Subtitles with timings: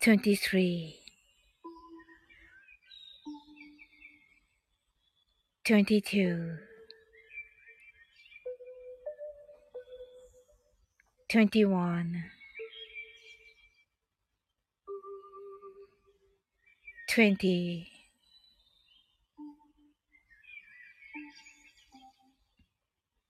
[0.00, 0.96] 23
[5.64, 6.58] 22
[11.28, 12.24] 21
[17.06, 17.86] 20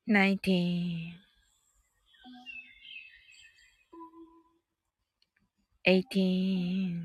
[0.06, 1.19] 19
[5.90, 7.02] 18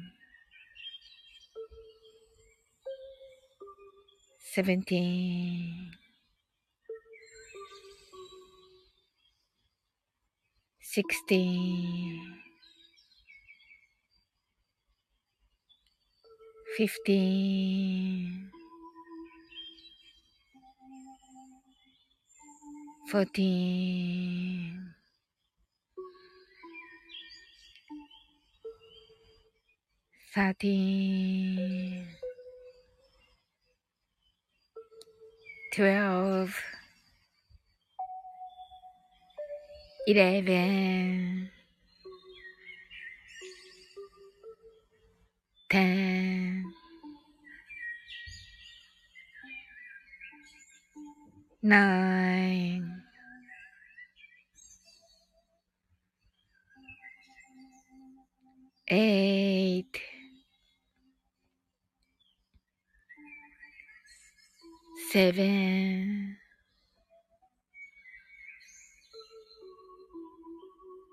[4.54, 5.92] 17
[10.80, 12.40] 16
[16.78, 18.52] 15
[23.12, 24.95] 14
[30.36, 32.08] 13
[35.72, 36.62] 12
[40.08, 41.50] 11
[45.70, 46.66] 10
[51.64, 53.02] 9
[58.88, 60.15] 8
[65.16, 66.36] seven,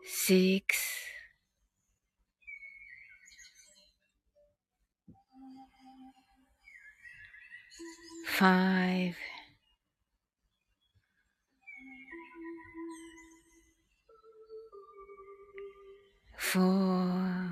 [0.04, 0.76] six,
[8.26, 9.14] five,
[16.36, 17.51] four,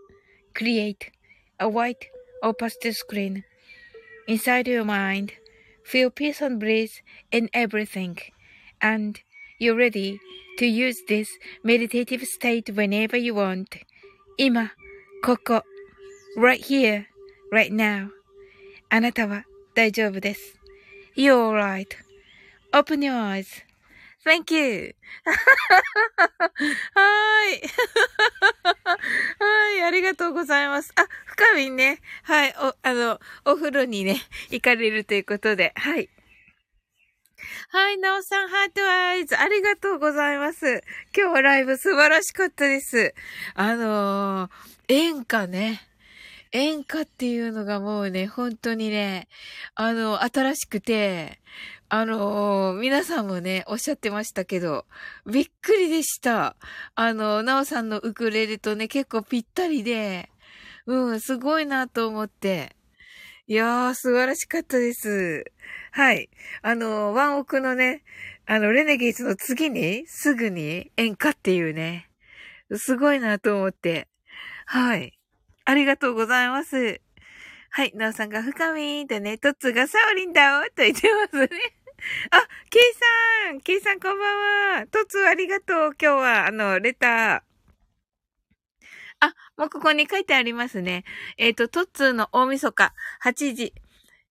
[0.54, 1.10] Create
[1.60, 2.06] a white
[2.42, 3.44] or pastel screen
[4.26, 5.32] inside your mind.
[5.84, 8.18] Feel peace and bliss in everything.
[8.80, 9.20] And
[9.58, 10.18] you're ready
[10.58, 11.28] to use this
[11.62, 13.76] meditative state whenever you want.
[14.38, 14.72] 今、
[15.22, 15.62] ここ、
[16.36, 17.06] right here,
[17.52, 18.10] right now.
[18.90, 19.44] あなたは
[19.74, 20.58] 大丈夫です。
[21.16, 21.88] You're alright.
[22.72, 23.46] Open your eyes.
[24.23, 24.95] Thank you.
[26.93, 27.61] はい。
[29.39, 30.91] はい、ありがとうございます。
[30.95, 31.99] あ、深みね。
[32.23, 34.21] はい、お、あの、お風呂にね、
[34.51, 36.09] 行かれるということで、はい。
[37.69, 40.83] はい、なおさん、ハートアイズ、ありがとうございます。
[41.17, 43.15] 今日はライブ素晴らしかったです。
[43.55, 44.51] あのー、
[44.87, 45.87] 演歌ね。
[46.51, 49.29] 演歌っていうのがもうね、本当にね、
[49.73, 51.39] あの、新しくて、
[51.93, 54.85] あのー、皆さんもね、おっしゃってましたけど、
[55.29, 56.55] びっくりでした。
[56.95, 60.29] あの、なおさんのウクレレとね、結構ぴったりで、
[60.85, 62.77] うん、すごいなと思って。
[63.45, 65.43] いやー、素晴らしかったです。
[65.91, 66.29] はい。
[66.61, 68.03] あの、ワンオクのね、
[68.45, 72.09] あの、レネゲイズの次に、すぐに演歌っていうね、
[72.73, 74.07] すごいなと思って。
[74.65, 75.19] はい。
[75.65, 77.01] ありがとうございます。
[77.69, 77.91] はい。
[77.95, 81.80] なおさんが深みーってね、トッツがサオリンだおと言ってますね。
[82.31, 82.81] あ、ケイ
[83.47, 87.41] さんケイさんこんばんはトツありがとう今日は、あの、レター。
[89.19, 91.03] あ、もうここに書いてありますね。
[91.37, 92.93] えっ、ー、と、トッツーの大晦日、
[93.23, 93.73] 8時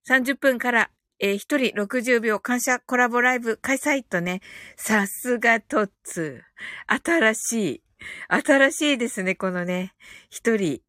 [0.08, 0.90] 30分から、
[1.20, 4.40] えー、一人60秒感謝コラボライブ開催とね、
[4.76, 7.00] さすがトッツー。
[7.04, 7.82] 新しい。
[8.28, 9.94] 新しいですね、このね、
[10.30, 10.80] 一人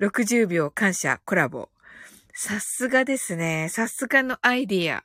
[0.00, 1.70] 60秒感謝コラボ。
[2.34, 3.68] さすがですね。
[3.70, 5.02] さすがのアイディア。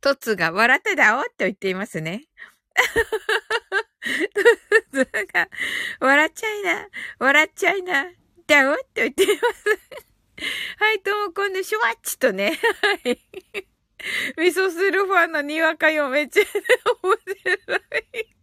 [0.00, 2.24] トツが笑ってだおって言っていますね。
[4.92, 5.48] トツが
[6.00, 8.04] 笑っちゃいな、笑っちゃいな、
[8.46, 9.38] だおって言っています。
[10.78, 12.58] はい、ともこんでシュワッチとね、
[13.04, 13.18] はい。
[14.36, 16.44] 味噌汁ファンのにわかよめっちゃ
[17.02, 18.38] 面白い。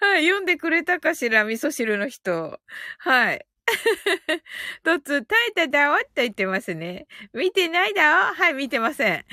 [0.00, 2.60] はい、読んでくれたかしら味噌汁の人。
[2.98, 3.44] はい。
[4.82, 7.06] とつ、耐えただおって言ってますね。
[7.32, 9.24] 見てないだおはい、見てません。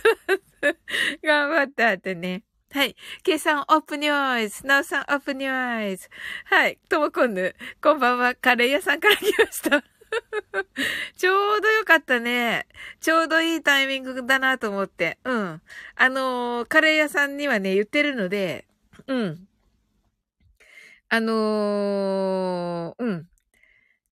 [1.22, 2.42] 頑張ったってね。
[2.70, 2.96] はい。
[3.22, 4.66] ケイさん、オープニュアイズ。
[4.66, 6.08] ナオさん、オープニュアイズ。
[6.44, 6.78] はい。
[6.88, 7.54] ともこんぬ。
[7.80, 8.34] こんばんは。
[8.34, 9.80] カレー屋さんから来ました。
[11.16, 12.66] ちょうどよかったね。
[13.00, 15.18] ちょうどいいタイミングだなと思って。
[15.24, 15.62] うん。
[15.94, 18.66] あのー、カレー屋さんにはね、言ってるので、
[19.06, 19.48] うん。
[21.08, 23.28] あのー、うん。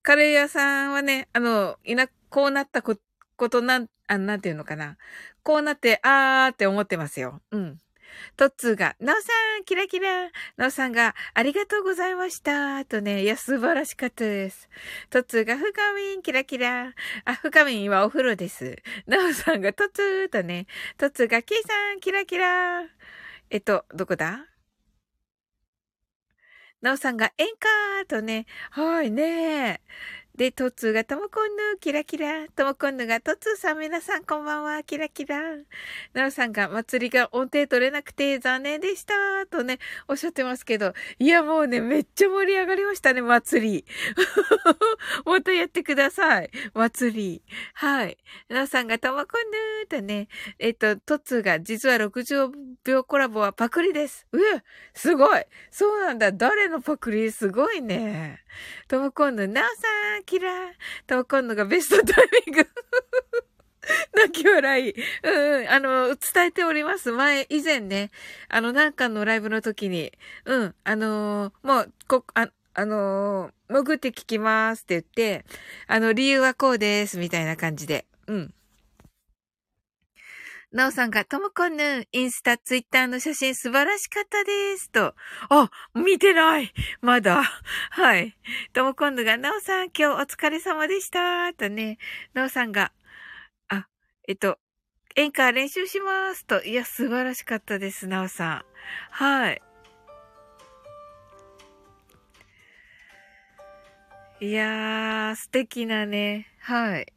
[0.04, 2.94] カレー屋さんはね、あの、いな、こうなったこ
[3.36, 4.98] ことなん、あ、なんていうのかな。
[5.42, 7.40] こうなって、あーって思ってますよ。
[7.50, 7.78] うん。
[8.36, 10.30] トッツーが、なおさん、キラキラ。
[10.58, 12.84] なおさんが、ありがとうございました。
[12.84, 14.68] とね、いや、素晴らしかったです。
[15.08, 16.92] トッツーが、ふかみん、キラキラ。
[17.24, 18.76] あ、ふかみんはお風呂です。
[19.06, 20.66] なおさんが、トッツーとね、
[20.98, 22.82] トッツーが、キーさん、キラキラ。
[23.48, 24.53] えっと、どこだ？
[26.84, 27.46] なおさんが演
[28.04, 29.80] 歌とね、はいね。
[30.36, 32.48] で、トツーがともこんぬ、キラキラ。
[32.56, 35.38] ともこんぬがトツーさん、皆さんこんばんは、キラキラ。
[36.12, 39.14] なおさんが祭りが音程取れなくて残念でした。
[39.48, 39.78] とね、
[40.08, 40.92] おっしゃってますけど。
[41.20, 43.84] いや、もうね、めっちゃ盛り上がりましたね、祭り。
[45.24, 46.50] もっとやってください。
[46.74, 47.42] 祭り。
[47.74, 48.18] はい。
[48.48, 50.26] なおさんがともこんぬとね、
[50.58, 52.50] えっと、トツーが実は60
[52.82, 54.26] 秒コラボはパクリです。
[54.32, 54.64] うわ、
[54.94, 55.44] すごい。
[55.70, 56.32] そうなんだ。
[56.32, 57.30] 誰のパクリ？
[57.30, 58.40] すごいね。
[58.88, 60.52] ともこんぬ、なおさん、キラー。
[61.06, 62.68] と、今度がベストタイミング。
[64.16, 64.94] 泣き笑い。
[65.22, 65.68] うんうん。
[65.68, 67.12] あの、伝えております。
[67.12, 68.10] 前、以前ね、
[68.48, 70.12] あの、なんかのライブの時に、
[70.44, 75.44] うん、あのー、もう、こ、あ、あのー、潜って聞きますって言って、
[75.86, 78.06] あの、理由はこうです、みたいな感じで。
[78.26, 78.54] うん。
[80.74, 84.90] なおさんが、ともこんぬ、インスタ、ツイッターの写真素晴らしかったです。
[84.90, 85.14] と。
[85.48, 87.44] あ、見てないまだ。
[87.90, 88.36] はい。
[88.72, 91.54] ともこんぬが、なおさん、今日お疲れ様でした。
[91.54, 91.98] とね。
[92.32, 92.90] なおさんが、
[93.68, 93.86] あ、
[94.26, 94.58] えっと、
[95.14, 96.44] 演歌練習します。
[96.44, 96.64] と。
[96.64, 98.64] いや、素晴らしかったです、なおさん。
[99.10, 99.62] はい。
[104.40, 106.48] いやー、素敵なね。
[106.58, 107.13] はい。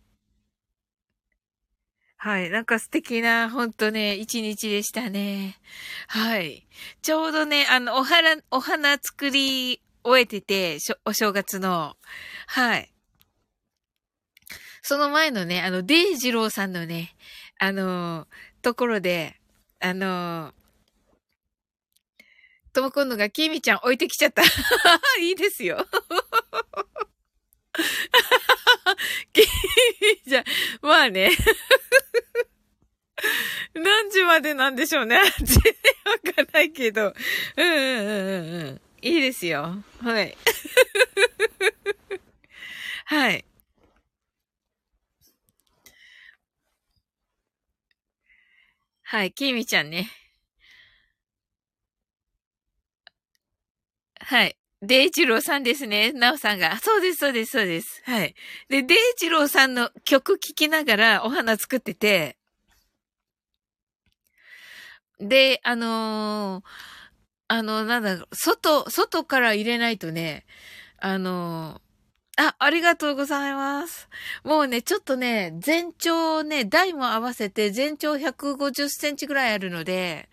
[2.27, 2.49] はい。
[2.49, 5.55] なんか素敵な、ほんとね、一日でしたね。
[6.07, 6.67] はい。
[7.01, 11.95] ちょうどね、あの、お花、お花作り終えてて、お正月の。
[12.47, 12.93] はい。
[14.81, 17.15] その前のね、あの、デイジローさんのね、
[17.59, 18.27] あの
[18.61, 19.39] ところで、
[19.79, 20.53] あの
[22.73, 24.43] ともこんのが、きみちゃん置いてきちゃった。
[25.21, 25.87] いいですよ。
[30.25, 30.43] じゃ、
[30.81, 31.31] まあね。
[33.73, 35.21] 何時までなんでしょうね。
[35.37, 35.63] 全然
[36.05, 37.13] わかんないけど。
[37.55, 37.77] うんうんうん
[38.67, 38.81] うん。
[39.01, 39.83] いいですよ。
[40.01, 40.35] はい。
[43.05, 43.45] はい。
[49.03, 50.09] はい、きみちゃんね。
[54.19, 54.57] はい。
[54.81, 56.11] デイジローさんですね。
[56.13, 56.77] ナオさんが。
[56.77, 58.01] そうです、そうです、そうです。
[58.05, 58.35] はい。
[58.69, 62.37] で、デイジローさんの曲聴きながらお花作ってて、
[65.19, 66.63] で、あのー、
[67.47, 70.45] あの、なんだろう、外、外から入れないとね、
[70.99, 74.09] あのー、あ、ありがとうございます。
[74.43, 80.29] もうね、ちょっとね、全長ね、台も合わせて全長150センチぐらいあるので、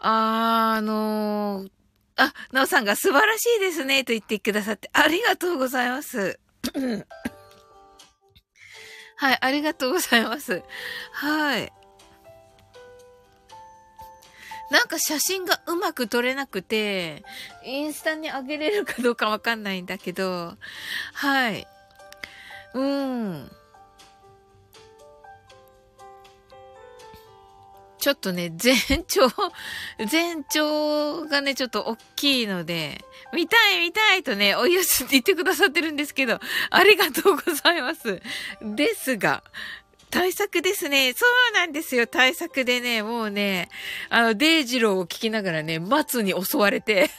[0.00, 1.70] あ、あのー、
[2.16, 6.38] あ、なおさんが素晴らしいですね、と言ってくださって、ありがとうございます。
[9.16, 10.62] はい、ありがとうございます。
[11.12, 11.72] はい。
[14.70, 17.22] なんか写真がうまく撮れなくて、
[17.64, 20.56] インスタに上げれるかどうかわかんないんだけど、
[21.12, 21.66] はい。
[22.74, 23.50] うん。
[28.04, 28.76] ちょっとね、 全
[29.08, 29.30] 長、
[30.06, 38.20] 全長がね、ちょっと大きいので、見たい見たいとね、お湯すって言ってくださってるんですけど、ありがとうございます。
[38.60, 39.42] ですが、
[40.14, 41.12] 対策ですね。
[41.12, 42.06] そうなんですよ。
[42.06, 43.68] 対策でね、もうね、
[44.10, 47.10] あの、デイジローを聞きながらね、松に襲われて、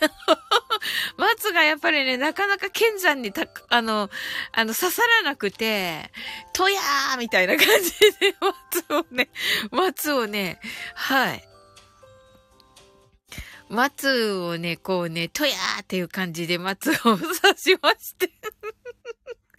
[1.18, 4.10] 松がやっぱりね、なかなか剣山にた、あの、
[4.54, 6.10] あの、刺さらなくて、
[6.54, 8.34] とやーみたいな感じで、
[8.80, 9.30] 松をね、
[9.72, 10.62] 松をね、
[10.94, 11.44] はい。
[13.68, 17.26] 松をね、こうね、とやーっていう感じで松を刺
[17.58, 18.32] しまして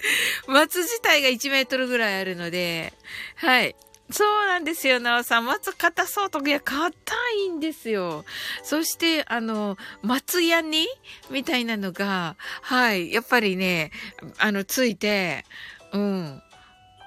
[0.46, 2.92] 松自体が1メートルぐらいあるので、
[3.36, 3.76] はい。
[4.10, 5.46] そうなんですよ、なおさん。
[5.46, 6.92] 松硬そうと、いや、硬
[7.38, 8.25] いんですよ。
[8.62, 10.86] そして、あの、松屋に
[11.30, 13.90] みたいなのが、はい、やっぱりね、
[14.38, 15.44] あの、ついて、
[15.92, 16.42] うん。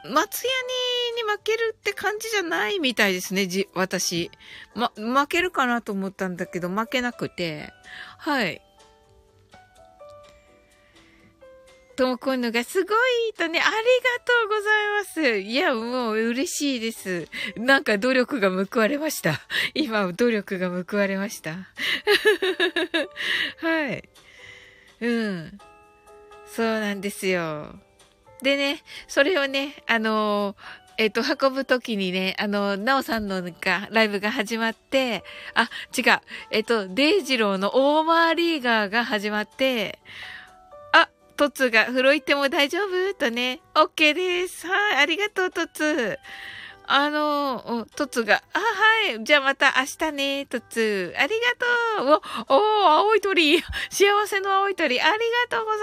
[0.04, 4.32] 松屋にに負けるって感じじゃないみたいですね、じ、私。
[4.76, 7.74] ま、負けるかなと思ったんだけど、負けなくて。
[8.18, 8.62] はい。
[12.00, 12.96] ともこんのがすごい
[13.38, 13.70] とね、ありが
[14.24, 14.64] とうござい
[15.00, 15.40] ます。
[15.40, 17.28] いや、もう嬉しいです。
[17.58, 19.42] なんか努力が報われました。
[19.74, 21.58] 今、努力が報われました。
[23.60, 24.08] はい。
[25.02, 25.60] うん。
[26.46, 27.78] そうなんですよ。
[28.42, 30.56] でね、それをね、あの
[30.98, 36.22] えっ、と、運ぶときにね、あの、なおさんのが、ライブが始まって、あ、違う。
[36.52, 40.00] えっ、と、デイジローのオーマーリーガーが始まって、
[41.40, 43.14] トツが、風呂行っても大丈夫？
[43.18, 43.62] とね。
[43.74, 44.68] OK です。
[44.68, 46.20] はい、ありがとう、トツ。
[46.92, 49.24] あの、トツが、あ、はい。
[49.24, 51.14] じゃあまた明日ね、トツ。
[51.20, 51.36] あり
[52.00, 52.22] がとう。
[52.50, 53.62] お、お青い鳥。
[53.92, 55.00] 幸せの青い鳥。
[55.00, 55.20] あり
[55.50, 55.82] がとうござい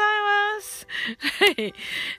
[0.57, 0.89] ます。
[1.45, 1.75] はい。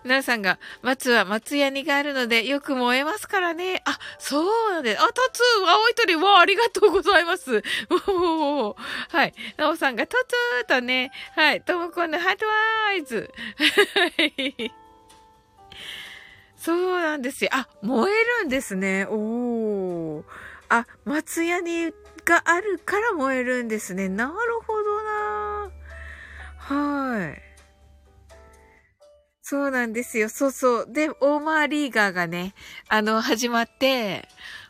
[0.05, 3.81] なさんが、松は松ヤニがあるので、よく燃えますからね。
[3.83, 5.01] あ、そうなんです。
[5.01, 6.15] あ、トツ青い鳥。
[6.15, 7.61] わ、ありがとうございます。
[8.07, 8.73] お
[9.09, 9.33] はい。
[9.57, 11.61] なおさんが、トツーとね、はい。
[11.61, 13.29] ともこんのハートワイズ。
[13.57, 14.86] はい。
[16.67, 17.51] そうなんですよ。
[17.53, 19.07] あ、燃えるんですね。
[19.09, 20.23] おー。
[20.67, 21.93] あ、松屋に
[22.25, 24.09] があるから燃えるんですね。
[24.09, 24.33] なる
[24.67, 25.71] ほどな
[26.57, 27.41] はい。
[29.41, 30.27] そうなんですよ。
[30.27, 30.91] そうそう。
[30.91, 32.53] で、オーマーリーガーがね、
[32.89, 34.27] あの、始まって、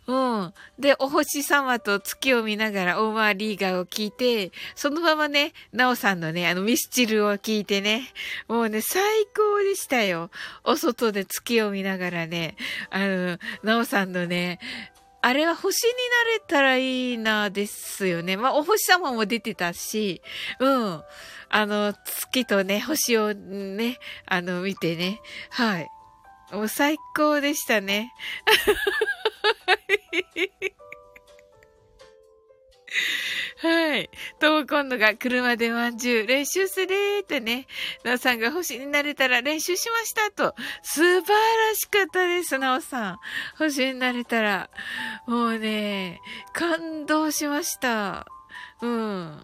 [0.07, 0.53] うん。
[0.79, 8.07] で、お星様と月を見ながらオーマーリーガーを聞いて、そのままね、ナオさんのね、あのミスチルを聞いてね、
[8.47, 9.03] もうね、最
[9.35, 10.29] 高でしたよ。
[10.63, 12.55] お外で月を見ながらね、
[12.89, 14.59] あの、ナオさんのね、
[15.21, 18.37] あれは星になれたらいいな、ですよね。
[18.37, 20.21] まあ、お星様も出てたし、
[20.59, 21.03] うん。
[21.49, 25.89] あの、月とね、星をね、あの、見てね、はい。
[26.51, 28.13] もう最高でしたね。
[33.59, 34.09] はい。
[34.39, 37.65] とも今度が車でまんじゅう練習するってね。
[38.03, 40.55] なおさんが星になれたら練習しましたと。
[40.83, 43.19] 素晴らしかったです、なおさん。
[43.57, 44.69] 星になれたら。
[45.25, 46.21] もうね、
[46.53, 48.27] 感動しました。
[48.81, 49.43] うん。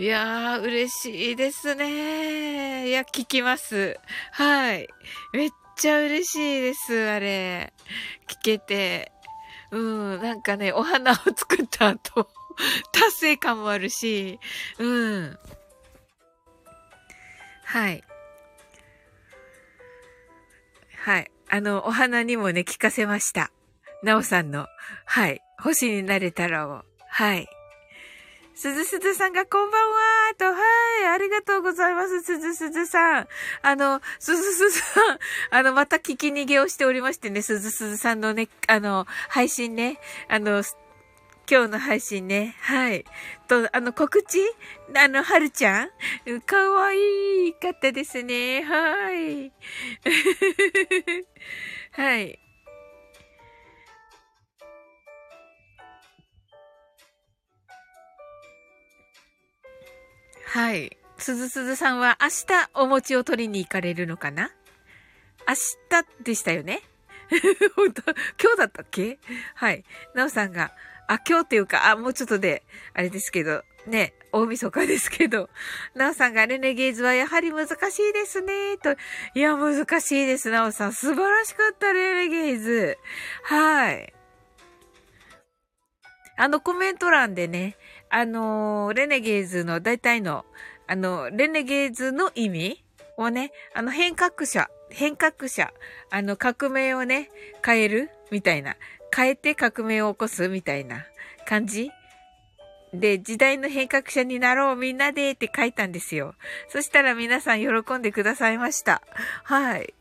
[0.00, 2.88] いやー、嬉しいですね。
[2.88, 3.98] いや、聞きます。
[4.30, 4.88] はい。
[5.32, 7.72] めっちゃ嬉しいです、あれ。
[8.28, 9.10] 聞けて。
[9.72, 12.30] うん、なんかね、お花を作った後、
[12.92, 14.38] 達成感もあるし、
[14.78, 15.38] うん。
[17.64, 18.04] はい。
[20.96, 21.30] はい。
[21.48, 23.50] あの、お花にもね、聞かせました。
[24.04, 24.68] なおさんの、
[25.06, 25.42] はい。
[25.58, 26.84] 星になれたらを。
[27.08, 27.48] はい。
[28.58, 30.50] すずすずさんがこんばんはと、は
[31.04, 33.28] い、ありがとうございます、すずすずさん。
[33.62, 35.18] あの、すずすずさん、
[35.52, 40.64] あの、また聞き逃げをしておりましてね、すずすずさんのね、あの、配信ね、あの、
[41.48, 42.56] 今日の配信ね。
[42.62, 43.04] はい。
[43.46, 44.40] と、あの、告知？
[44.96, 46.40] あの、はるちゃん？
[46.40, 48.62] かわいいかったですね。
[48.64, 49.52] はい。
[51.94, 52.40] はい。
[60.50, 60.96] はい。
[61.18, 64.50] すずすずさんは明日お餅を取りに行かれるのかな？
[65.46, 65.54] 明
[65.90, 66.82] 日でしたよね？
[67.76, 68.02] 本当
[68.42, 69.18] 今日だったっけ？
[69.54, 69.84] はい。
[70.14, 70.72] なおさんが、
[71.06, 72.62] あ、今日っていうか、あ、もうちょっとで、
[72.94, 75.50] あれですけど、ね、大晦日ですけど、
[75.94, 78.92] なおさんがレネゲーズはやはり難しいですね、と。
[79.34, 80.92] いや、難しいです、なおさん。
[80.94, 82.98] 素晴らしかった、レネゲーズ。
[83.42, 84.14] はい。
[86.40, 87.76] あのコメント欄でね、
[88.10, 90.44] あのー、レネゲーズの大体の、
[90.86, 92.84] あの、レネゲーズの意味
[93.16, 95.72] をね、あの、変革者、変革者、
[96.10, 97.30] あの、革命をね、
[97.64, 98.76] 変えるみたいな。
[99.14, 101.06] 変えて革命を起こすみたいな
[101.46, 101.90] 感じ
[102.92, 106.34] で、時代の変革者になろうみんなでって書いたんですよ。
[106.68, 109.02] そしたら皆さん喜んでくださいました。
[109.44, 109.94] はい。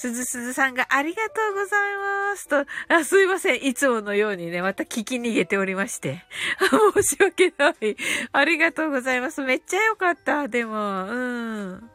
[0.00, 1.96] すずすずさんがありがとうござい
[2.30, 3.66] ますと、あ、すいません。
[3.66, 6.24] いつものようにね、また聞き逃げておりまして。
[6.96, 7.96] 申し訳ない。
[8.32, 9.42] ありがとうございます。
[9.42, 10.48] めっちゃよかった。
[10.48, 11.90] でも、うん。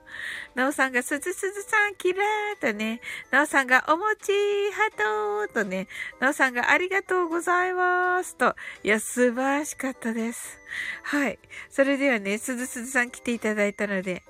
[0.54, 4.32] なおさんがすずすずさんキラーとね、なおさんがお餅
[4.72, 5.88] ハトとね、
[6.20, 10.60] なおさんがありがとうございますと、いや、素晴らしかったです。
[11.02, 11.40] はい。
[11.72, 14.22] それではね、すずすずさん来ていただいたので、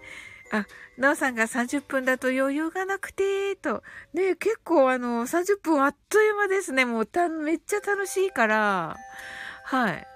[0.60, 3.84] あ、なおさんが30分だと余裕がなくて、と。
[4.14, 6.86] ね結構あの、30分あっという間ですね。
[6.86, 8.98] もうた、めっちゃ楽しいから。
[9.64, 10.08] はい。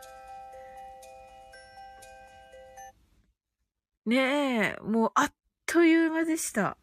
[4.06, 5.34] ねえ、もうあっ
[5.66, 6.78] という間でした。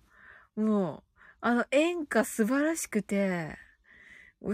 [0.55, 3.57] もう、あの、演歌素晴らしくて、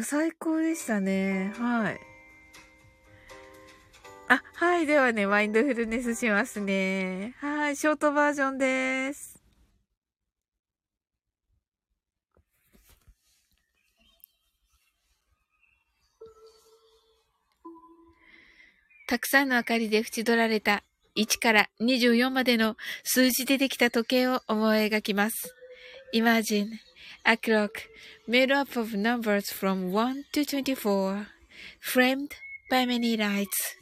[0.02, 1.52] 最高でしたね。
[1.56, 2.11] はい。
[4.32, 4.86] あ、はい。
[4.86, 7.34] ではね、マインドフルネスしますね。
[7.38, 7.76] はい。
[7.76, 9.38] ショートバージョンです。
[19.06, 20.82] たくさんの明かりで縁取られた
[21.14, 25.54] 1から24までの数字でできた時計を思い描きます。
[26.14, 26.68] Imagine
[27.24, 27.72] a clock
[28.26, 31.26] made up of numbers from 1 to 24,
[31.82, 32.30] framed
[32.70, 33.81] by many lights.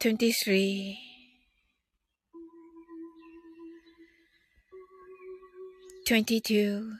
[0.00, 0.96] 23
[6.06, 6.96] 22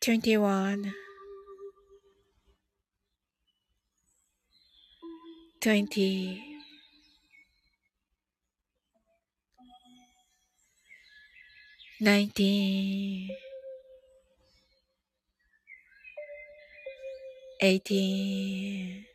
[0.00, 0.92] 21
[5.60, 6.42] 20
[11.98, 13.45] 19
[17.60, 19.06] 18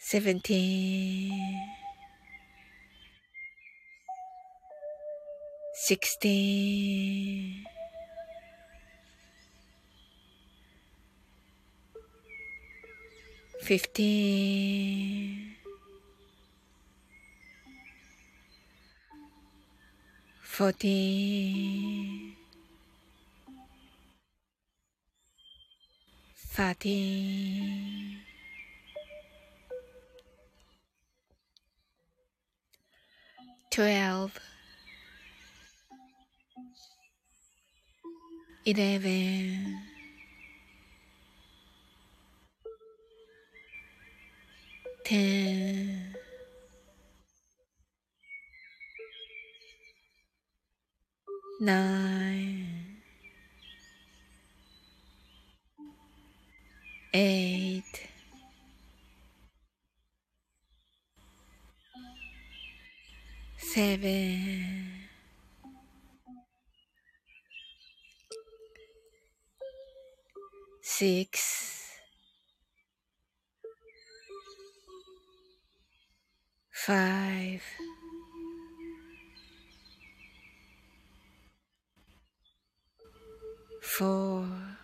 [0.00, 1.30] 17
[5.74, 7.64] 16
[13.62, 15.56] 15
[20.42, 22.43] 14
[26.54, 28.20] 13
[33.72, 34.38] 12
[38.66, 39.78] eleven,
[45.04, 46.14] ten,
[51.60, 52.83] nine,
[57.14, 58.08] eight,
[63.56, 64.88] seven,
[70.82, 72.00] six,
[76.72, 77.62] five,
[83.80, 84.83] four.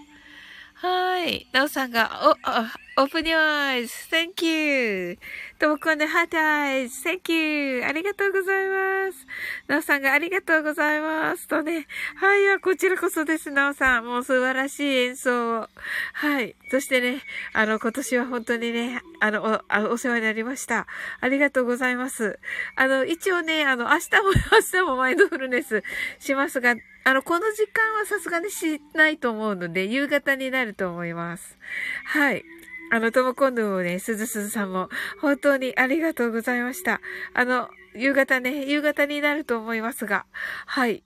[0.81, 1.45] はい。
[1.51, 3.89] なおさんが、お、あ、open your eyes.
[4.09, 5.19] Thank you.
[5.59, 7.07] ともこんで、ハートアイズ。
[7.07, 7.85] Thank you.
[7.85, 9.27] ありがとうございます。
[9.67, 11.47] なおさんがありがとうございます。
[11.47, 11.85] とね。
[12.15, 12.59] はい。
[12.61, 14.05] こちらこそです、なおさん。
[14.05, 15.67] もう素晴らしい演奏を。
[16.13, 16.55] はい。
[16.71, 17.21] そしてね、
[17.53, 20.87] あの、今年は本当にね、あの、お、お世話になりました。
[21.19, 22.39] ありがとうございます。
[22.75, 25.83] あの、一応ね、あの、明日も、 明日もマインドフルネス
[26.17, 31.57] しますが、あの、この時間はさすがにしないと思うので、夕方になると思います。
[32.05, 32.43] はい。
[32.91, 37.01] あの、ともこんぬもね、すずすずさんも、本当にありがとうございました。
[37.33, 40.25] あの、夕方ね、夕方になると思いますが、
[40.65, 41.03] はい。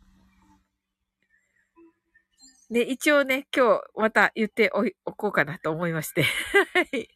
[2.69, 6.23] ね、一応ね、今日また言っておおこうかなと思いまして。
[6.73, 7.10] はい。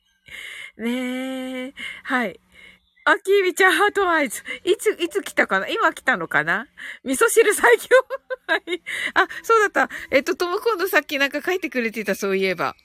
[0.77, 2.39] ねえ、はい。
[3.05, 4.43] あ、きーみちゃん、ハートアイズ。
[4.63, 5.67] いつ、いつ来たかな？
[5.67, 6.67] 今来たのかな？
[7.03, 7.87] 味噌汁最強
[8.47, 8.81] はい。
[9.13, 9.89] あ、そうだった。
[10.11, 12.75] えっと、とも今度さっきなんか書いてくれてた、そういえば。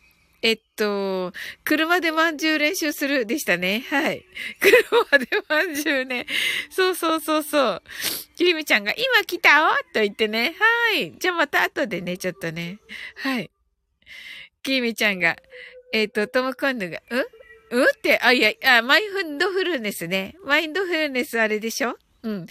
[0.40, 1.33] えっと、
[1.64, 3.87] 車でまんじゅう練習するでしたね。
[3.88, 4.24] はい。
[4.61, 6.27] 車でまんじゅうね。
[6.70, 7.83] そうそうそうそう。
[8.37, 10.55] きみちゃんが今来たおと言ってね。
[10.92, 11.14] はい。
[11.18, 12.79] じゃあまた後でね、ちょっとね。
[13.16, 13.50] はい。
[14.62, 15.37] きみちゃんが、
[15.92, 17.24] えっと、とも今度が、うん？
[17.74, 20.37] うんって、あ、いや、あ、マインドフルネスね。
[20.44, 21.98] マインドフルネスあれでしょ？
[22.22, 22.32] うん。
[22.32, 22.46] あー、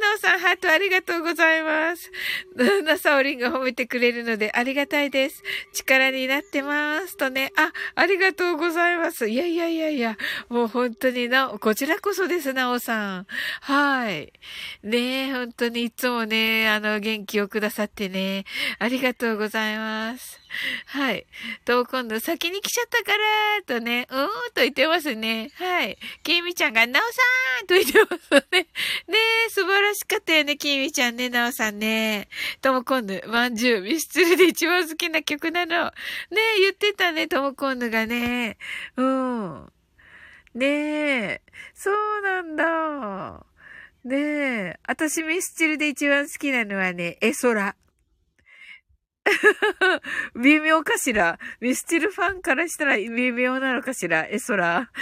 [0.00, 2.10] なおさん、ハートありがとうございます。
[2.84, 5.42] なさおりんが褒めてくれるのでありがたいです。
[5.72, 7.16] 力になってます。
[7.16, 7.52] とね。
[7.56, 9.28] あ、ありがとうございます。
[9.28, 13.26] いやいやいやいや、もう本当にな、こちらこそです、なおさん。
[13.62, 14.32] はい。
[14.82, 18.44] ねえ、本当にいつもね、あの、元気をくださってね。
[18.80, 20.40] ありがとうございます。
[20.86, 21.26] はい。
[21.64, 25.50] と、今度先に来ちゃったから、とね、うーんと言ってますね。
[25.54, 25.98] はい。
[26.22, 28.66] きみちゃんが、なおさんと言ってますね。
[29.08, 32.28] ねえ、素晴らしかったよね、きみちゃんね、なおさんね。
[32.60, 35.84] ともこんぬ、まんじゅう、ミスチルで一番好きな曲なの。
[35.84, 35.92] ね
[36.58, 38.56] え、言ってたね、ともこんぬがね。
[38.96, 39.72] うん。
[40.54, 41.42] ねえ、
[41.74, 43.44] そうなんだ。
[44.04, 47.74] ねえ、私ミスチルで一番好きなのはね、エソラ。
[50.36, 51.38] 微妙かしら？
[51.60, 54.26] ミスチルファンからしたら微妙なのかしら？
[54.26, 54.90] エソラ。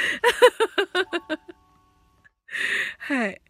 [2.99, 3.41] はい。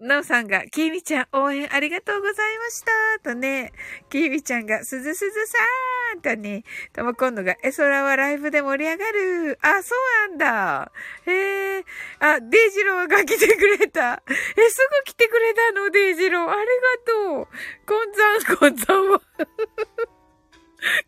[0.00, 2.90] なおさんが、きーみちゃん応援ありがとうございました。
[3.22, 3.72] とね、
[4.10, 5.91] きーみちゃんが、すずすずさーん。
[6.20, 9.58] とね、とも今度が、えそらはライブで盛り上がる。
[9.62, 10.92] あ、そうなんだ。
[11.26, 11.84] へえ。
[12.18, 14.22] あ、デイジローが来てくれた。
[14.28, 14.34] え、
[14.68, 16.50] すぐ来てくれたの、デイジロー。
[16.50, 16.64] ありが
[17.06, 17.48] とう。
[17.86, 19.20] こんざん、こんざんは。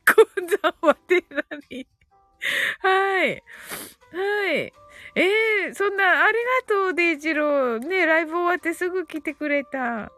[0.07, 1.87] こんざんはって何
[2.81, 3.43] はい。
[4.13, 4.73] はい。
[5.17, 7.79] ええー、そんな、ありがとう、デイジロー。
[7.79, 10.11] ね、ライブ終わってすぐ来てくれた。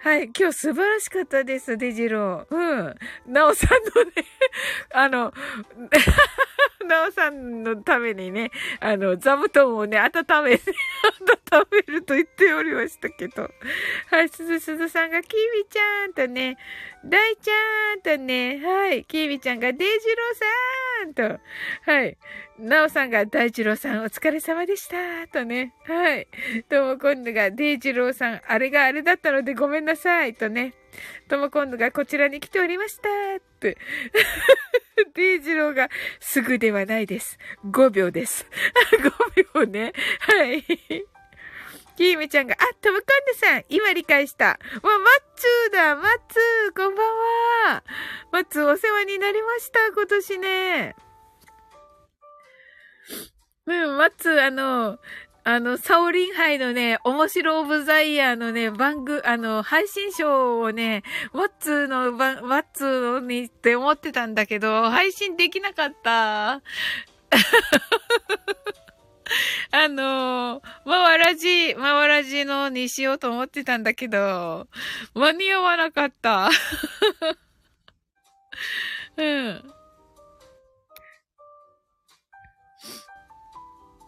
[0.00, 2.54] はい、今日素晴らしかったです、デイジロー。
[2.54, 2.82] う
[3.30, 3.32] ん。
[3.32, 4.12] なおさんのね、
[4.92, 5.32] あの、
[6.86, 10.12] なおさんのためにね、あの、座布団をね、温
[10.44, 10.60] め、温
[11.70, 13.50] めると言っておりましたけど。
[14.10, 16.56] はい、すずすずさんが、きみちゃんとね、
[17.04, 21.40] 大ちゃんとね、はい、きみちゃんが、デイジローさんと、
[21.90, 22.16] はい、
[22.58, 25.74] なおさんが、大二郎さんお疲れ様でしたとね。
[25.84, 26.28] はい。
[26.68, 30.74] とも今度が、デイジローさん、あれがあれだったのでごめんなさいとね。
[31.28, 33.78] とも今度がこちらに来ておりましたって。
[35.14, 35.88] デイジローが、
[36.20, 37.38] すぐではないです。
[37.64, 38.46] 5秒です。
[39.34, 39.92] 5秒ね。
[40.20, 40.62] はい。
[41.96, 44.46] きーみちゃんが、あ、ともこんでさん、今理解した。
[44.46, 45.02] わ、マッ
[45.36, 47.06] ツーだ、マッツー、こんばん
[47.74, 47.84] は。
[48.30, 50.96] マッツーお世話になりました、今年ね。
[53.66, 54.98] うん、マッツー、あの、
[55.44, 61.02] あの、サオリン杯のね、面白オブザイヤーのね、番組、あの、配信賞をね、
[61.32, 66.62] マッツーの番、マッツーにって思ってたんだけど、配信できなかった。
[69.72, 74.68] あの、まわらじ、まわらじのにしようと思ってたんだけど、
[75.14, 76.50] 間に合わなかった。
[79.16, 79.74] うん。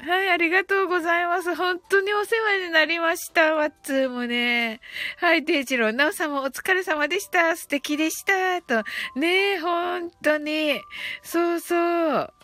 [0.07, 1.57] はい、ありがとうございます。
[1.57, 3.55] 本当にお世話になりました。
[3.55, 4.81] ワッツーもね。
[5.17, 7.57] はい、デイジロー、ナオさんもお疲れ様でした。
[7.57, 8.61] 素敵でした。
[8.61, 8.85] と。
[9.19, 10.79] ねえ、本当に。
[11.23, 12.35] そうそう。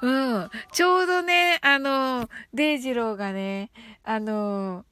[0.00, 0.50] うん。
[0.72, 3.70] ちょうどね、あの、デイジローがね、
[4.04, 4.86] あの、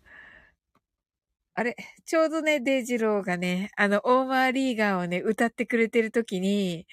[1.54, 6.86] あれ、ちょうどね、デイジローがね、あの、オーマーリーガーをね、歌ってくれてる時に、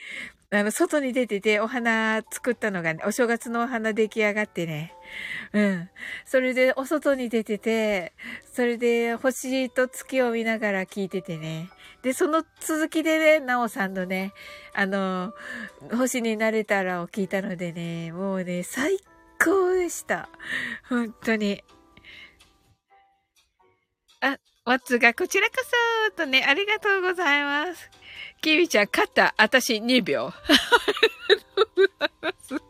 [0.51, 4.93] あの、外に出ててお花作ったのがね、お正月のお花出来上がってね。
[5.53, 5.89] うん。
[6.25, 8.13] それでお外に出てて、
[8.51, 11.69] それで星と月を見ながら聞いててね。
[12.01, 14.33] で、その続きでね、なおさんのね、
[14.73, 15.33] あの、
[15.95, 18.97] 星になれたらを聞いたのでね、もうね、最
[19.43, 20.29] 高でした。
[20.89, 21.63] 本当に。
[24.21, 25.53] あ、ワッツがこちらこ
[26.09, 27.89] そとね、ありがとうございます。
[28.41, 29.33] キビちゃん、勝った。
[29.37, 30.27] 私2秒。
[30.27, 32.66] ありがとうございます。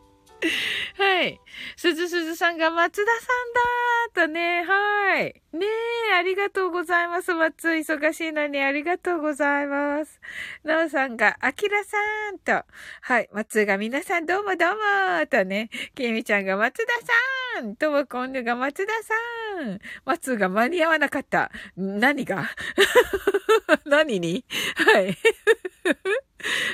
[0.96, 1.40] はい。
[1.76, 5.42] すずすずさんが松田さんだーとね、はい。
[5.52, 5.66] ね
[6.12, 7.34] え、ありがとうございます。
[7.34, 10.20] 松、忙しいのにありがとうございます。
[10.64, 11.96] なおさんが、あきらさ
[12.32, 12.64] んと、
[13.00, 13.28] はい。
[13.32, 16.92] 松が皆さんどうもどうもとね、きみちゃんが松田
[17.56, 21.50] さんともこんぬが松田さんん松が間に合わなかった。
[21.76, 22.48] 何が？
[23.84, 24.44] 何に？
[24.76, 25.18] はい。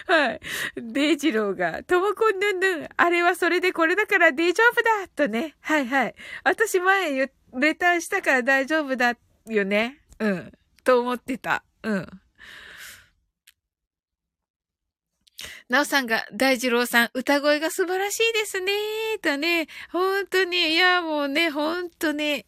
[0.07, 0.41] はい。
[0.77, 5.55] デイジローが、ともこんぬんぬん、あれはそれでこれだから大丈夫だとね。
[5.61, 6.15] はいはい。
[6.45, 9.17] 私前、レターしたから大丈夫だ
[9.47, 10.01] よね。
[10.19, 10.53] うん。
[10.83, 11.65] と思ってた。
[11.83, 12.21] うん。
[15.71, 18.73] なおさんが、大二郎さん、歌声が素晴らしいですね。
[19.23, 22.45] とね、本当に、いや、もうね、本当ね、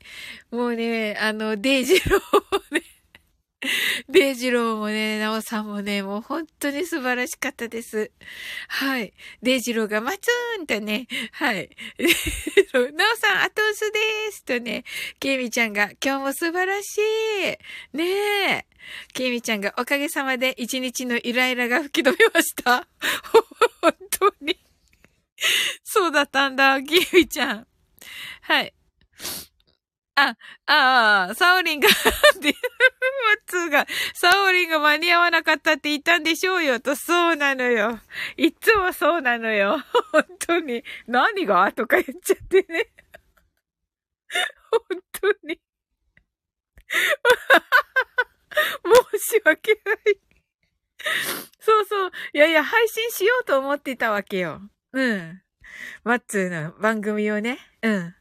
[0.51, 2.83] もうね、あの、デイジローね、
[4.09, 8.11] デイジローもね、ナオさんもね、もう本当に素晴らしかったです。
[8.69, 9.15] はい。
[9.43, 11.71] デイジローがマツーンとね、はい。
[12.75, 14.85] ナオさん、後押しでーすとね、
[15.21, 17.97] ケイミちゃんが今日も素晴らしい。
[17.97, 18.05] ね
[18.51, 18.67] え。
[19.15, 22.87] ケイミちゃんがおかげさまで一日のイライラが吹き止めました。
[23.81, 24.59] 本当に。
[25.83, 27.67] そうだったんだ、ケイミちゃん。
[28.43, 28.75] はい。
[30.19, 31.89] あ、ああ、サオリンが、
[32.41, 32.55] で、マ
[33.47, 38.01] ツーが、サオリンが間に合わなかったって言ったんでしょうよ、と、そうなのよ。
[38.39, 39.79] いつもそうなのよ。
[40.13, 40.83] 本当に。
[41.07, 41.71] 何が？
[41.73, 42.87] とか言っちゃってね。
[44.71, 44.81] 本
[45.13, 45.61] 当に。
[49.13, 49.97] 申し訳ない。
[51.61, 52.11] そうそう。
[52.33, 54.63] いやいや、配信しようと思ってたわけよ。
[54.93, 55.43] うん。
[56.05, 57.59] マッツーの番組をね。
[57.83, 58.17] うん。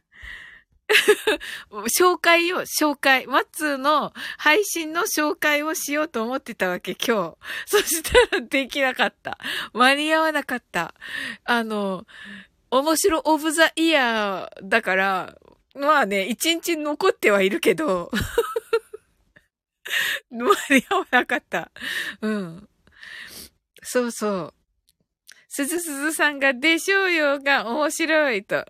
[1.98, 3.26] 紹介を、紹介。
[3.26, 7.38] マッツーの配信の紹介をしようと思ってたわけ、今日。
[7.66, 9.38] そしたらできなかった。
[9.72, 10.94] 間に合わなかった。
[11.44, 12.06] あの、
[12.70, 15.38] 面白オブザイヤーだから、
[15.74, 18.10] まあね、一日残ってはいるけど、
[20.30, 21.70] 間に合わなかった。
[22.20, 22.68] うん。
[23.82, 24.54] そうそう。
[25.48, 28.64] すずすずさんがでしょうよが面白いと。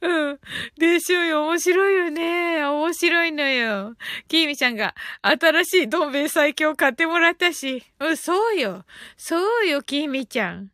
[0.00, 0.38] うん。
[0.78, 1.46] でしょうよ。
[1.46, 2.64] 面白いよね。
[2.64, 3.96] 面白いのよ。
[4.28, 7.82] きーみちゃんが、新しいどん兵衛最強買ってもらったし。
[8.00, 8.84] うん、そうよ。
[9.16, 10.70] そうよ、きーみちゃん。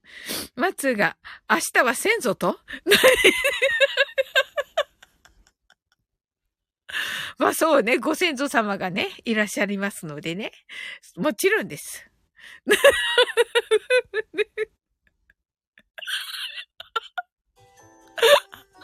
[0.57, 1.17] 松が、
[1.49, 2.59] 明日は先祖と？
[7.39, 10.53] まあそうね、ご先祖様がね、いらっしゃいますのでね。
[11.17, 12.09] もちろんです。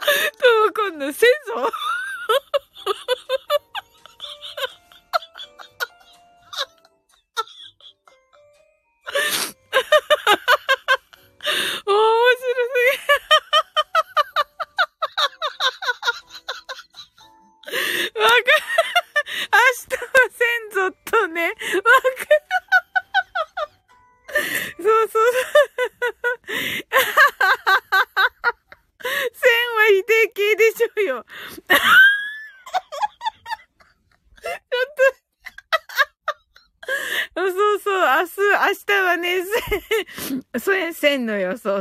[0.01, 1.73] ともこんの先祖。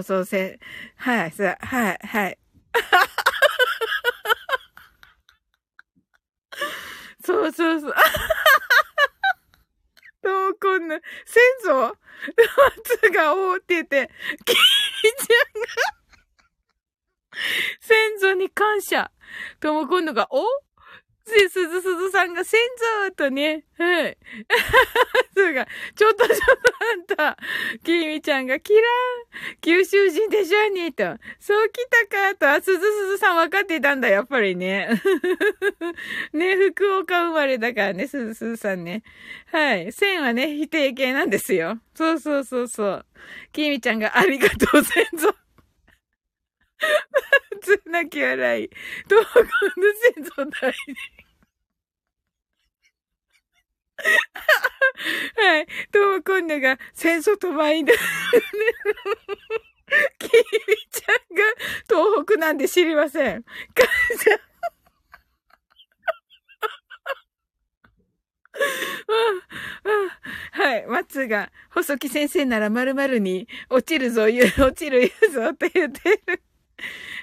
[0.09, 0.59] そう、せ。
[0.95, 2.39] はい、さ、はい、はい。
[7.23, 7.93] そうそうそう。
[10.23, 11.95] どうこんな、先祖
[12.97, 14.09] 松がおうって言って、
[14.45, 15.67] キーちゃんが
[17.79, 19.11] 先祖に感謝。
[19.59, 20.43] とも今度が、お
[21.29, 22.59] で、すずすずさんが先
[23.05, 24.17] 祖とね、はい。
[25.35, 27.37] そうか、ちょっとちょっとあんた、
[27.83, 28.83] きみちゃんがキラー
[29.61, 31.03] 九州人でしょにと。
[31.39, 34.89] そう来たかと、あ、すずすずさん分かってたんだ、やっぱりね。
[36.33, 36.89] ね、福
[37.59, 39.03] だからね、すずすずさんね。
[39.51, 39.91] はい。
[39.91, 41.79] 線はね、否定形なんですよ。
[41.93, 43.05] そうそうそうそう。
[43.51, 45.35] きみちゃんがありがとう、先祖。
[47.61, 48.69] つ泣き笑い。
[49.07, 49.47] 東北の
[50.15, 50.95] 先祖代理。
[55.35, 55.67] はい。
[55.91, 57.93] とも今度が戦争とマインド。
[57.93, 57.97] き
[60.25, 60.29] み
[60.91, 61.43] ちゃんが
[61.87, 63.43] 東北なんで知りません。
[63.43, 64.48] 感謝。
[70.51, 70.85] はい。
[70.87, 76.41] 松が、細木先生なら〇〇に落ちるぞ、落ちる言うぞって言ってる。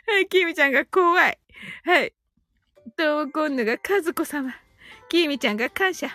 [0.07, 0.29] はい。
[0.29, 1.39] きみちゃんが怖い。
[1.85, 2.13] はい。
[2.97, 4.55] とも今度が和子様。
[5.09, 6.09] きみちゃんが感謝。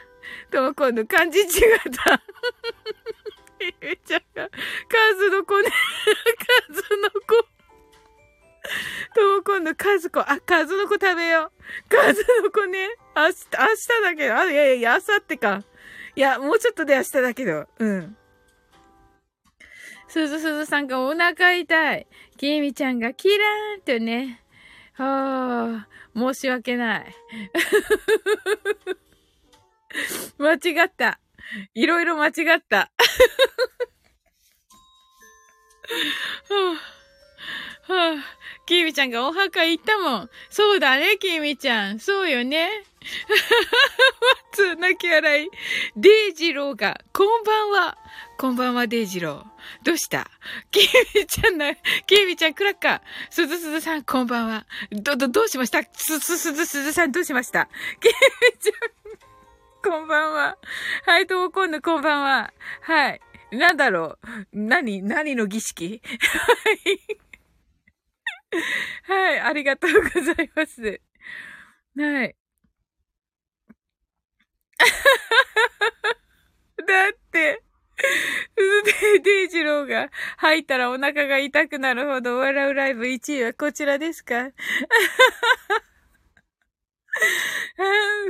[0.50, 1.48] とも今度漢字違っ
[2.06, 2.22] た。
[3.82, 4.50] ゆちゃんが、
[4.90, 5.70] 数の子ね、
[6.68, 7.46] 数の子。
[9.14, 11.90] とも今度、数子、あ、数の子食べよう。
[11.90, 13.46] 数の子ね、明日、明日
[14.04, 15.64] だけど、あ、いやいや、明後日か。
[16.16, 18.18] いや、もうちょっとで明日だけど、うん。
[20.08, 22.08] すずすずさんがお腹痛い。
[22.38, 24.42] きみちゃんがキラーンとね。
[24.94, 27.16] はあ、申し訳ない。
[30.38, 31.20] 間違った。
[31.74, 32.78] いろいろ間違った。
[32.78, 32.92] は
[36.50, 36.80] あ、
[37.92, 40.30] はあ、きみちゃんがお墓行ったもん。
[40.50, 42.00] そうだね、きみちゃん。
[42.00, 42.70] そうよね。
[44.54, 45.50] つ、泣き笑い。
[45.96, 47.98] デイジローが、こんばんは。
[48.38, 49.84] こんばんは、デイジロー。
[49.84, 50.30] どうした？
[50.72, 50.80] き
[51.16, 53.02] みちゃんな、きみちゃんクラッカー。
[53.30, 54.66] すずすずさん、こんばんは。
[54.92, 55.84] ど、ど、どうしました？
[55.84, 57.66] す、す、すずすずさん、どうしました？
[57.66, 58.12] きみ
[58.60, 58.92] ちゃん。
[59.84, 60.58] こんばんは。
[61.06, 62.54] はい、ともこんぬこんばんは。
[62.82, 63.22] はい。
[63.52, 64.28] なんだろう？
[64.54, 66.02] 何何の儀式？
[66.04, 67.31] はい。
[69.04, 71.02] はい、ありがとうございます。
[71.98, 72.36] はい。
[76.88, 77.62] だって、
[78.56, 84.52] で、デイジローが入ったらお腹が痛くなるほど笑うライブ1位はこちらですか？
[87.78, 87.84] あ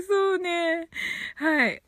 [0.07, 0.89] そうね。
[1.35, 1.83] はい。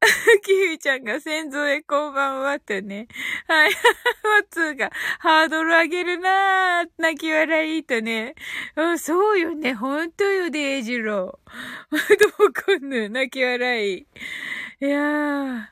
[0.44, 3.08] キウイちゃんが先祖へこんばんはってね。
[3.48, 3.72] はい。
[4.22, 6.88] マツーがハードル上げるなー。
[6.98, 8.34] 泣き笑いとね。
[8.76, 9.74] うん、そうよね。
[9.74, 11.90] ほんとよ、デイジロー。
[12.38, 14.06] どうこんぬ、泣き笑い。
[14.80, 15.66] いやー、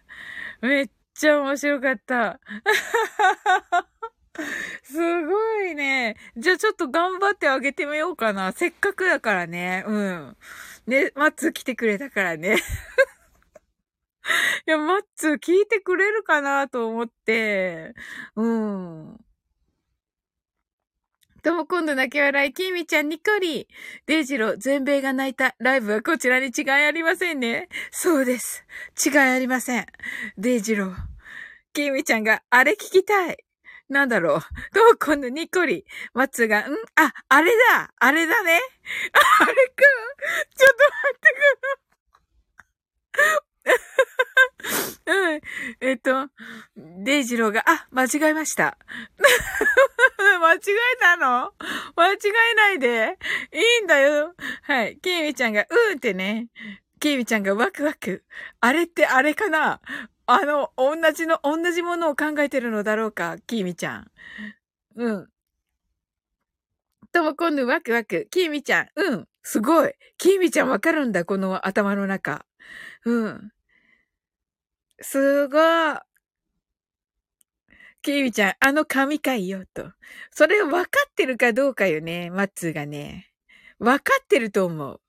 [0.63, 2.41] めっちゃ面白かった。
[4.83, 6.17] すごいね。
[6.37, 8.53] じゃあちょっと頑張ってあげてみようかな。
[8.53, 9.85] せっかくだからね。
[9.87, 10.37] うん。
[10.87, 12.57] ね、マツー来てくれたからね。
[14.67, 17.95] いや、マッツ聞いてくれるかなと思って。
[18.35, 19.17] うん。
[21.43, 23.69] とも今度泣き笑い、きみちゃんにっこり。
[24.07, 25.55] デイジロー、全米が泣いた。
[25.59, 27.69] ライブはこちらに違いありませんね。
[27.93, 28.65] そうです。
[29.05, 29.87] 違いありません。
[30.39, 30.95] デイジロー。
[31.73, 33.37] きみちゃんが、あれ聞きたい。
[33.89, 34.41] なんだろう。
[34.75, 35.85] どう今度にっこり。
[36.15, 36.73] マツが、ん？
[36.97, 38.61] あ、あれだあれだね
[39.13, 39.55] あれか
[40.57, 41.29] ちょっと待って
[43.13, 43.46] く
[45.07, 45.41] うん。
[45.81, 46.29] えっと、
[46.77, 48.79] デイジローが、あ、間違えました。
[50.41, 51.53] 間違えたの？
[51.97, 52.19] 間違
[52.53, 53.19] えないで。
[53.53, 54.35] いいんだよ。
[54.63, 54.97] はい。
[54.99, 56.49] ケイミちゃんが、うーってね。
[57.01, 58.25] ケイミちゃんがワクワク。
[58.61, 59.81] あれってあれかな？
[60.27, 64.11] あの、同じの、同じものを考えてるのだろうか、キーミちゃん。
[64.97, 65.29] うん。
[67.13, 68.27] とも今度ワクワク。
[68.31, 68.89] キーミちゃん。
[68.97, 69.29] うん。
[69.43, 69.95] すごい。
[70.19, 72.45] キーミちゃんわかるんだ、この頭の中。
[73.05, 73.53] うん。
[75.01, 75.63] すごい。
[78.03, 79.93] キーミちゃん、あの神回よ、と。
[80.31, 83.31] それ分かってるかどうかよね、マッツーがね。
[83.79, 85.01] 分かってると思う。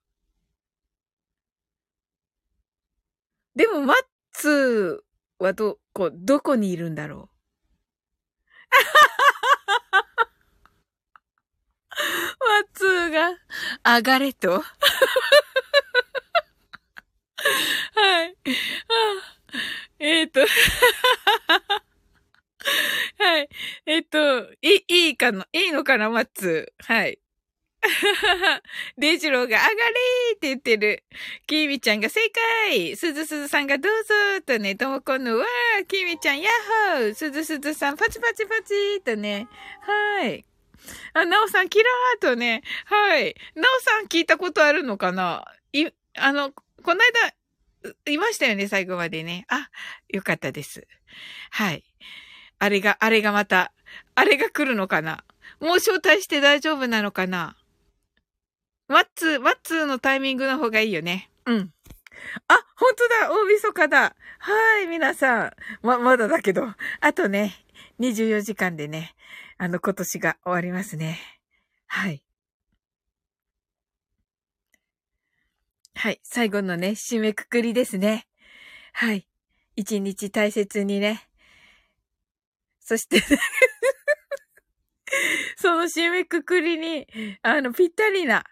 [3.54, 3.96] でも、マッ
[4.32, 7.28] ツーはど、こ、どこにいるんだろう。
[12.40, 13.30] ワッツーが、
[13.96, 14.62] 上がれと。
[17.94, 18.36] はい。
[19.98, 20.40] えっ、と
[23.18, 23.48] はい。
[23.86, 26.72] えっ、ー、と、い、いいかな、いいのかな、マッツ？
[26.82, 26.92] ー。
[26.94, 27.18] はい。
[28.98, 31.04] デイジローが上がれーって言ってる。
[31.46, 32.20] キーミちゃんが正
[32.66, 39.46] 解すずすずさんがどうぞーとね、ともこのわーキーミちゃんヤッホーすずすずさんパチパチパチーとね。
[39.82, 40.44] はい。
[41.14, 43.34] あ、なおさん、キラーとね、はい。
[43.54, 45.44] なおさん聞いたことあるのかな？
[45.72, 45.86] い、
[46.16, 47.34] あの、この間、
[48.06, 49.46] いましたよね、最後までね。
[49.48, 49.68] あ、
[50.08, 50.86] よかったです。
[51.50, 51.84] はい。
[52.58, 53.72] あれが、あれがまた、
[54.14, 55.24] あれが来るのかな
[55.60, 57.56] もう招待して大丈夫なのかな
[58.88, 61.30] ワッツ、ワッツのタイミングの方がいいよね。
[61.46, 61.72] うん。
[62.48, 65.52] あ、本当だ大晦日だはい、皆さん。
[65.82, 66.66] ま、まだだけど。
[67.00, 67.54] あとね、
[68.00, 69.14] 24時間でね、
[69.58, 71.18] あの、今年が終わりますね。
[71.86, 72.22] はい。
[76.00, 76.20] はい。
[76.22, 78.28] 最後のね、締めくくりですね。
[78.92, 79.26] はい。
[79.74, 81.28] 一日大切にね。
[82.78, 83.18] そして
[85.58, 87.08] その締めくくりに、
[87.42, 88.44] あの、ぴったりな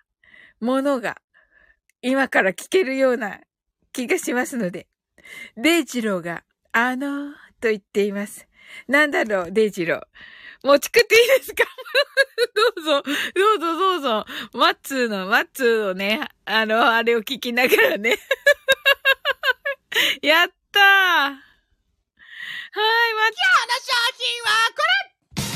[0.59, 1.22] ものが、
[2.03, 3.40] 今から聞けるような
[3.92, 4.88] 気がしますので、
[5.57, 6.42] デイジローが、
[6.72, 8.49] あのー、と言っています。
[8.88, 10.03] なんだろう、デイジロー。
[10.62, 11.64] 持ち食っていいですか？
[12.54, 13.11] どうぞ、ど
[13.54, 14.24] うぞどうぞ。
[14.52, 18.18] マッツーの、マッツーのね、あの、あれを聞きながらね。
[20.22, 20.82] やったー。
[20.82, 23.36] はい、マッツー。
[23.36, 23.86] 今日の商
[24.18, 24.86] 品はこれ。
[25.36, 25.46] 年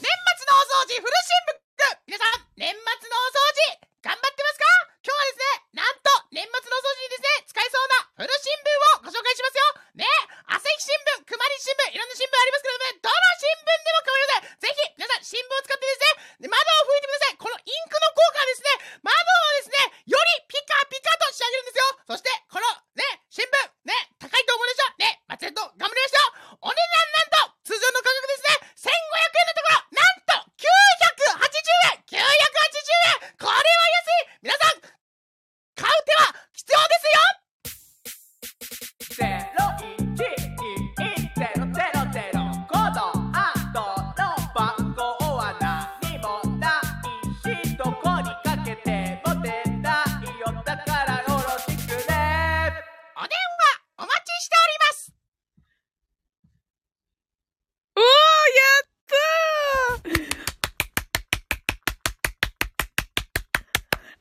[0.00, 0.08] 末
[0.46, 1.10] のお掃除フル新
[1.54, 1.58] 聞。
[2.06, 2.90] 皆さん、年末のお掃
[3.72, 4.64] 除頑張ってますか？
[5.00, 8.68] 今日はですね、なんと、年末のお掃除にですね、使えそうなフル新聞
[9.00, 9.64] をご紹介しますよ
[9.96, 10.04] ね
[10.44, 10.92] 朝日新
[11.24, 14.60] 聞、くまり新聞、いろんな新聞ありますけどね、どの新聞でも構いません。
[14.60, 17.40] ぜひ、皆さん、新聞を使ってですね、窓を拭いてください。
[17.40, 21.96] このインクの効果はですね、窓をですね、よりピカピカと仕上げるんですよ。
[22.04, 23.56] そして、この、ね、新聞、
[23.88, 26.60] ね、高いと思うでしょね、間違えと頑張りましたよ。
[26.60, 32.20] お値段なんと、通常の価格ですね、1500円のところ、なんと980円 !980
[33.16, 33.64] 円これは
[33.96, 34.09] 安い
[34.42, 37.04] 皆さん買う手は必要です
[37.36, 37.39] よ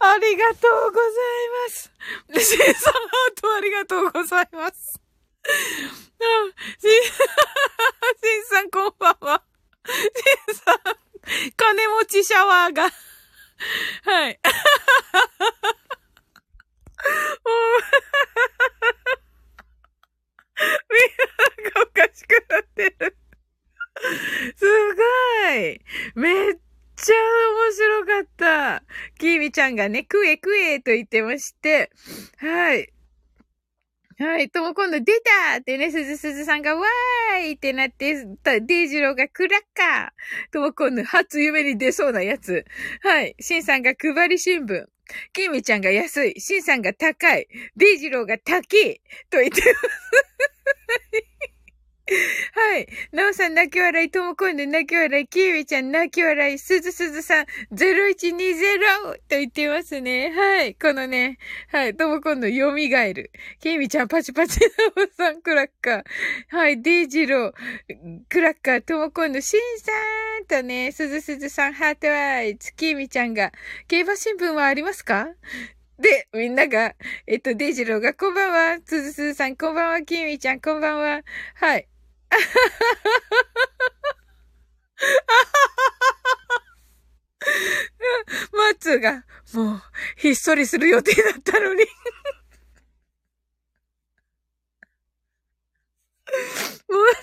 [0.02, 1.12] ありがとうござい
[1.68, 1.92] ます。
[2.46, 5.00] シンさん、ハートありがとうございます。
[5.44, 5.50] あ、
[6.80, 7.10] シン、シ
[8.40, 9.44] ンさんこんばんは。
[9.86, 9.92] シ
[10.52, 10.78] ンさん、
[11.56, 12.84] 金持ちシャワーが。
[12.84, 12.90] は
[14.30, 14.40] い。
[20.90, 21.02] みん
[21.66, 23.18] ながおかしくなってる。
[24.56, 25.02] すご
[25.56, 25.82] い
[26.16, 26.58] めっ
[27.02, 28.84] ちゃ面白かった。
[29.18, 31.92] キーミちゃんがね、クエクエと言ってまして、
[32.38, 32.92] はい。
[34.20, 34.50] はい。
[34.50, 40.52] とも今度出たってね、すずすずさんがわーいってなって、デイジローがクラッカー。
[40.52, 42.66] とも今度初夢に出そうなやつ。
[43.02, 43.36] はい。
[43.40, 44.86] シンさんが配り新聞。
[45.32, 46.34] キーミちゃんが安い。
[46.38, 47.48] シンさんが高い。
[47.78, 49.02] デイジローが高い。
[49.30, 51.29] と言ってます。
[52.54, 52.88] はい。
[53.12, 60.32] なおさん泣き笑い、ともこんで泣き笑い、きーウちゃん泣き笑い、すずすずさん0120と言ってますね。
[60.32, 60.76] はい。
[60.76, 61.38] このね、
[61.72, 61.96] はい。
[61.96, 63.32] ともこんの蘇る。
[63.60, 64.68] きーみちゃんパチパチ、な
[65.04, 66.04] おさんクラッカー。
[66.50, 66.82] はい。
[66.82, 67.54] デイジロー、
[68.28, 69.92] クラッカー、ともこんのしんさ
[70.42, 73.52] んとね、すずすずさん heart eyes、きーみちゃんが、
[73.88, 75.28] 競馬新聞はありますか？
[76.00, 76.96] で、みんなが、
[77.28, 78.80] えっと、デイジローが、こんばんは。
[78.80, 80.02] つずすずさん、こんばんは。
[80.02, 81.24] きみちゃん、こんばんは。
[81.56, 81.88] はい。
[88.52, 89.82] マッツーが、もう、
[90.18, 91.88] ひっそりする予定だったのに申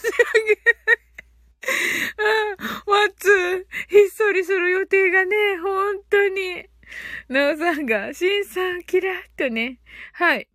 [0.00, 1.06] し訳ない。
[2.86, 6.66] マッツー、ひっそりする予定がね、本当に。
[7.28, 9.80] なおさんが、シンさん、キラッとね。
[10.12, 10.48] はい。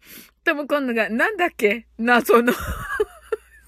[0.44, 1.88] とも今度が、なんだっけ？
[1.98, 2.54] 謎の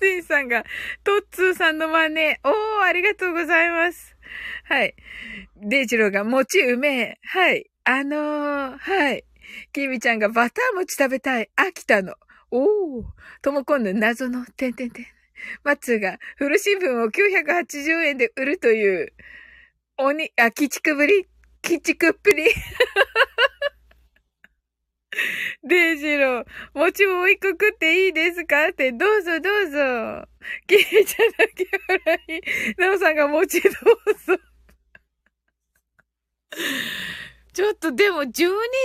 [0.03, 0.65] スイさんが、
[1.05, 2.35] トッツーさんの真似。
[2.43, 4.17] おー、ありがとうございます。
[4.65, 4.95] はい。
[5.55, 7.19] デイジローが、餅うめえ。
[7.23, 7.71] はい。
[7.85, 9.23] あのー、はい。
[9.71, 11.49] キミちゃんがバター餅食べたい。
[11.55, 12.15] 飽きたの。
[12.51, 13.03] おー。
[13.41, 15.05] ともこんぬ謎の、てんてんてん。
[15.63, 19.13] マッツーが、フル新聞を980円で売るという、
[19.97, 21.29] 鬼、あ、鬼畜ぶり
[21.65, 22.43] 鬼畜っぷり。
[25.63, 28.69] デイジロー、餅もう一個食っていいですか？
[28.69, 30.27] って、どうぞどうぞ。
[30.67, 32.41] キリちゃだけ笑い。
[32.77, 33.73] ナオさんが餅どう
[34.35, 34.37] ぞ。
[37.53, 38.31] ちょっとでも12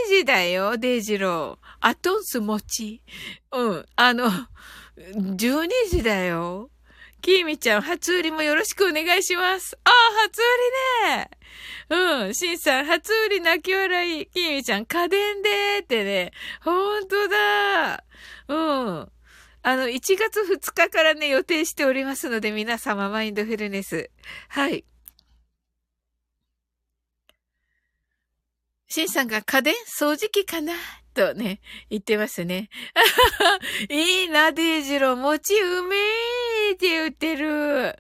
[0.09, 1.66] 時だよ、デイジロー。
[1.81, 3.03] アトンス餅。
[3.53, 3.87] うん。
[3.97, 4.31] あの、
[4.97, 6.70] 12時だよ。
[7.29, 9.76] キーミちゃん、初売りもよろしくお願いします。
[9.85, 10.45] ああ、初売
[11.11, 11.31] りね。
[11.91, 12.35] うん。
[12.35, 14.26] しんさん、初売り泣き笑い。
[14.29, 16.33] きみちゃん、家電でーってね。
[16.62, 18.03] ほんとだ。
[18.49, 19.12] うん。
[19.62, 24.09] あの、1月2日からね、予定しておりますので、皆様、マインドフルネス。
[24.49, 24.87] はい。
[28.89, 29.74] しんさんが家電？
[30.01, 30.72] 掃除機かな？
[31.19, 31.59] とね、
[31.91, 32.71] 言ってますね。
[33.91, 35.16] いいな、デイジロー。
[35.16, 37.97] 餅うめーって言ってる。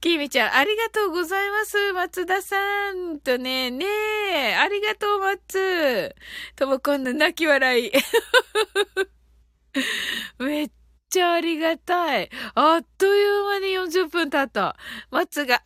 [0.00, 1.92] きみちゃん、ありがとうございます。
[1.92, 3.20] 松田さん。
[3.20, 6.14] とね、ねえ、ありがとう、松。
[6.56, 7.92] とも今度泣き笑い。
[10.42, 10.70] めっ
[11.10, 12.30] ちゃありがたい。
[12.54, 14.78] あっという間に40分経った。
[15.10, 15.60] 松が、オッ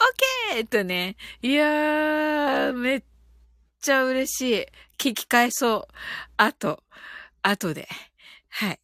[0.54, 1.14] ケーとね。
[1.40, 3.02] いやー、めっ
[3.80, 4.66] ちゃ嬉しい。
[4.98, 5.94] 聞き返そう。
[6.36, 6.82] あと、
[7.42, 7.88] 後で。
[8.48, 8.80] はい。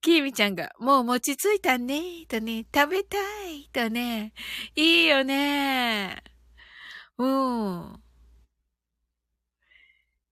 [0.00, 3.16] きみちゃんが、もう餅ついたね、とね、食べた
[3.48, 4.32] い、とね。
[4.76, 6.22] いいよね。
[7.18, 8.00] うん。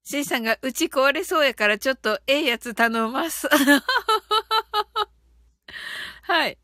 [0.05, 3.49] しんさんが、うち壊れそうやからちょっとええやつ頼ます。
[6.23, 6.59] はい。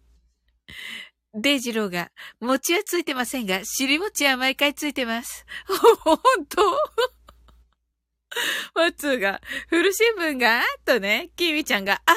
[1.35, 2.11] デイジローが、
[2.41, 5.47] 餅はついてませんが、尻餅は毎回ついてます。
[5.66, 6.79] ほんと
[8.74, 12.14] マッツが、古新聞が、とね、キミちゃんが、あ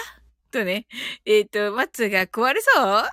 [0.52, 0.88] とね、
[1.26, 2.84] えっ、ー、と、マッツが壊れそう？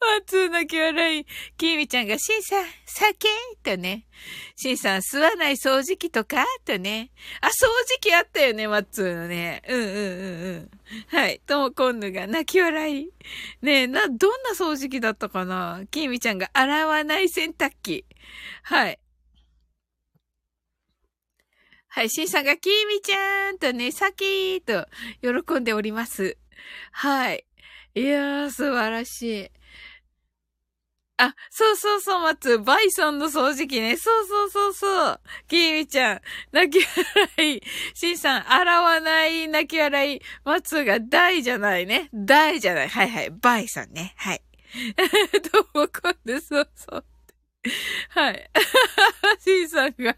[0.00, 1.26] マッツ泣き笑い。
[1.56, 3.28] キミちゃんが、シンさん、酒？
[3.62, 4.06] とね。
[4.56, 6.44] シンさん、吸わない掃除機とか？
[6.64, 7.12] とね。
[7.40, 9.62] あ、掃除機あったよね、マッツーのね。
[9.68, 11.16] うんうんうんうん。
[11.16, 11.40] はい。
[11.46, 13.10] ともこんぬが泣き笑い。
[13.62, 15.82] ねえ、な、どんな掃除機だったかな？
[15.90, 18.04] キミちゃんが洗わない洗濯機。
[18.62, 18.98] はい。
[21.88, 24.88] はい、シンさんが、キーミちゃんとね、サキーと
[25.22, 26.36] 喜んでおります。
[26.90, 27.46] はい。
[27.94, 29.50] いやー、素晴らしい。
[31.16, 32.58] あ、そうそうそう、松。
[32.58, 33.96] バイソンの掃除機ね。
[33.96, 35.20] そうそうそうそう。
[35.46, 36.20] キーミちゃん、
[36.50, 36.84] 泣き
[37.38, 37.62] 笑い。
[37.94, 40.20] シンさん、洗わない泣き笑い。
[40.44, 42.08] 松が大じゃないね。
[42.12, 42.88] 大じゃない。
[42.88, 43.30] はいはい。
[43.30, 44.14] バイソンね。
[44.16, 44.42] はい。
[45.52, 47.04] どうも、今度、そうそう。
[48.10, 48.50] はい。
[49.40, 50.16] シンさんが、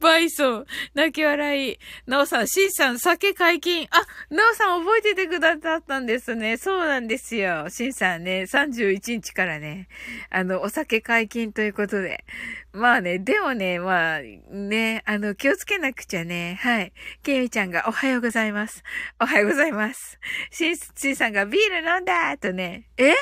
[0.00, 1.78] バイソン、泣き笑い。
[2.06, 3.88] ナオさん、シンさん、酒解禁。
[3.90, 6.56] あ、ナオさん覚えててくださったんですね。
[6.56, 7.68] そうなんですよ。
[7.70, 9.88] シンさんね、31日からね、
[10.30, 12.24] あの、お酒解禁ということで。
[12.72, 16.58] まあね、でもね、まあ、ね、あの、気をつけなくちゃね。
[16.60, 16.92] はい。
[17.22, 18.84] ケイミちゃんがおはようございます。
[19.20, 20.18] おはようございます。
[20.50, 23.14] シン、シンさんがビール飲んだとね、え？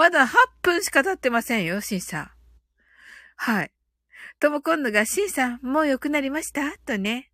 [0.00, 0.30] まだ8
[0.62, 2.30] 分しか経ってませんよ、シンさん。
[3.36, 3.70] はい。
[4.40, 6.62] とも今度が、シンさん、もう良くなりました？
[6.86, 7.30] とね。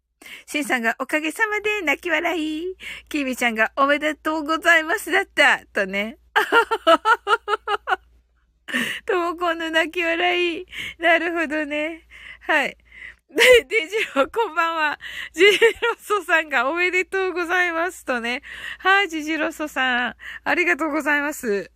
[0.47, 2.77] シンさんが、おかげさまで泣き笑い。
[3.09, 6.19] キービちゃんが、おめでとうございますだったとね。
[9.07, 10.67] とも今度泣き笑い。
[10.99, 12.09] なるほどね。
[12.41, 12.77] はい。
[13.31, 13.35] で、
[13.69, 14.99] デジロこんばんは。
[15.33, 18.43] ジジロソさんがおめでとうございますとね。
[18.79, 20.17] はい、ジジロソさん。
[20.45, 21.71] ありがとうございます。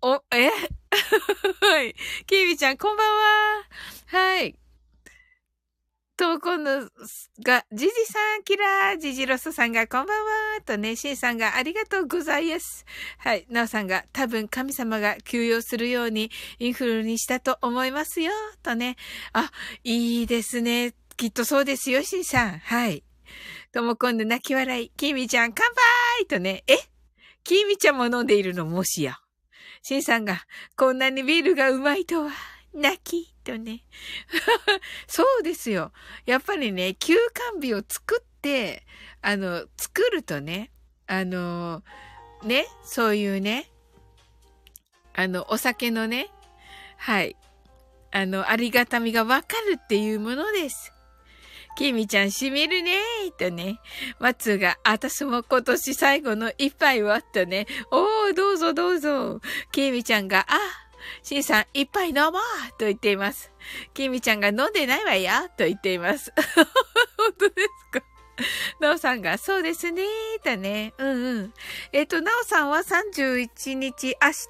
[0.00, 0.50] お、え？
[1.60, 1.94] はい。
[2.26, 3.64] キービちゃん、こんばんは。
[4.06, 4.56] はい。
[6.16, 6.88] と、今度
[7.42, 12.84] が、ジジさん、キラー、ジジロスさんが、こんばんは、とね、シンさんが、ありがとうございます。
[13.18, 16.30] はい、ナオさんが、多分神様が休養するように、
[16.60, 18.32] インフルにしたと思いますよ、
[18.62, 18.96] とね。
[19.32, 19.50] あ、
[19.82, 20.94] いいですね。
[21.16, 22.58] きっとそうですよ、シンさん。
[22.58, 23.02] はい。
[23.72, 25.66] とも今度泣き笑い、キミちゃん、乾
[26.18, 26.78] 杯とね、え？
[27.42, 29.18] キミちゃんも飲んでいるの、もしや。
[29.82, 30.42] シンさんが、
[30.76, 32.30] こんなにビールがうまいとは。
[32.74, 33.84] 泣き、とね。
[35.08, 35.92] そうですよ。
[36.26, 38.84] やっぱりね、休館日を作って、
[39.22, 40.70] あの、作るとね、
[41.06, 41.82] あの、
[42.42, 43.70] ね、そういうね、
[45.14, 46.30] あの、お酒のね、
[46.98, 47.36] はい、
[48.12, 50.92] あの、ありがたみがわかるっていうものです。
[51.78, 53.78] きみちゃんしみるねーとね。
[54.18, 57.68] 松が、あたしも今年最後の一杯はとね。
[57.92, 59.40] おー、どうぞどうぞ。
[59.70, 60.58] きみちゃんが、あ、
[61.22, 62.32] しんさん、一杯飲もう
[62.80, 63.52] と言っています。
[63.94, 66.32] きみちゃんが飲んでないわよと言っています。
[67.16, 68.04] 本当ですか
[68.80, 70.02] なおさんが、そうですね
[70.42, 70.94] だね。
[70.98, 71.54] うんうん。
[71.92, 74.48] えっ、と、なおさんは31日、明日、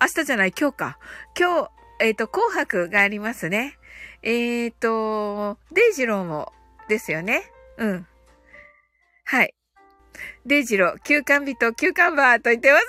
[0.00, 0.98] 明日じゃない、今日か。
[1.38, 3.78] 今日、えっ、と、紅白がありますね。
[4.22, 6.52] えっ、ー、と、デイジローも、
[6.88, 7.50] ですよね。
[7.78, 8.06] うん。
[9.24, 9.54] はい。
[10.46, 12.84] デイジロ、休館日と休館バーと言ってます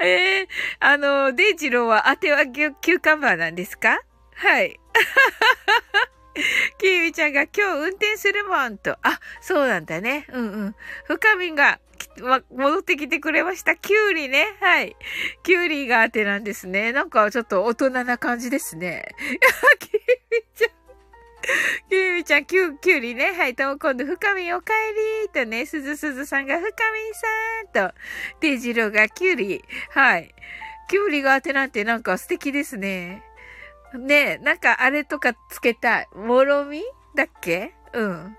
[0.00, 0.06] ね。
[0.06, 0.46] え えー、
[0.80, 4.00] あの、デイジローは当てはキューカンバーなんですか？
[4.34, 4.78] はい。
[6.78, 8.98] キーミちゃんが今日運転するもんと。
[9.02, 10.26] あ、そうなんだね。
[10.30, 10.74] うんうん。
[11.06, 11.80] 深みが、
[12.50, 13.76] 戻ってきてくれました。
[13.76, 14.46] キュウリね。
[14.60, 14.96] はい。
[15.42, 16.92] キュウリが当てなんですね。
[16.92, 19.06] なんかちょっと大人な感じですね。
[19.78, 20.70] キーミちゃん。
[21.88, 23.32] キュウリちゃん、キュ、キュウリね。
[23.32, 23.54] はい。
[23.54, 24.72] とも今度、深みお帰
[25.22, 26.74] りとね、すずすずさんが深み
[27.74, 27.94] さんと、
[28.40, 29.64] デジローがキュウリ。
[29.90, 30.34] はい。
[30.88, 33.22] キュウリが当てなんてなんか素敵ですね。
[33.94, 36.08] ね、なんかあれとかつけたい。
[36.14, 36.82] もろみ
[37.14, 37.74] だっけ？
[37.92, 38.36] うん。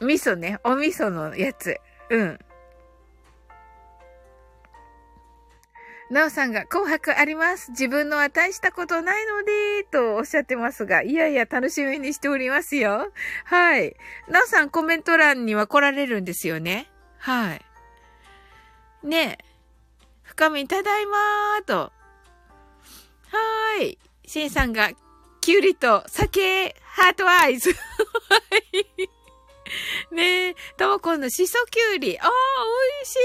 [0.00, 0.58] 味噌ね。
[0.64, 1.80] お味噌のやつ。
[2.10, 2.38] うん。
[6.10, 7.70] なおさんが紅白あります。
[7.70, 13.10] 自分のは大したことないので、とおっしゃってますが、いやいや楽しみにしておりますよ。
[13.44, 13.96] はい。
[14.28, 16.90] なおさんコメント欄には来られるんですよね。
[17.18, 17.62] はい。
[19.02, 19.44] ねえ。
[20.22, 21.74] 深みただいまーと。
[21.76, 23.98] はーい。
[24.26, 24.90] シンさんが、
[25.40, 27.72] キュウリと酒、ハートアイズ。
[27.72, 27.76] は
[28.72, 29.13] い。
[30.10, 32.18] ねえ、ともこんのしそきゅうり。
[32.18, 33.18] ああ、美味し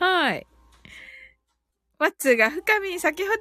[0.00, 0.04] そう。
[0.04, 0.46] はい。
[1.98, 3.38] ワッツーが深み先ほどは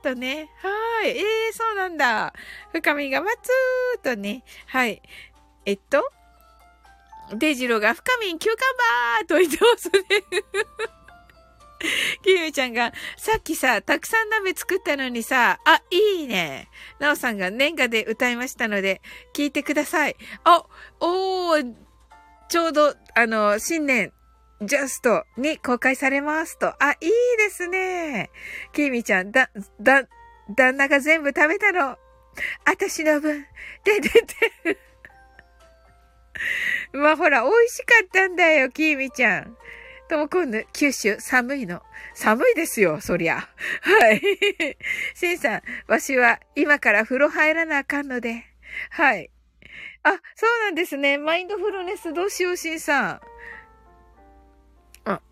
[0.00, 0.48] ーとね。
[0.62, 1.08] はい。
[1.08, 2.32] ええー、そうなんだ。
[2.72, 4.44] 深みがワッツーとね。
[4.66, 5.02] はい。
[5.66, 6.08] えっと、
[7.34, 10.00] デジローが深み休暇ばーと言ってますね。
[12.22, 16.68] キミちゃんが、さっきさ、たくさん鍋作ったのにさ、あ、いいね。
[16.98, 19.00] なおさんが年賀で歌いましたので、
[19.34, 20.16] 聞いてください。
[20.44, 20.64] あ、
[21.00, 21.74] おー、
[22.48, 24.12] ちょうど、あの、新年、
[24.60, 26.68] ジャストに公開されますと。
[26.82, 28.30] あ、いいですね。
[28.72, 29.50] キミちゃん、だ、
[29.80, 30.02] だ、
[30.54, 31.96] 旦那が全部食べたの。
[32.66, 33.46] 私の分。
[33.84, 34.78] で、で、で。
[36.92, 39.56] まあほら、美味しかったんだよ、キミちゃん。
[40.10, 41.82] とも今度、九州寒いの。
[42.14, 43.48] 寒いですよ、そりゃ。
[43.80, 44.20] はい。
[45.14, 48.44] しんさん、わしは今から風呂入らなあかんので。
[48.90, 49.30] はい。
[50.02, 51.16] あ、そうなんですね。
[51.16, 53.20] マインドフルネスどうしよう、しんさん。
[55.04, 55.22] あ。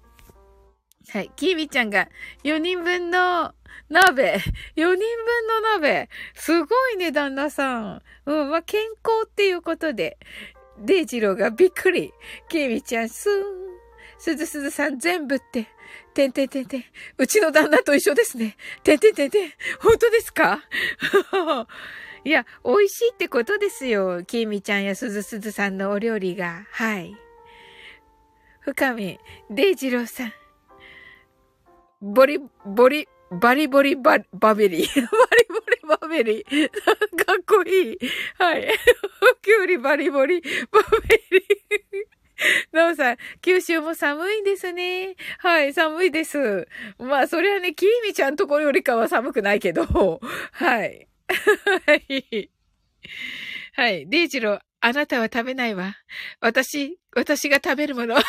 [1.09, 1.33] はい。
[1.35, 2.09] キービちゃんが
[2.45, 3.53] 4人分の
[3.89, 4.35] 鍋。
[4.77, 6.09] 4人分の鍋。
[6.35, 8.03] すごいね、旦那さん。
[8.27, 10.19] うん、まあ、健康っていうことで。
[10.79, 12.13] デイジローがびっくり。
[12.49, 13.68] キービちゃん、スーン。
[14.19, 15.69] すずすずさん全部って、
[16.15, 16.85] てんてんてんてん。
[17.19, 18.57] うちの旦那と一緒ですね。
[18.83, 19.53] てんてんてんてん。
[19.81, 20.63] 本当ですか？
[22.25, 24.25] いや、美味しいってことですよ。
[24.25, 26.67] きみちゃんやすずすずさんのお料理が。
[26.73, 27.17] はい。
[28.61, 29.19] 深見、
[29.51, 30.33] デイジローさん。
[32.01, 34.87] ボリ、ボリ、バリボリバ、バベリー。
[34.87, 35.09] バリ
[35.49, 36.69] ボリバベリー。
[37.25, 37.99] かっこいい。
[38.39, 38.69] はい。
[39.43, 40.49] キュウリバリボリバ
[41.09, 41.88] ベリー。
[42.73, 45.17] なおさん、九州も寒いんですね。
[45.39, 46.69] はい、寒いです。
[46.99, 49.85] まあ、それはね、きーみちゃんところよりかは寒くないけど、
[50.53, 51.09] はい。
[51.87, 52.51] はい。
[53.75, 54.09] はい。
[54.09, 55.97] デイジロー、あなたは食べないわ。
[56.41, 58.15] 私、私が食べるもの。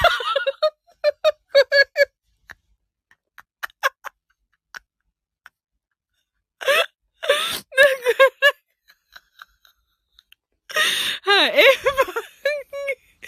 [11.21, 11.59] はい。
[11.59, 11.63] え、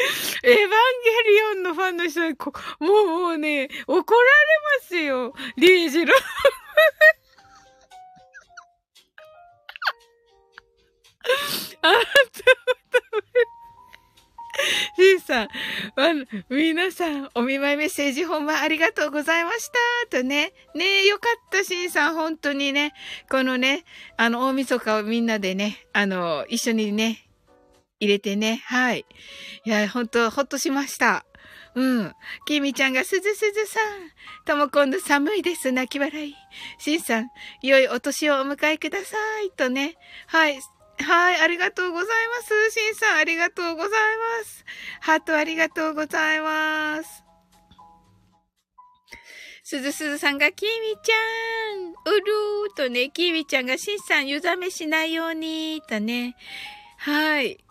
[0.44, 0.70] エヴァンゲ
[1.32, 4.28] リオンのファンの人にこ、もうもうね、怒られ
[4.82, 5.34] ますよ。
[5.58, 6.16] リージロ。
[11.84, 11.94] あ、
[14.96, 15.48] シンさん、
[15.96, 19.72] あの、皆さん、お見舞いメッセージほんまありがとうございまし
[20.10, 20.18] た。
[20.18, 20.54] とね。
[20.76, 22.94] ねえ、よかった、シンさん、本当にね。
[23.30, 23.84] このね、
[24.18, 27.28] あの、大晦日をみんなでね、あの、一緒にね、
[28.02, 28.64] 入れてね。
[28.66, 29.06] はい。
[29.64, 31.24] いや、ほんと、ほっとしました。
[31.76, 32.14] うん。
[32.46, 34.12] きみちゃんがすずすずさん。
[34.46, 35.72] とも今度寒いです。
[35.72, 36.36] 泣き笑い。
[36.80, 37.30] しんさん、
[37.62, 39.52] 良いお年をお迎えください。
[39.52, 39.96] とね。
[40.28, 40.60] はい。
[41.00, 41.40] はい。
[41.40, 42.72] ありがとうございます。
[42.72, 44.66] しんさん、ありがとうございます。
[45.00, 47.24] ハートありがとうございます。
[49.64, 50.70] すずすずさんが、きみ
[51.04, 51.16] ちゃ
[51.78, 56.36] ん、うるーとね、きみちゃんが、しんさん、湯冷めしないように、とね。
[56.98, 57.64] はい。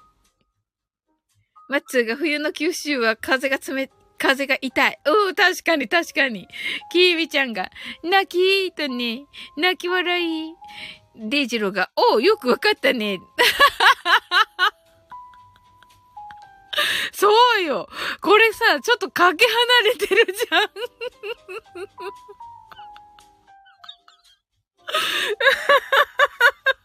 [1.71, 4.99] マッツーが冬の九州は風が冷、風が痛い。
[5.07, 6.49] うん、確かに確かに。
[6.91, 7.71] キービちゃんが、
[8.03, 9.25] 泣きーとね、
[9.57, 10.57] 泣き笑い。
[11.15, 13.21] デイジローが、おう、よくわかったね。
[17.15, 17.89] そうよ。
[18.21, 20.71] これさ、ちょっとかけ離れてるじゃん。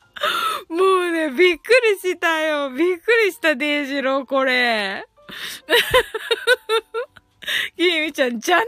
[0.70, 2.70] もうね、びっくりしたよ。
[2.70, 5.06] びっくりした、デイジロー、これ。
[7.78, 8.68] キミちゃん、じゃない。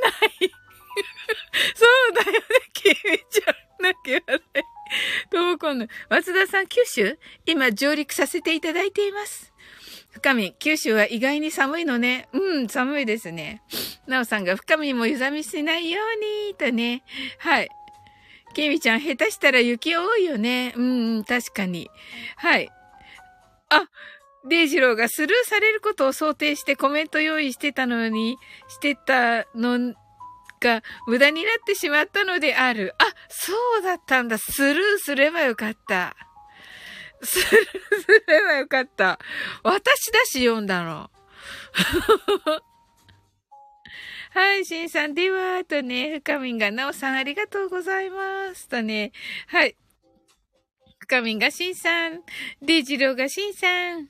[1.76, 2.40] そうだよね、
[2.74, 2.96] キミ
[3.30, 3.56] ちゃん。
[3.80, 4.42] 泣き笑い。
[5.30, 7.18] ともこんの、松田さん、九州？
[7.46, 9.54] 今上陸させていただいています。
[10.12, 12.28] 深み、九州は意外に寒いのね。
[12.34, 13.62] うん、寒いですね。
[14.08, 17.04] なおさんが深みも湯冷みしないように、とね。
[17.38, 17.70] はい。
[18.58, 20.74] きみちゃん、下手したら雪多いよね。
[20.76, 20.82] う
[21.20, 21.92] ん、確かに。
[22.36, 22.72] はい。
[23.70, 23.88] あ、
[24.50, 28.38] デイジローがスルーされることを想定してコメント用意してたのに、
[28.68, 29.94] してたの
[30.60, 32.96] が無駄になってしまったのである。
[32.98, 34.40] あ、そうだったんだ。
[34.40, 36.16] スルーすればよかった。
[37.22, 39.20] スルーすればよかった。
[39.62, 41.12] 私だし読んだの。
[44.32, 48.68] はい、しんさん、では、とね、深みんが、なおさん、ありがとうございます。
[48.68, 49.12] とね、
[49.48, 49.76] はい。
[51.00, 52.22] 深みんがしんさん、
[52.62, 54.10] で、じろうがしんさん、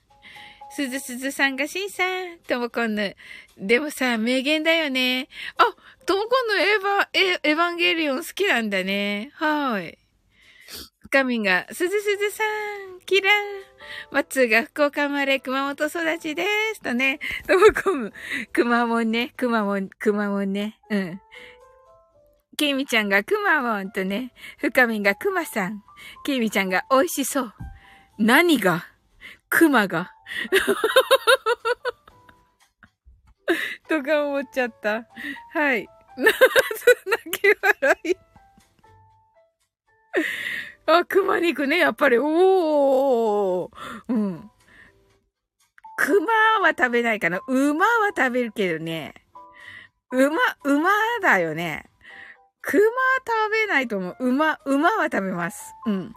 [0.70, 3.16] すずすずさんがしんさん、ともこんぬ。
[3.58, 5.30] でもさ、名言だよね。
[5.58, 5.64] あ、
[6.06, 9.32] ともこんぬエヴァ、エヴァンゲリオン好きなんだね。
[9.36, 9.98] はい。
[11.10, 13.34] 深みが、すずすずさん、キラー。
[14.12, 16.44] マッツーが福岡生まれ熊本育ちで
[16.74, 16.82] す。
[16.82, 18.12] とね、ともこむ、
[18.52, 20.78] くまモンね、くまモン、くまモンね。
[20.90, 21.22] うん。
[22.58, 25.82] きみちゃんがくまモンとね、深みんがくまさん。
[26.26, 27.54] きみちゃんが美味しそう。
[28.18, 28.86] 何が？
[29.50, 30.12] くまが？
[33.88, 35.08] とか思っちゃった。
[35.54, 35.88] はい。
[36.18, 36.26] な、
[37.24, 38.18] 泣き笑い。
[40.88, 43.70] あ、熊肉ね、やっぱり、おー。
[44.08, 44.50] うん。
[45.98, 46.26] 熊
[46.62, 47.42] は食べないかな。
[47.48, 49.14] 馬は食べるけどね。
[50.12, 50.30] 馬、
[50.64, 50.90] 馬
[51.22, 51.90] だよね。
[52.62, 52.88] 熊食
[53.52, 54.30] べないと思う。
[54.30, 55.74] 馬、馬は食べます。
[55.86, 56.14] うん。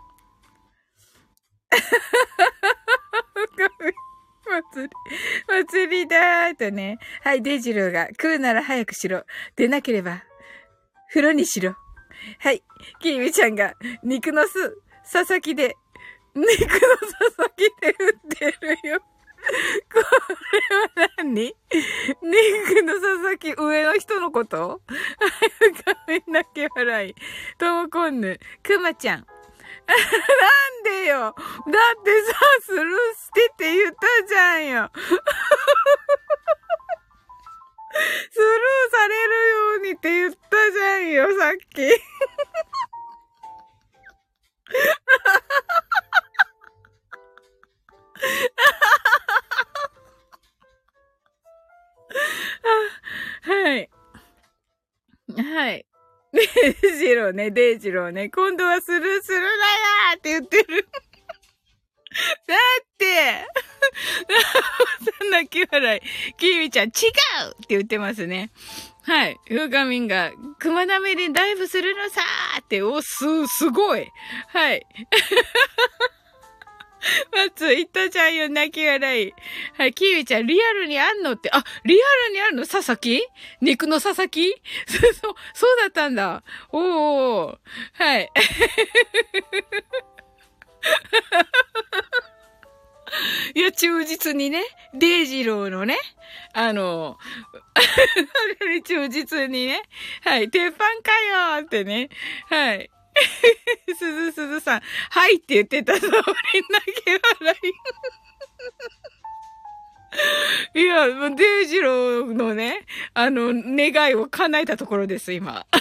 [4.51, 4.93] 祭り、
[5.47, 6.99] 祭りだーとね。
[7.23, 9.25] はい、デジローが、食うなら早くしろ。
[9.57, 10.23] でなければ、
[11.09, 11.77] 風呂にしろ。
[12.39, 12.63] はい、
[13.01, 15.77] キーミちゃんが、肉の巣、佐々木で、
[16.35, 18.53] 肉の佐々木で売って
[18.83, 19.01] るよ。
[19.91, 19.99] こ
[20.97, 21.55] れは何？
[22.23, 24.69] 肉の佐々木、上の人のこと？
[24.69, 24.81] はい、
[25.87, 27.15] 画面泣き笑い。
[27.59, 29.19] ともこんぬ、くまちゃん。
[29.21, 31.21] なんでよ？
[31.21, 31.35] だっ
[32.05, 32.85] てさ、スルー
[33.17, 34.91] してって言ったじゃんよ。
[37.93, 40.39] スルーされるようにって言った
[40.73, 41.83] じゃんよ、さっき。
[53.43, 53.91] はい。
[55.37, 55.87] はい。
[56.33, 58.29] デイジローね、デイジローね。
[58.29, 59.51] 今度はスルーするなよ
[60.17, 60.89] って言ってる。
[62.47, 63.47] だって、
[65.31, 66.35] 泣き笑い。
[66.37, 68.51] キーミちゃん、違うって言ってますね。
[69.03, 69.39] はい。
[69.47, 74.09] ふうかみんが、熊なめでダイブするのさーって、お、す、すごい。
[74.49, 74.87] はい。
[77.33, 79.33] まつ、言ったじゃんよ、泣き笑い。
[79.79, 82.67] はい、キーミちゃん、リアルにあんのって、あ、リアルにあるの？
[82.67, 83.23] 佐々木？
[83.61, 84.55] 肉の佐々木？
[84.87, 84.99] そ
[85.31, 86.43] う、そうだったんだ。
[86.73, 87.59] おー。
[87.95, 88.31] はい。
[93.55, 94.63] いや、忠実にね、
[94.95, 95.99] デイジローのね、
[96.53, 97.19] あの、
[97.75, 97.81] あ
[98.65, 99.83] れ忠実にね、
[100.23, 100.85] はい、鉄板か
[101.57, 102.09] よーってね、
[102.49, 102.91] はい。
[103.97, 106.29] すずすずさん、はいって言ってた通り泣き
[107.41, 107.57] 笑
[110.75, 110.75] い。
[110.75, 115.67] いや、もうデイジローのね、あの、願いを叶えたところです、今。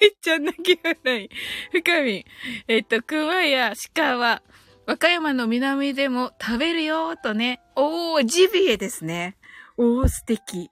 [0.00, 1.30] キミちゃん泣き笑い。
[1.72, 2.26] 深み。
[2.68, 4.42] えっと、熊や鹿は、
[4.86, 7.60] 和歌山の南でも食べるよ、とね。
[7.76, 9.36] おー、ジビエですね。
[9.76, 10.68] おー、素敵。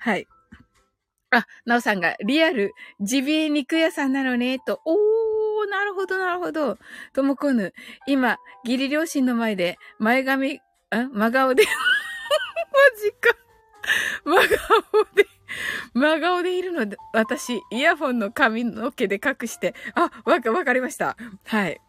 [0.00, 0.26] はい。
[1.30, 4.80] あ、なおさんが、リアル、ジビエ肉屋さんなのね、と。
[4.84, 6.78] おー、なるほど、なるほど。
[7.14, 7.72] ともこぬ、
[8.06, 11.64] 今、義理両親の前で、前髪、あ、真顔で、
[12.72, 13.36] マジか。
[14.24, 15.26] 真顔で、
[15.94, 21.16] 真顔でいるので、私、イヤホンの髪の毛で隠して、あ、わか、わかりました。
[21.46, 21.80] はい。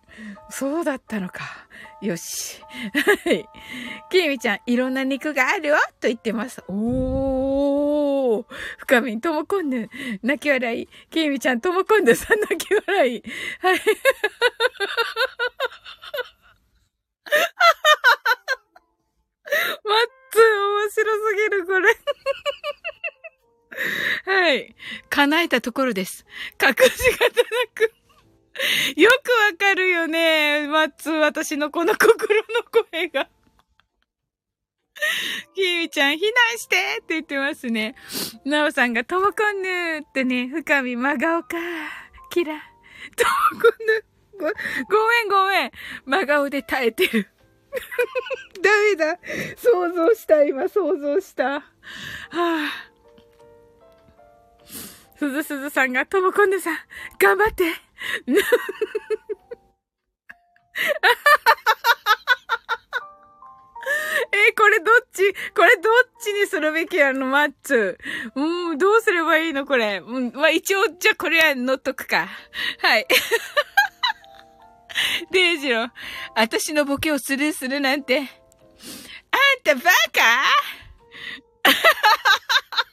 [0.50, 1.42] そうだったのか。
[2.02, 2.62] よし。
[3.26, 3.46] はい。
[4.10, 6.64] きみちゃん、いろんな肉があるよと言ってます。
[6.68, 8.46] おー。
[8.78, 9.90] 深みん、ともこんぬ、
[10.22, 10.88] 泣き笑い。
[11.10, 13.24] きみちゃん、ともこんぬさん、泣き笑い。
[13.60, 13.82] はい。
[19.84, 20.00] まっ
[20.32, 21.96] つ、面白すぎる、これ。
[24.26, 24.76] はい。
[25.10, 26.26] 叶えたところです。
[26.62, 27.94] 隠し方なく。
[28.96, 30.68] よくわかるよね。
[30.68, 33.28] マッツ、私のこの心の声が。
[35.56, 36.20] きみちゃん、避
[36.52, 37.96] 難してって言ってますね。
[38.46, 41.58] なおさんが、ともこんぬーってね、深み真顔か。
[42.30, 42.54] キラ。
[43.16, 43.26] と
[43.56, 44.54] もこんな、
[44.88, 45.72] ご、ごめんごめん。
[46.06, 47.28] 真顔で耐えてる。
[48.62, 49.20] ダメだ。
[49.58, 51.46] 想像した、今想像した。
[51.50, 51.64] はぁ、
[52.32, 52.93] あ。
[55.24, 56.78] すずすずさんが、ともこんぬさん、
[57.18, 57.64] 頑張って。
[64.34, 65.34] え、これどっち？
[65.54, 67.98] これどっちにするべきやの、マッツ？
[68.36, 70.00] うん、どうすればいいのこれ？
[70.00, 72.28] うん、まあ、一応、じゃあこれは乗っとくか。
[72.80, 73.08] はい。
[75.32, 75.90] デイジロー、
[76.36, 78.20] 私のボケをスルーするなんて。
[78.20, 78.28] あん
[79.64, 79.90] たバカ？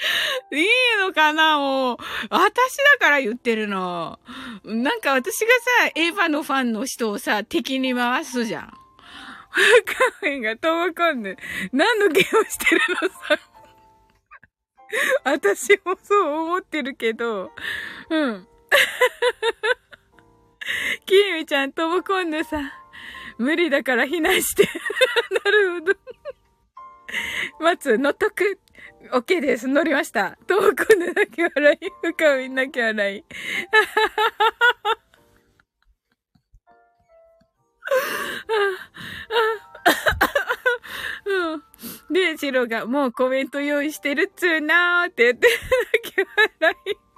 [0.52, 0.66] いい
[0.98, 1.96] のかなもう。
[2.30, 4.18] 私だから言ってるの。
[4.64, 5.46] なんか私が
[5.80, 8.72] さ、エヴァのファンの人をさ、敵に回すじゃん。
[9.52, 9.60] 画
[10.22, 11.36] 面が遠わかんね
[11.72, 13.38] 何のゲームしてるのさ。
[15.24, 17.52] 私もそう思ってるけど。
[18.08, 18.46] うん。
[21.06, 22.72] キーミちゃん、ともこんぬさ。
[23.38, 24.68] 無理だから避難して。
[25.44, 25.94] なるほど。
[27.60, 28.60] 待つ、乗っとく。
[29.08, 29.66] OK です。
[29.66, 30.36] 乗りました。
[30.46, 31.90] ともこんぬ泣き笑い。
[32.02, 33.24] 深み泣き笑い。
[41.24, 41.62] うん。
[42.12, 45.48] で、シロが、もうコメント用意してるっつーなーって言って、
[46.02, 46.16] 泣き
[46.60, 47.10] 笑い。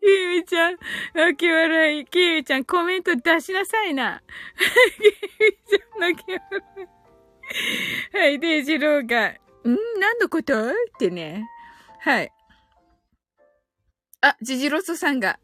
[0.00, 0.76] キーミちゃん、
[1.14, 2.04] 泣き笑い。
[2.06, 4.22] キーミちゃん、コメント出しなさいな。
[4.58, 6.42] キーミちゃん、泣き笑
[6.84, 6.91] い。
[8.12, 9.36] はい、で、ジローが、ん
[10.00, 10.70] 何のこと？
[10.70, 11.48] ってね。
[12.00, 12.32] はい。
[14.20, 15.40] あ、ジジロソさんが、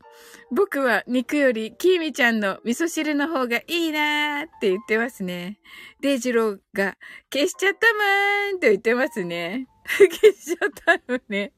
[0.51, 5.59] 僕は肉よりキーミちゃんの味噌汁の方がいいなーって言ってますね。
[6.01, 6.97] デイジローが
[7.33, 9.67] 消しちゃったまーんと言ってますね。
[9.85, 11.53] 消しちゃったのね。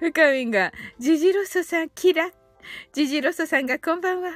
[0.00, 2.30] 深みんが、ジジロソさんキラ
[2.92, 4.32] ジジロソさんがこんばんは。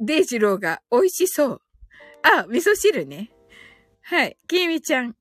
[0.00, 1.62] デイジローが美味しそう。
[2.22, 3.30] あ、味噌汁ね。
[4.06, 4.36] はい。
[4.48, 5.16] キーミちゃん。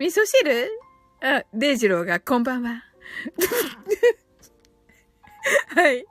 [0.00, 0.68] 味噌汁？
[1.22, 2.82] あ、デイジローがこんばんは。
[5.76, 6.04] はい。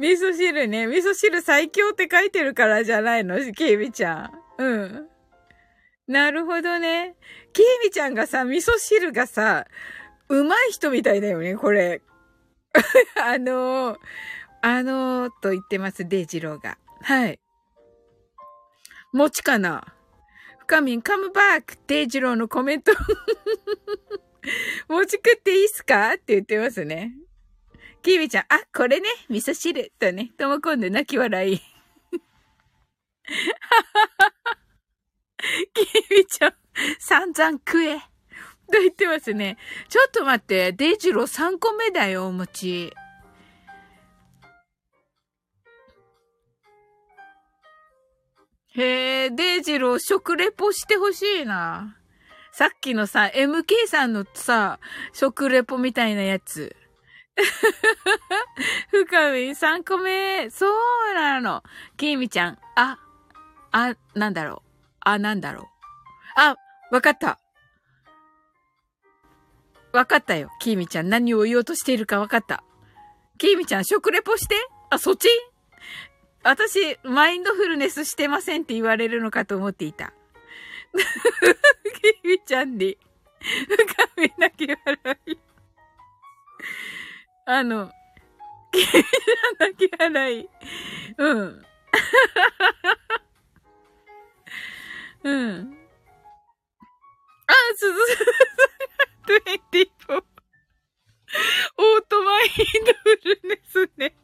[0.00, 0.88] 味噌汁ね。
[0.88, 3.38] 味噌汁最強って書いてるからじゃないの？
[3.52, 4.58] ケイミちゃん。
[4.58, 5.08] うん。
[6.08, 7.14] なるほどね。
[7.52, 9.68] ケイミちゃんがさ、味噌汁がさ、
[10.28, 12.02] うまい人みたいだよね、これ。
[13.22, 13.98] あのー、
[14.62, 16.76] あのー、と言ってます、デイジローが。
[17.02, 17.38] はい。
[19.12, 19.91] もちかな？
[20.72, 22.92] 深みん、カムバックデイジローのコメント。
[24.88, 26.14] もち食っていいっすか？
[26.14, 27.12] って言ってますね。
[28.00, 31.58] キーミちゃん、あ、これね、味噌汁、とね、ともこんで泣き笑い。
[35.74, 36.54] キーミちゃん、
[36.98, 37.98] 散々食え。
[37.98, 39.58] と言ってますね。
[39.90, 42.94] ちょっと待って、デイジロー3個目だよ、お餅。
[48.74, 51.96] へえ、デイジロー食レポしてほしいな。
[52.52, 54.78] さっきのさ、MK さんのさ、
[55.12, 56.74] 食レポみたいなやつ。
[58.90, 60.50] 深みん3個目。
[60.50, 61.62] そうなの。
[61.96, 62.58] きみちゃん。
[62.76, 62.98] あ、
[63.72, 64.68] あ、なんだろう。
[65.00, 65.66] あ、なんだろう。
[66.36, 66.56] あ、
[66.90, 67.38] わかった。
[69.92, 70.50] わかったよ。
[70.60, 71.08] きみちゃん。
[71.08, 72.64] 何を言おうとしているかわかった。
[73.38, 74.56] きみちゃん、食レポして
[74.90, 75.28] あ、そっち？
[76.44, 80.12] 私、マインドフルネスしてませんって言われるのかと思っていた。
[80.92, 80.98] き
[82.26, 82.98] みちゃんに、
[83.40, 83.76] 深
[84.20, 85.38] み泣き笑い。
[87.46, 87.92] あの、
[88.72, 89.02] きれい
[89.60, 90.48] な泣き笑い。
[91.18, 91.66] うん。
[95.24, 95.78] うん。
[97.46, 98.24] あ、すずすず
[99.72, 100.24] 24。
[101.76, 102.48] オートマイン
[102.84, 104.14] ドフルネスね。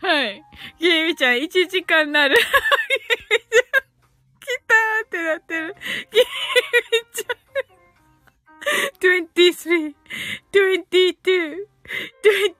[0.00, 0.42] はい。
[0.80, 2.36] ゲイミちゃん、1時間なる。
[2.36, 3.86] ゲイミちゃん、
[4.40, 5.76] 来たーってなってる。
[6.10, 6.28] ゲイミ
[7.12, 7.46] ちゃん。
[9.02, 9.94] 23,
[10.52, 11.66] 22,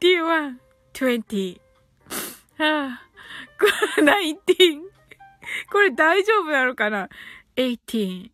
[0.02, 0.56] 21,
[0.94, 1.60] 20.
[2.58, 3.02] はあ、
[3.98, 4.80] 19.
[5.70, 7.08] これ大丈夫なのかな
[7.56, 8.30] ?18.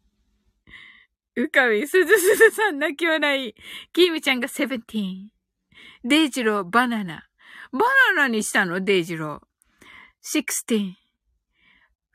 [1.37, 3.55] うかみ、すずすずさん泣き笑い。
[3.93, 5.29] キーミちゃんが17。
[6.05, 7.27] デイジロー、バナナ。
[7.73, 7.81] バ
[8.15, 8.81] ナナにしたの？
[8.83, 9.41] デイジロー。
[10.23, 10.95] 16.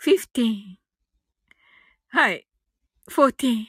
[0.03, 0.77] 15.
[2.09, 2.47] はい。
[3.09, 3.65] 14.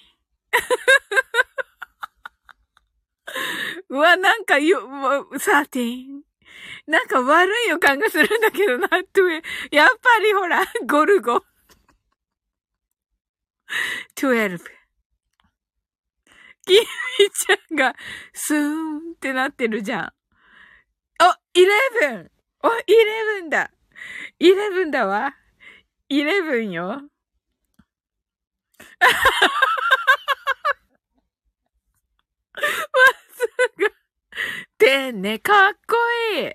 [3.90, 4.80] うわ、なんかよ、
[5.38, 6.22] サーテン。
[6.86, 9.42] なんか悪い予感がするんだけどな、トゥエ。
[9.70, 11.44] やっぱりほら、ゴルゴ。
[14.16, 14.58] 12。
[16.66, 16.80] キミ
[17.30, 17.94] ちゃんが、
[18.32, 20.12] スーンってなってるじゃん。
[21.20, 21.24] お、
[21.58, 22.30] イレブン
[22.62, 23.70] お、イレブンだ
[24.38, 25.34] イレブンだわ。
[26.08, 26.86] イレブンよ。
[26.86, 27.00] ま
[33.36, 33.46] ず
[33.84, 33.90] が、
[34.78, 35.96] てんね、かっこ
[36.36, 36.52] いい。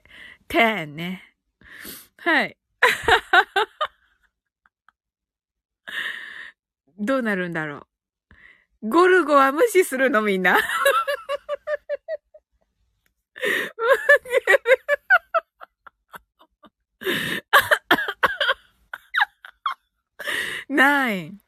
[0.47, 1.35] てんね。
[2.17, 2.55] はい。
[6.97, 7.87] どうなるんだろ
[8.81, 8.89] う。
[8.89, 10.57] ゴルゴは無視するのみんな。
[20.69, 21.39] ナイン。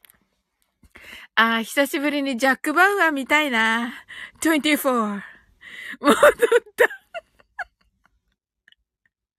[1.36, 3.93] ああ、久しぶりにジャック・バウアー見たいな。
[4.41, 5.22] 24。
[6.00, 6.86] 戻った。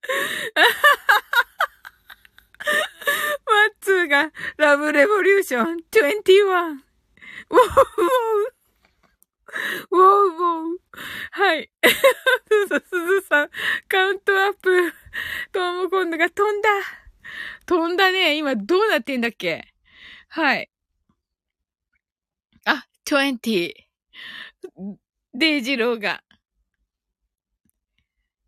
[3.46, 6.06] マッツーがラブレボリューション21。
[6.48, 8.55] ウォーウォー。
[9.90, 10.78] ウォーウォー。
[11.32, 11.70] はい。
[12.48, 13.50] すず、さん、
[13.88, 14.92] カウントアップ。
[15.52, 16.68] トーモコンドが飛んだ。
[17.66, 18.36] 飛んだね。
[18.36, 19.72] 今どうなってんだっけ？
[20.28, 20.70] はい。
[22.64, 23.72] あ、20。
[25.34, 26.22] デイジローが。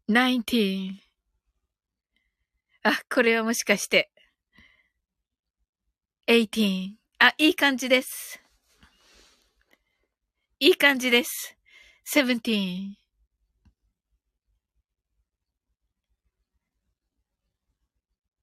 [0.09, 0.95] 19。
[2.83, 4.11] あ、これはもしかして。
[6.27, 6.95] 18。
[7.19, 8.41] あ、いい感じです。
[10.61, 11.57] いい感じです。
[12.13, 12.95] 17。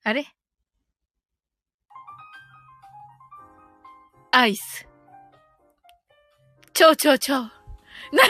[0.03, 0.25] あれ？
[4.31, 4.87] アイス。
[6.73, 7.35] ちょちょちょ。
[7.35, 7.49] な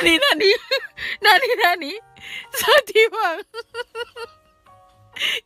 [0.01, 0.45] になに？
[1.21, 1.99] なになに ?31!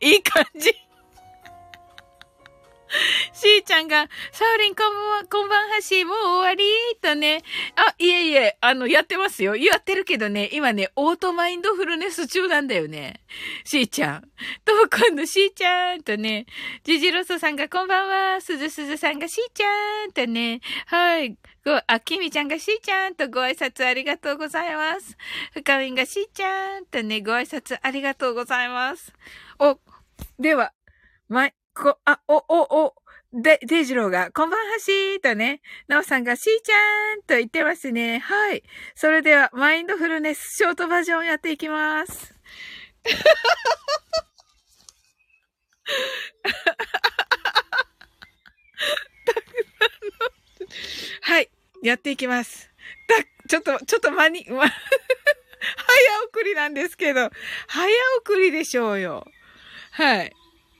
[0.00, 0.89] いい感じ。
[3.32, 6.64] しーちゃんが、サウリンこんばんは、こんばんはし、もう終わり
[7.00, 7.42] とね。
[7.76, 9.54] あ、いえいえ、あの、やってますよ。
[9.54, 13.22] やってるけどね、今ね、オートマインドフルネス中なんだよね。
[13.64, 14.22] しーちゃん。
[14.64, 16.46] と、今度しーちゃんとね、
[16.82, 21.36] ジジロソさんがこんばんは、すずすずさんがしーちゃんとね、はい。
[21.64, 25.16] ご、あ、きみちゃんがしーちゃんとご挨拶ありがとうございます。
[25.52, 29.12] ふかみんがしーちゃんとね、ご挨拶ありがとうございます。
[29.60, 29.78] お、
[30.40, 30.72] では、
[31.28, 32.94] まい、こ、あ、お、お、お、
[33.32, 38.18] で、デイジローが、こんばんはしーとね、なおさんがしーちゃんと言ってますね。
[38.18, 38.62] はい。
[38.94, 42.34] それでは、マインドフルネスショートバージョンやっていきます。
[51.22, 51.50] はい。
[51.82, 52.70] やっていきます。
[53.08, 53.16] だ、
[53.48, 54.70] ちょっと、ちょっと間に、ま、 早
[56.26, 57.30] 送りなんですけど、
[57.68, 59.26] 早送りでしょうよ。
[59.92, 60.32] はい。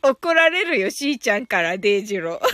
[0.03, 2.40] 怒られるよ、しーちゃんから、デイジロー。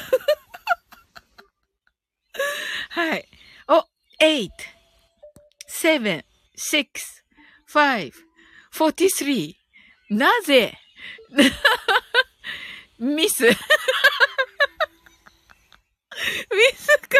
[2.90, 3.26] はい。
[3.68, 3.86] お、
[4.20, 4.50] 8、
[5.82, 6.24] 7、
[6.56, 6.86] 6、
[7.68, 8.12] 5、
[8.72, 9.54] 43。
[10.10, 10.78] なぜ？
[12.98, 13.46] ミス。
[13.48, 13.54] ミ
[16.74, 17.18] スか。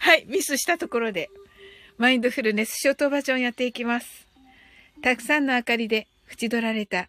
[0.00, 1.30] はい、ミスしたところで、
[1.98, 4.26] マインドフルネスショートバージョンやっていきます。
[5.02, 7.08] たくさんの明かりで縁取られた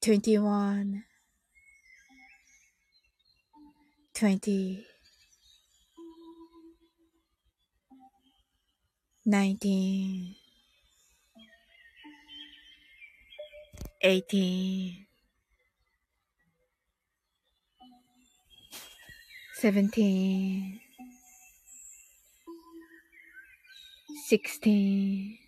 [0.00, 1.04] 21
[4.14, 4.86] 20
[9.26, 10.36] 19
[14.00, 15.06] 18
[19.60, 20.80] 17
[24.28, 25.47] 16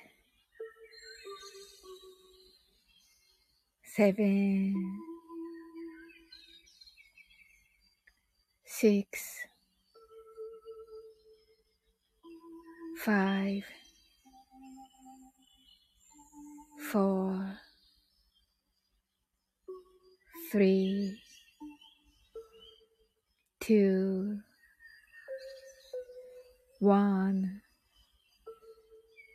[3.90, 4.74] seven,
[8.64, 9.22] six,
[13.04, 13.64] five,
[16.90, 17.58] four,
[20.50, 21.18] three,
[23.60, 24.40] two,
[26.80, 27.62] one,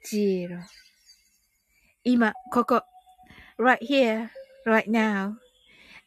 [0.06, 0.60] zero.
[2.04, 2.82] 今、ここ。
[3.62, 4.32] right here,
[4.67, 5.35] Right now.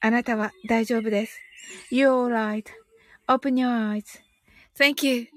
[0.01, 1.39] あなたは大丈夫です。
[1.91, 2.28] You're
[3.28, 5.28] right.Open your eyes.Thank you.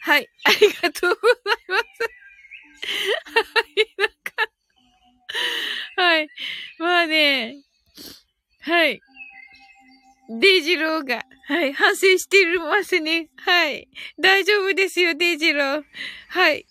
[0.00, 0.28] はい。
[0.44, 1.38] ありがとうござい
[1.68, 1.84] ます。
[3.34, 3.94] はい。
[3.98, 4.14] なんか、
[5.96, 6.28] はい。
[6.78, 7.56] まあね、
[8.60, 9.00] はい。
[10.40, 11.72] デイジローが、はい。
[11.72, 13.28] 反省していますね。
[13.36, 13.88] はい。
[14.20, 15.84] 大丈夫ですよ、デイジロー。
[16.28, 16.66] はい。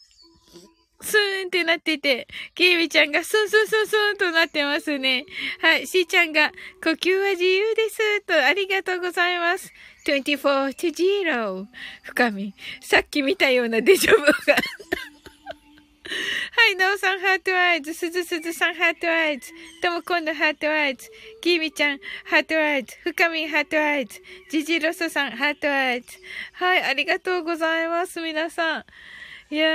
[1.01, 5.25] スーンってなってて、ケイミちゃんがスンスンスンスンとなってますね。
[5.61, 5.87] はい。
[5.87, 6.51] シーちゃんが、
[6.83, 8.21] 呼吸は自由です。
[8.21, 9.73] と、ありがとうございます。
[10.05, 10.93] 24 to
[11.23, 11.67] 0。
[12.03, 12.53] 深み。
[12.81, 14.31] さっき見たようなデジャブが。
[16.53, 21.09] はい、なおさんハートアイズ、すずすずさんハートアイズ、ともこんのハートアイズ、
[21.41, 24.19] きみちゃんハートアイズ、深みハートアイズ、
[24.51, 26.07] ジジロソさんハートアイズ。
[26.53, 28.85] はい、ありがとうございます、皆さん。
[29.51, 29.67] いや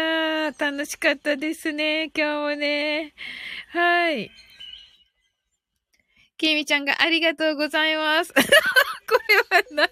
[0.48, 3.12] ー、楽しかったですね、今日もね。
[3.72, 4.30] はい。
[6.38, 8.32] きみちゃんがありがとうございます。
[8.32, 8.40] こ
[9.28, 9.90] れは何？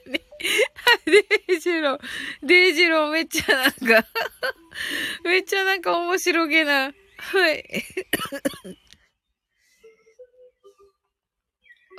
[1.05, 2.01] デイジロー。
[2.43, 4.09] デイジローめっちゃなんか
[5.22, 6.95] めっちゃなんか面白げな。
[7.18, 7.85] はい。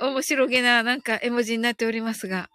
[0.00, 2.50] 面白げな、なんか絵文字になっておりますが。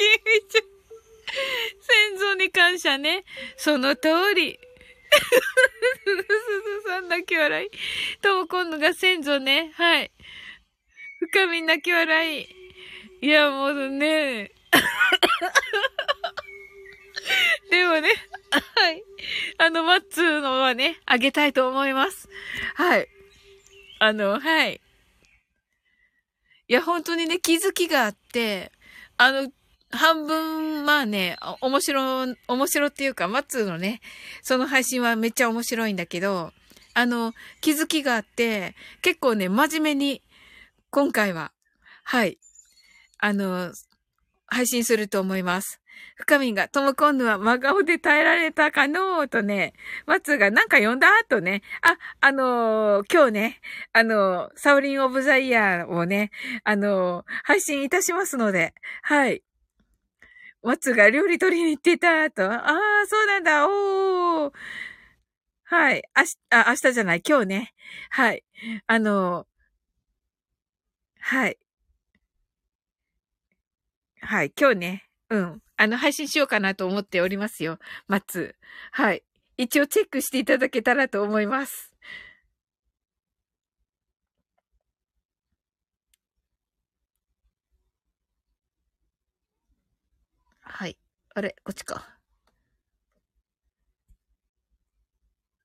[0.00, 0.62] キミちゃん。
[1.80, 3.24] 先祖に感謝ね。
[3.56, 4.58] その通り。
[6.04, 6.28] すずす
[6.84, 7.70] ずさん泣き笑い。
[8.20, 9.72] とも今度が先祖ね。
[9.74, 10.10] はい。
[11.18, 12.46] 深み泣き笑い。
[13.20, 14.52] いや、もうね。
[17.70, 18.08] でもね、
[18.50, 19.04] はい。
[19.58, 22.28] あの、マッツーのはね、あげたいと思います。
[22.74, 23.06] はい。
[23.98, 24.80] あの、はい。
[26.68, 28.72] いや、本当にね、気づきがあって、
[29.18, 29.52] あの、
[29.90, 34.00] 半分、まあね、面白、面白っていうか、マッツーのね、
[34.42, 36.52] その配信はめっちゃ面白いんだけど、
[36.94, 40.22] あの、気づきがあって、結構ね、真面目に、
[40.90, 41.52] 今回は、
[42.04, 42.38] はい、
[43.18, 43.72] あの、
[44.46, 45.80] 配信すると思います。
[46.16, 49.74] 深みが、とも今度は真顔で耐えられたかのーとね、
[50.06, 53.60] マツがなんか呼んだとね、あ、あのー今日ね、
[53.92, 56.30] あのーサウリンオブザイヤーをね、
[56.64, 59.42] あのー配信いたしますので、はい。
[60.62, 64.52] マツが料理取りに行ってたと、ああ、そうなんだ、おー。
[65.64, 66.02] はい。
[66.14, 67.74] あし、あ、明日じゃない、今日ね。
[68.10, 68.44] はい。
[68.86, 69.46] あの
[71.20, 71.58] はい。
[74.22, 75.62] はい、今日ね、うん。
[75.76, 77.78] あの、配信しようかなと思っておりますよ。
[78.06, 78.54] マツ。
[78.92, 79.22] はい。
[79.56, 81.90] 一応チェックしていただけたらと思います。
[90.62, 90.96] はい。
[91.34, 92.16] あれ、こっちか。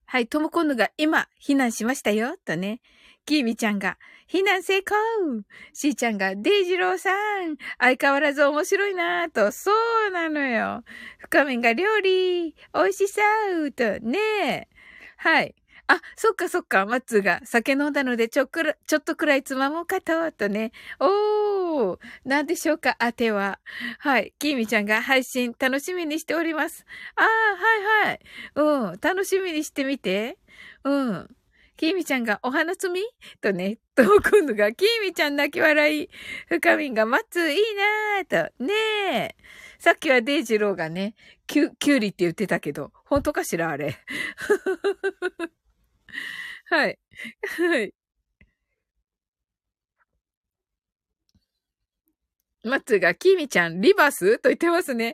[0.05, 2.81] はい、ともこんぬが今、避難しましたよ、とね。
[3.25, 3.97] きーみちゃんが、
[4.29, 4.95] 避難成功
[5.73, 7.11] しーちゃんが、デイジローさ
[7.41, 9.71] ん相変わらず面白いなぁと、そ
[10.07, 10.83] うなのよ。
[11.17, 13.21] 深みが料理美味しそ
[13.65, 14.67] うと、ねえ。
[15.17, 15.55] はい。
[15.87, 20.71] あ、そっかそっか、マッツーが酒飲んだのでちょっくら、ちょっとくらいつまもうかと、とね。
[20.99, 23.59] おー、なんでしょうか、あては。
[23.99, 24.33] はい。
[24.39, 26.85] きーみちゃんが配信楽しみにしております。
[27.15, 28.19] あー、はいはい。
[28.91, 30.39] うん、楽しみにしてみて。
[30.83, 31.35] うん。
[31.77, 33.01] きーみちゃんがお花摘み？
[33.41, 36.09] とね、ともくんのが、きーみちゃん泣き笑い。
[36.47, 38.63] 深みんが、マッツーいいなーと。
[38.63, 38.73] ね
[39.11, 39.35] え。
[39.77, 43.97] さっきはデイジローがね、キュ、キュウリって言ってたけど、本当かしらあれ。
[46.69, 46.99] はい。
[47.57, 47.93] はい。
[52.63, 55.13] マッツーが、キーミちゃん、リバスと言ってますね。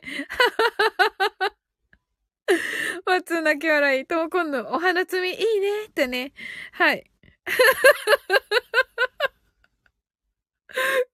[3.06, 4.06] マツー泣き笑い。
[4.06, 6.32] とも今度、お花摘みいいねってね。
[6.72, 7.04] はい。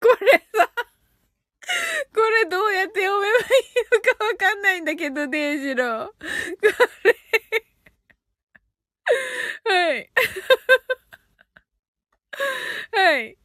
[0.01, 0.71] これさ、
[2.15, 3.45] これどうやって読めばいい
[3.93, 6.07] のかわかんないんだけど、デイジロー。
[6.07, 6.15] こ
[7.05, 7.68] れ。
[9.65, 10.11] はい。
[12.93, 13.39] はい。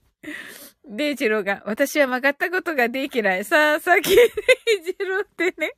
[0.85, 3.45] デイジローが、私は曲がったことができない。
[3.45, 4.27] さあ、さっき、デイ
[4.83, 5.73] ジローってね。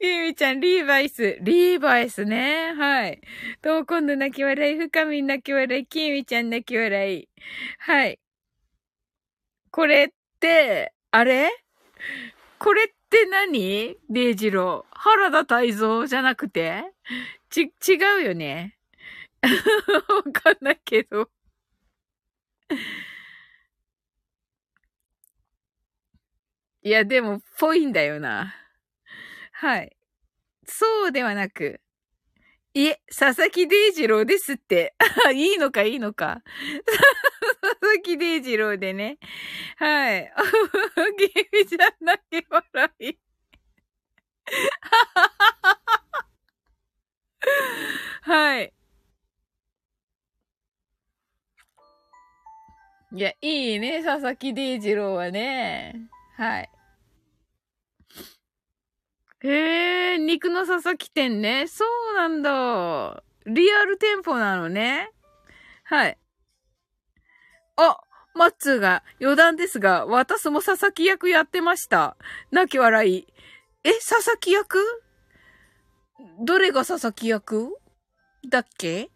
[0.00, 1.38] ゆみちゃん、リーバイス。
[1.40, 2.74] リーバイスね。
[2.74, 3.20] はい。
[3.62, 7.28] と、今度泣き笑い、深み泣き笑い、きみちゃん泣き笑い。
[7.78, 8.18] はい。
[9.70, 10.08] これっ
[10.40, 11.50] て、あれ？
[12.58, 13.96] これって何？
[14.08, 14.96] デイジロー。
[14.96, 16.84] 原田泰造じゃなくて？
[17.50, 18.76] ち、違うよね。
[20.26, 21.30] わかんないけど。
[26.82, 28.54] いや、でも、ぽいんだよな。
[29.52, 29.96] はい。
[30.66, 31.80] そうではなく、
[32.72, 34.94] いえ、佐々木デイジローですって。
[35.34, 36.40] いいのか、いいのか。
[37.62, 39.18] 佐々木デイジローでね。
[39.76, 40.32] はい。
[41.18, 43.14] ゲームじゃなけ笑い。
[48.22, 48.72] はい。
[53.12, 55.96] いや、いいね、佐々木デイジローはね。
[56.36, 56.70] はい。
[59.42, 61.66] へえ、肉の佐々木店ね。
[61.66, 63.22] そうなんだ。
[63.46, 65.10] リアル店舗なのね。
[65.84, 66.18] はい。
[67.76, 67.98] あ、
[68.34, 72.16] マッツーが余談ですが、私も佐々木役やってました。
[72.50, 73.26] 泣き笑い。
[73.82, 74.78] え、佐々木役？
[76.44, 77.78] どれが佐々木役？
[78.46, 79.10] だっけ？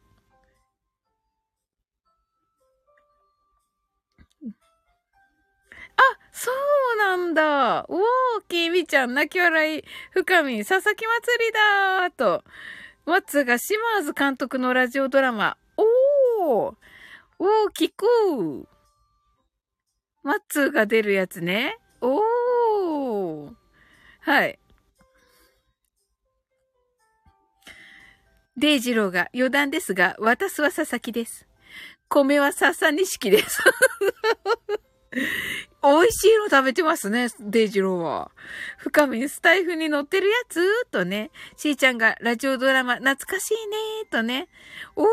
[6.37, 6.51] そ
[6.95, 7.87] うなんだ。
[7.89, 8.01] おー、
[8.49, 12.43] きみちゃん、泣き笑い、深み、佐々木祭りだーと。
[13.07, 15.57] マッツが島津監督のラジオドラマ。
[15.77, 16.75] おー、
[17.39, 17.47] おー、
[17.79, 18.67] 聞く
[20.25, 21.79] マッツーが出るやつね。
[22.01, 23.53] おー。
[24.21, 24.59] はい。
[28.57, 31.47] デイジローが余談ですが、私は佐々木です。
[32.09, 33.63] 米は笹錦です。
[35.83, 38.31] 美味しいの食べてますね、デイジローは。
[38.79, 40.87] 深みスタイフに乗ってるやつ？
[40.91, 43.77] とね、しーちゃんがラジオドラマ懐かしいね
[44.11, 44.49] とね。
[44.97, 45.05] お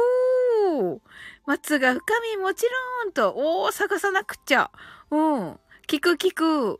[0.95, 0.99] ー
[1.45, 2.01] 松が深
[2.35, 2.65] みもち
[3.03, 4.71] ろんと、おー探さなくちゃ。
[5.09, 5.59] うん。
[5.87, 6.79] 聞く聞く。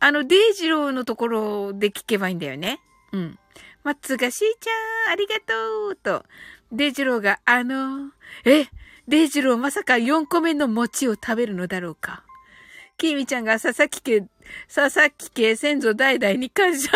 [0.00, 2.80] あの、デイジローのところで聞けばいいんだよね。
[3.12, 3.38] うん。
[3.84, 6.24] 松がしーちゃん、ありがとうと。
[6.72, 8.10] デイジローが、あの、
[8.44, 8.66] え、
[9.06, 12.23] デイジローまさか4個目の餅を食べるのだろうか。
[12.96, 14.20] きみちゃんが佐々木家、
[14.72, 16.90] 佐々木家先祖代々に感謝。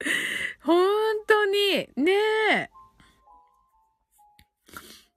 [0.60, 0.86] 本
[1.26, 2.12] 当に、ね
[2.52, 2.70] え。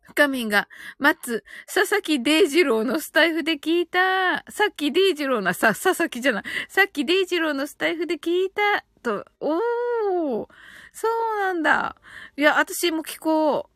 [0.01, 0.67] 深みんが、
[0.97, 4.43] 松、佐々木デイジローのスタイフで聞いた。
[4.49, 6.43] さっきデイジローの、さ、佐々木じゃない。
[6.69, 8.83] さっきデイジローのスタイフで聞いた。
[9.03, 10.47] と、おー。
[10.91, 11.95] そうなんだ。
[12.35, 13.69] いや、私も聞こ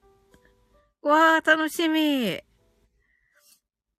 [1.03, 1.07] う。
[1.07, 2.41] わー、楽しみ。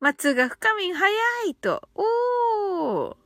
[0.02, 1.08] 松が深みん早
[1.48, 1.88] いと。
[1.94, 3.16] おー。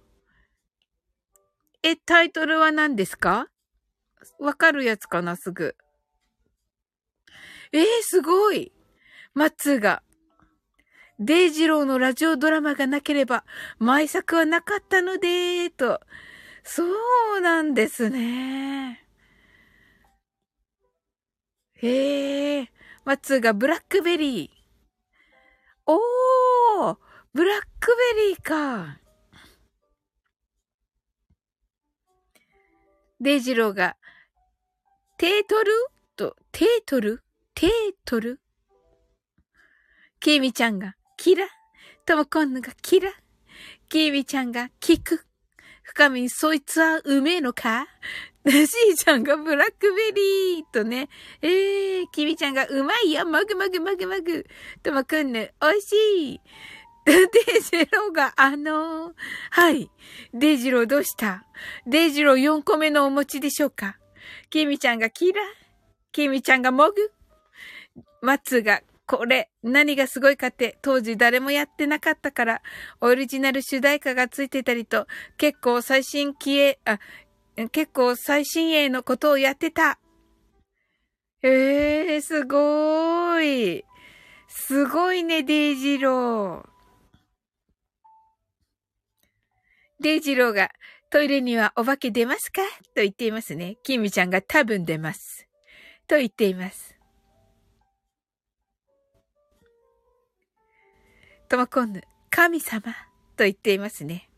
[1.82, 3.48] え、タイトルは何ですか？
[4.38, 5.74] わかるやつかな、すぐ。
[7.72, 8.72] えー、すごい。
[9.32, 10.02] 松が。
[11.18, 13.46] デイジローのラジオドラマがなければ、
[13.78, 16.02] 前作はなかったので、と。
[16.62, 16.84] そ
[17.38, 19.02] うなんですね。
[21.76, 22.70] へえ。
[23.06, 24.50] 松がブラックベリー。
[25.86, 25.98] おー
[27.36, 28.96] ブラックベリーか。
[33.20, 33.94] デイジローが、
[35.18, 35.70] テートル？
[36.16, 37.22] と、テートル？
[37.54, 37.70] テー
[38.06, 38.40] トル？
[40.18, 41.46] キミちゃんが、キラ？
[42.06, 43.10] トモコンヌがキラ？
[43.90, 45.20] キーミちゃんが、キク
[45.82, 47.86] 深みそいつはうめえのか？
[48.46, 51.10] しーちゃんがブラックベリーとね。
[51.42, 54.46] えー、きみちゃんがうまいよもぐもぐもぐもぐ。
[54.82, 55.92] ともこんぬ、おいし
[56.36, 56.40] い。
[57.06, 57.12] デ
[57.58, 59.12] イジローが、あのー、
[59.50, 59.90] はい。
[60.34, 61.44] デイジローどうした？
[61.86, 63.96] デイジロー4個目のお餅でしょうか？
[64.50, 65.40] きみちゃんがキラ
[66.10, 67.12] きみちゃんがもぐ？
[68.22, 72.62] マツが、これ、何がすごいかって、当時誰もやってなかったから、
[73.00, 75.06] オリジナル主題歌がついてたりと、
[75.36, 76.98] 結構最新消え、あ、
[77.70, 80.00] 結構最新鋭のことをやってた。
[81.42, 83.84] ええー、すごーい。
[84.48, 86.75] すごいね、デイジロー。
[90.00, 90.70] デイジローが、
[91.10, 92.60] トイレにはお化け出ますか？
[92.94, 93.76] と言っていますね。
[93.82, 95.46] キミちゃんが多分出ます。
[96.06, 96.94] と言っています。
[101.48, 102.92] ともこんぬ、神様
[103.36, 104.28] と言っていますね。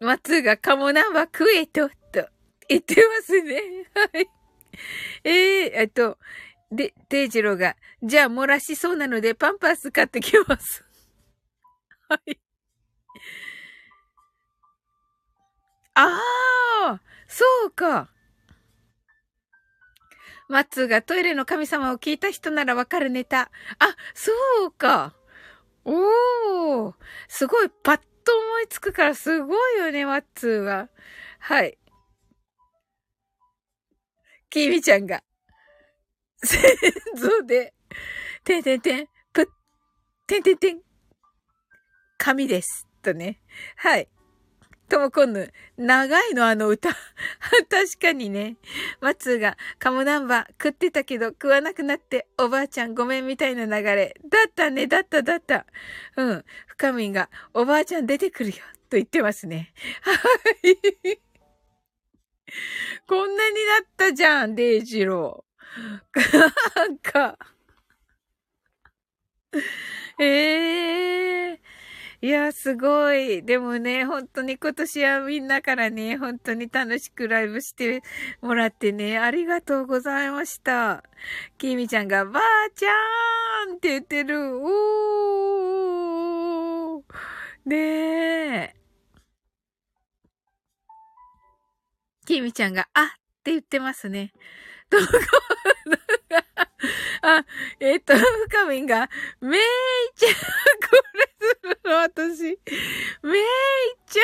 [0.00, 1.94] 松がカモナンバ食えと、と
[2.68, 3.60] 言ってますね。
[3.94, 4.37] はい。
[5.24, 6.18] ええー、えっと、
[6.70, 10.84] で、デイジローが、じゃあ漏らしそうなのでパンパス買ってきます。
[12.08, 12.38] はい。
[15.94, 16.20] あ
[16.86, 18.08] あ、そうか。
[20.48, 23.50] マッツーがトイレの神様を聞いた人ならわかるネタ。
[23.78, 24.32] あ、そ
[24.66, 25.14] うか。
[25.84, 26.94] おー。
[27.28, 30.88] すごい、パッと思いつくからすごいよね、マッツーは。
[31.40, 31.78] はい。
[34.64, 35.22] キミちゃんが、
[36.42, 36.60] 先
[37.16, 37.74] 祖で、
[38.42, 39.46] てんてんてん、ぷっ、
[40.26, 40.80] てんてんてん、
[42.18, 42.88] 神です。
[43.00, 43.38] とね。
[43.76, 44.08] はい。
[44.88, 46.88] ともこんぬ、長いのあの歌。
[47.70, 48.56] 確かにね。
[49.00, 54.16] 松が、カモナンバー食ってたけど食わなくなって、おばあちゃんごめんみたいな流れ。
[54.24, 55.66] だったね、だっただった。
[56.16, 56.44] うん。
[56.66, 58.56] 深みが、おばあちゃん出てくるよ。
[58.90, 59.72] と言ってますね。
[60.00, 60.14] は
[61.04, 61.27] い。
[63.06, 65.48] こんなになったじゃん、デイジロー。
[66.76, 67.38] なんか
[70.18, 73.44] ええー、いや、すごい。
[73.44, 78.02] でもね、本当に今年はみんなからね、本当に楽しくライブして
[78.40, 81.04] もらってね、ありがとうございました。
[81.58, 82.42] きみちゃんが、ばあ
[82.74, 84.58] ちゃーんって言ってる。
[84.60, 87.02] おー。
[87.66, 87.76] ね
[88.74, 88.87] え。
[92.28, 93.06] きみちゃんが、あっ
[93.42, 94.32] て言ってますね。
[94.90, 95.04] どこ
[97.22, 97.42] あ、
[97.80, 99.08] えっ、と、深みんが、
[99.40, 99.60] めい
[100.14, 100.40] ちゃん、こ
[101.14, 102.42] れするの、私。
[102.42, 102.56] めい
[104.06, 104.20] ちゃ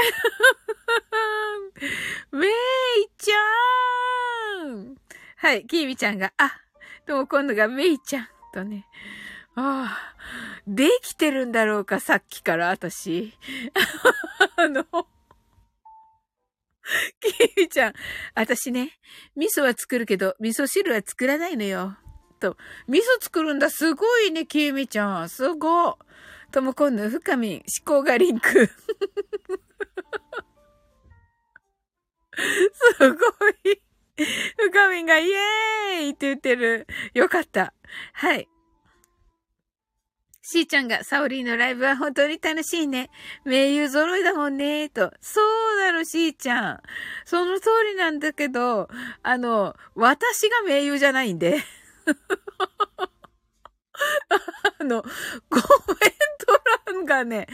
[2.36, 2.51] ん、めい
[3.16, 3.36] ちゃ
[4.66, 4.97] ん。
[5.36, 6.60] はい、きみちゃんが、あ、
[7.06, 8.86] でも今度がめいちゃん、とね。
[9.56, 10.14] ああ、
[10.66, 13.32] できてるんだろうか、さっきから、私。
[14.56, 14.85] あの、
[17.20, 17.94] きーみちゃん、
[18.35, 18.98] 私ね、
[19.36, 21.97] 味噌は作るけど、味噌汁は作らないのよ。
[22.40, 22.56] と、
[22.89, 23.70] 味噌作るんだ。
[23.70, 25.28] すごいね、きみちゃん。
[25.28, 25.94] すごい
[26.55, 28.66] ともこんぬ、深み、思考がリンク。
[32.36, 33.82] すごい。
[34.56, 36.86] 深みがイエーイって言ってる。
[37.12, 37.74] よかった。
[38.12, 38.48] はい。
[40.46, 43.08] しーちゃんが、サオリーのライブは本当に楽しいね。
[43.46, 45.10] 名優揃いだもんね、と。
[45.22, 46.82] そうなの、しーちゃん。
[47.24, 48.90] その通りなんだけど、
[49.22, 51.64] あの、私が名優じゃないんで。
[54.80, 55.64] あの、コメン
[56.44, 56.60] ト
[56.92, 57.46] 欄がね、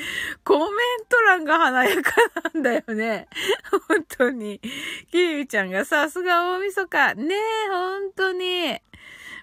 [0.42, 0.68] コメン
[1.08, 2.12] ト欄が華やか
[2.52, 3.28] なんだよね。
[3.88, 4.60] 本当に。
[5.12, 7.14] キリちゃんがさすが大晦日。
[7.14, 8.80] ねえ、本当に。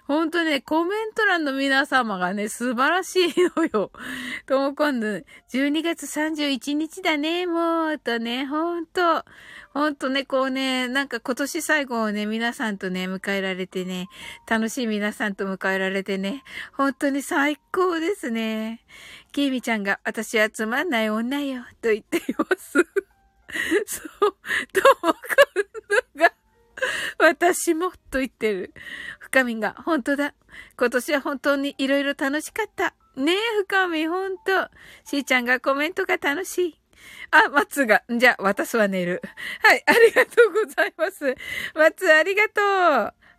[0.08, 3.92] 本当ね、コメント欄の皆様がね、素晴らしいのよ。
[4.46, 5.06] とも今度、
[5.52, 9.26] 12月31日だね、もう、とね、ほんと。
[9.74, 14.08] ほんとね、こうね、なんか今年最後をね、皆さんとね、迎えられてね、
[14.48, 18.86] 楽しい皆さんと迎えられてね、本当に最高ですね。
[19.32, 22.78] きーみちゃんが、私はつまんない女よ、と言っています。
[23.84, 24.36] そう、
[24.72, 25.14] とも今
[26.16, 26.32] 度が、
[27.18, 28.72] 私も、と言ってる。
[29.30, 30.34] 深みが、本当だ。
[30.78, 32.94] 今年は本当にいろいろ楽しかった。
[33.16, 33.36] ねえ、
[33.66, 34.44] 深み、ほんと。
[35.04, 36.80] しーちゃんがコメントが楽しい。
[37.30, 39.20] あ、松が、じゃあ、私は寝る。
[39.62, 41.34] はい、ありがとうございます。
[41.74, 42.64] 松、ありがとう。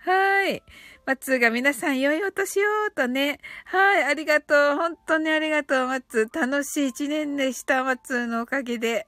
[0.10, 0.62] はい。
[1.06, 3.40] 松が皆さん良いお年をとね。
[3.66, 4.76] はい、ありがとう。
[4.76, 6.30] 本当にありがとう、松。
[6.32, 9.08] 楽しい一年でした、松のおかげで。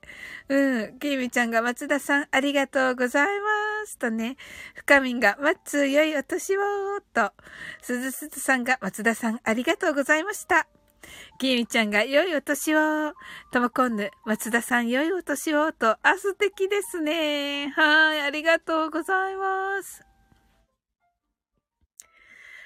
[0.50, 1.00] うん。
[1.00, 3.71] きみちゃんが松田さん、ありがとうございます。
[3.98, 4.38] とね。
[4.76, 6.62] 深みんが、松、良いお年を
[7.14, 7.32] と。
[7.82, 10.68] すずすずさんが、松田さん、ありがとうございました。
[11.40, 13.14] きみちゃんが、良いお年を。
[13.52, 15.72] ともこんぬ、松田さん、良いお年を。
[15.74, 17.70] と、あ、素敵ですね。
[17.76, 20.06] はい、ありがとうございます。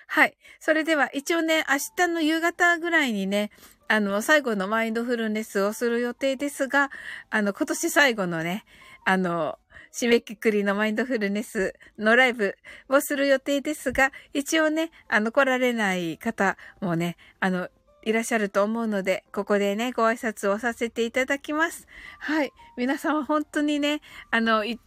[0.07, 0.37] はい。
[0.59, 3.51] それでは一応ね、明日の夕方ぐらいにね、
[3.87, 6.89] あの、最後のマインドフルネスをする予定ですが、
[7.29, 8.65] あの、今年最後のね、
[9.05, 9.59] あの、
[9.95, 12.57] 締めくくりのマインドフルネスのライブ
[12.89, 17.69] をする予定ですが、一応ね、あの、来られない方もね、あの、
[18.03, 21.87] いらっしゃると思うので、ここでね、ご挨拶をさせていただきます。
[22.19, 22.51] はい。
[22.75, 24.01] 皆様本当にね、
[24.31, 24.77] あの、今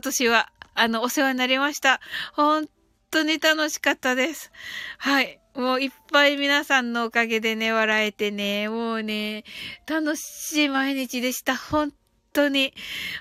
[0.00, 2.00] 年は、あの、お世話になりました。
[2.34, 2.68] 本
[3.12, 4.50] 当に楽しかったです。
[4.98, 5.40] はい。
[5.54, 9.44] もういっぱい皆さんのおかげでね、笑えてね、もうね、
[9.86, 11.56] 楽しい毎日でした。
[11.56, 11.92] 本
[12.38, 12.72] 当に、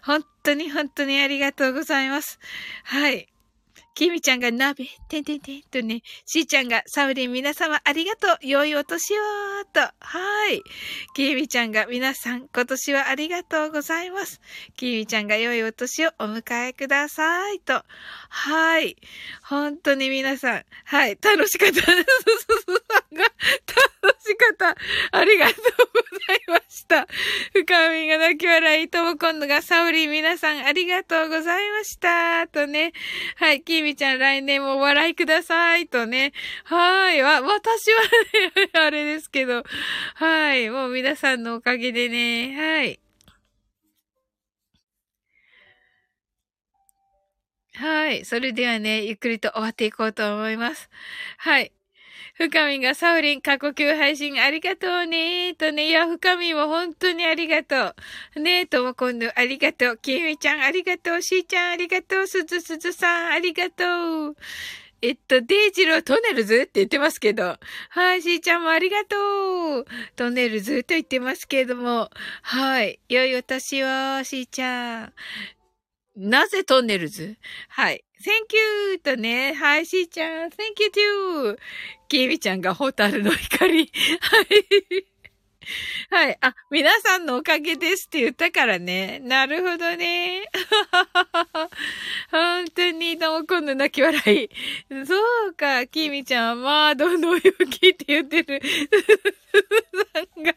[0.03, 2.39] 本当に本当にありがとうございます。
[2.84, 3.27] はい。
[3.95, 8.38] きみちゃんが鍋、てんてんてんとね、しーちゃんがサウリン皆様ありがとう。
[8.44, 9.18] 良いお年を
[9.73, 9.80] と。
[9.80, 10.61] はい。
[11.15, 14.39] きみちゃんが皆さん今年はありがとうございます。
[14.76, 17.84] きみちゃんが良いお年をお迎えくださいと。
[18.30, 18.98] はい。
[19.41, 21.18] 本当に皆さん、はい。
[21.19, 21.88] 楽しかったです。
[24.01, 24.75] 楽しかった。
[25.17, 25.63] ありがとう
[25.93, 27.07] ございました。
[27.53, 32.47] 深みが泣き笑いとも今度がサウリン皆さんありがとうございました。
[32.47, 32.93] とね。
[33.35, 33.61] はい。
[33.61, 35.87] きみちゃん来年もお笑いください。
[35.87, 36.33] とね。
[36.65, 37.21] はい。
[37.21, 39.63] わ、私はね、 あれですけど。
[40.15, 40.69] はい。
[40.69, 42.55] もう皆さんのおかげでね。
[42.55, 42.99] はい。
[47.75, 48.25] はい。
[48.25, 50.89] それではね、ゆっくりと終わっていこうと思います。
[51.37, 51.71] はい。
[52.38, 57.95] 深みがサウリン過呼吸配信ありがとうねとね、いや、深みも本当にありがと
[58.35, 58.39] う。
[58.39, 59.97] ねえ、とも今度ありがとう。
[59.97, 61.22] きみちゃんありがとう。
[61.23, 62.27] しーちゃんありがとう。
[62.27, 64.35] すずすずさんありがとう。
[65.01, 67.57] えっと、デイジロートネルズって言ってますけど。
[67.89, 69.85] はい、しーちゃんもありがとう。
[70.15, 72.11] トネルズと言ってますけども。
[72.43, 72.99] はい。
[73.09, 73.88] 良いお年を、
[74.23, 75.14] しーちゃん。
[76.15, 77.38] なぜトンネルズ？
[77.69, 78.03] はい。
[78.22, 78.55] Thank
[78.91, 78.99] you!
[78.99, 79.53] とね。
[79.53, 80.49] はい、しーちゃん。
[80.49, 81.57] Thank you too!
[82.07, 83.91] きみちゃんがホタルの光。
[84.21, 85.17] はい。
[86.09, 86.38] はい。
[86.41, 89.19] あ、皆さんのおかげですって言ったからね。
[89.19, 90.43] なるほどね。
[92.31, 94.49] 本当に、どうも今度泣き笑い。
[95.05, 95.15] そ
[95.49, 98.61] うか、きみちゃんは、まあ、どんどん勇気って言ってる。
[100.13, 100.53] さんが。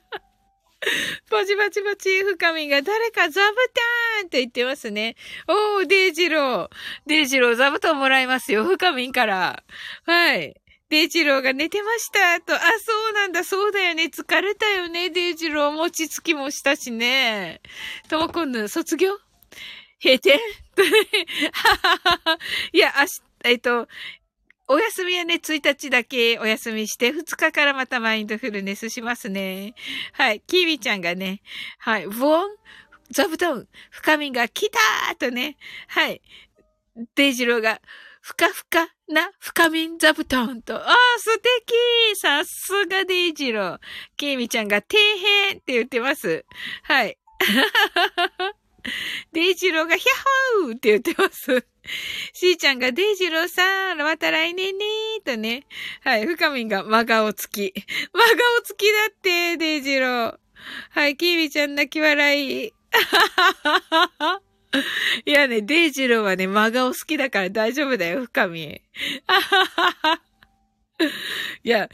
[1.28, 3.54] パチパチパチ、深みが誰か座布
[4.18, 5.14] 団って言ってますね。
[5.46, 6.68] おー、デイジロー。
[7.06, 8.64] デイジロー座布団もらいますよ。
[8.64, 9.62] 深みから。
[10.04, 10.59] はい。
[10.90, 12.54] デイジローが寝てましたと。
[12.54, 14.04] あ、そうなんだ、そうだよね。
[14.04, 15.72] 疲れたよね、デイジロー。
[15.72, 17.60] 餅つきもしたしね。
[18.08, 19.16] ともこんぬ、卒業？
[20.02, 20.38] 閉店？
[22.72, 23.86] いや、あし、えっと、
[24.66, 29.74] お休みはね、1日だけお休みして、2日からまたマインドフルネスしますね。
[30.12, 30.40] はい。
[30.46, 31.40] キーミちゃんがね、
[31.78, 32.06] はい。
[32.08, 32.56] ブオン？
[33.10, 33.68] 座布団？
[33.90, 35.56] 深みが来たーとね、
[35.86, 36.20] はい。
[37.14, 37.80] デイジローが、
[38.20, 41.74] ふかふかな深みん座布団と、ああ、素敵
[42.20, 43.78] さすがデイジロー。
[44.16, 44.98] キーミちゃんが、底
[45.46, 46.44] 辺って言ってます。
[46.82, 47.18] はい。
[49.32, 51.66] デイジローがヒャッホーって言ってます。
[52.32, 55.66] しーちゃんがデイジローさん、また来年ねーとね。
[56.02, 57.72] はい、深みんが真顔好き。
[58.12, 60.38] 真顔好きだって、デイジロー。
[60.90, 62.74] はい、キーミちゃん泣き笑い。
[65.26, 68.80] いやね、デイジローはね、真顔好きだから大丈夫だよ、深み。
[71.64, 71.88] いや、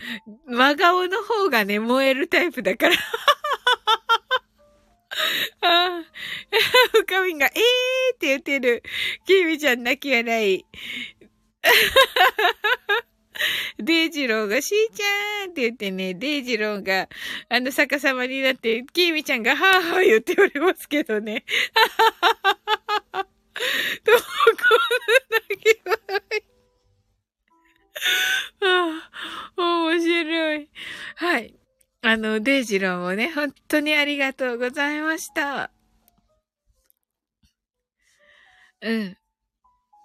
[0.47, 2.97] 真顔の方がね、燃えるタイプだから。
[5.63, 6.05] ああ、
[6.93, 7.53] 深みが、えー
[8.15, 8.83] って言ってる。
[9.27, 10.65] キミちゃん泣き笑い。
[11.63, 13.16] あははは
[13.79, 17.09] デイジローが、しーちゃんって言ってね、デイジローが、
[17.49, 21.45] あの逆さまになって、キーミちゃんが、はぁはぁ言っておりますけどね。
[24.05, 24.27] どこんな
[25.31, 25.97] 泣き笑
[26.39, 26.57] い。
[28.63, 29.11] あ
[29.57, 30.69] あ、面白い。
[31.17, 31.55] はい。
[32.03, 35.71] あの、デイジローもね、本当にありがとうございました。
[38.83, 39.17] うん。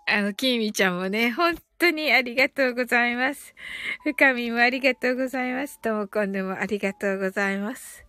[0.08, 3.56] あの、キーミちゃんもね、本当にありがとうございます。
[4.03, 5.80] 深みもありがとうございます。
[5.82, 8.06] ともこんでもありがとうございます。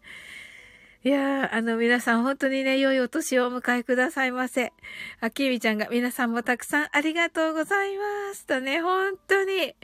[1.05, 4.75] いやー、あの、皆さん本当にね、良いお年をお迎えくださいませ。
[5.21, 8.47] あ、きみちゃんが皆さんもたくさんありがとうございます。
[8.47, 9.75] とね、本当に、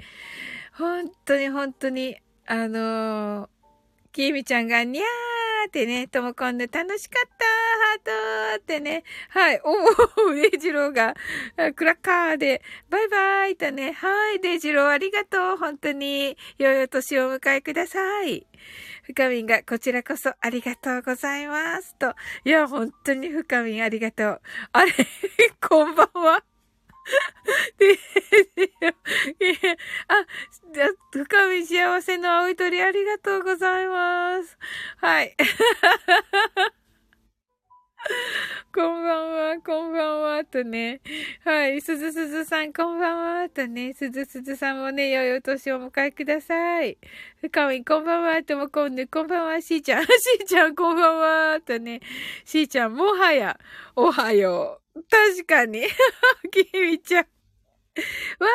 [0.74, 3.57] 本当に本当に、あのー
[4.12, 9.04] きみちゃんが、にゃーってね、ともこんで楽しかったハートってね。
[9.30, 9.60] はい。
[9.64, 11.14] おー、デイジローが、
[11.74, 13.92] クラッカーで、バイバイとね。
[13.92, 15.56] はい、デイジローありがとう。
[15.56, 18.46] 本当に、良いお年をお迎えください。
[19.02, 21.94] 深みんが、こちらこそありがとうございます。
[21.96, 22.14] と。
[22.44, 24.40] いや、本当に深みんありがとう。
[24.72, 24.92] あれ
[25.60, 26.57] こんばんは。
[30.08, 30.26] あ、
[30.72, 34.58] じゃ、深み幸せの青い鳥ありがとうございます。
[34.96, 35.34] はい。
[38.74, 41.00] こんばんは、こんばんは、とね。
[41.44, 41.80] はい。
[41.80, 43.92] すずすずさん、こんばんは、とね。
[43.92, 46.96] すずすずさんもね、良いお年をお迎えください。
[47.50, 50.04] かみこんばんは、ともこんで、こんばんは、しーちゃん。
[50.06, 51.18] しーちゃん、こんばん
[51.52, 52.00] は、とね。
[52.44, 53.58] しーちゃん、もはや、
[53.96, 54.87] おはよう。
[55.10, 55.82] 確かに。
[56.50, 57.24] きみちゃん。
[57.24, 58.48] わ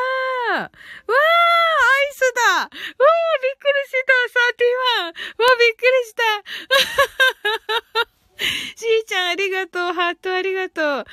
[0.49, 4.67] ーわーアイスだわーびっくりしたサーティ
[5.01, 6.23] ワンわーびっくりした
[8.75, 9.93] しーちゃんありがとう。
[9.93, 11.05] ハートありがとう。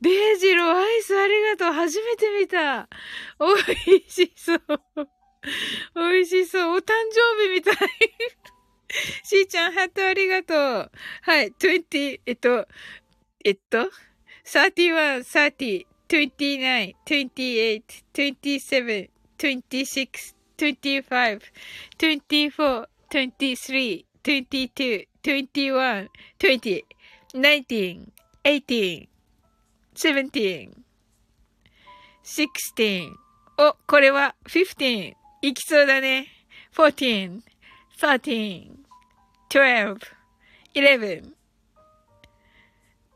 [0.00, 1.72] デイジローアイスありがとう。
[1.72, 2.88] 初めて見た。
[3.38, 3.46] 美
[3.96, 4.60] 味しそう。
[5.94, 6.76] 美味しそう。
[6.76, 7.76] お誕生日みたい。
[9.24, 10.90] しーちゃん、ハートありがとう。
[11.22, 12.68] はい、20、えっと、
[13.44, 13.90] えっと、
[14.46, 21.40] 31, 30, 29, 28, 27, 26, 25,
[21.98, 26.08] 24, 23, 22, 21,
[26.38, 26.84] 20,
[27.34, 28.12] 19,
[28.44, 29.08] 18,
[29.96, 30.70] 17,
[32.22, 33.16] 16.
[33.58, 35.14] お、これは15。
[35.42, 36.28] いきそうだね。
[36.72, 37.42] 14,
[37.98, 38.70] 13,
[39.48, 39.98] 12,
[40.72, 41.34] 11,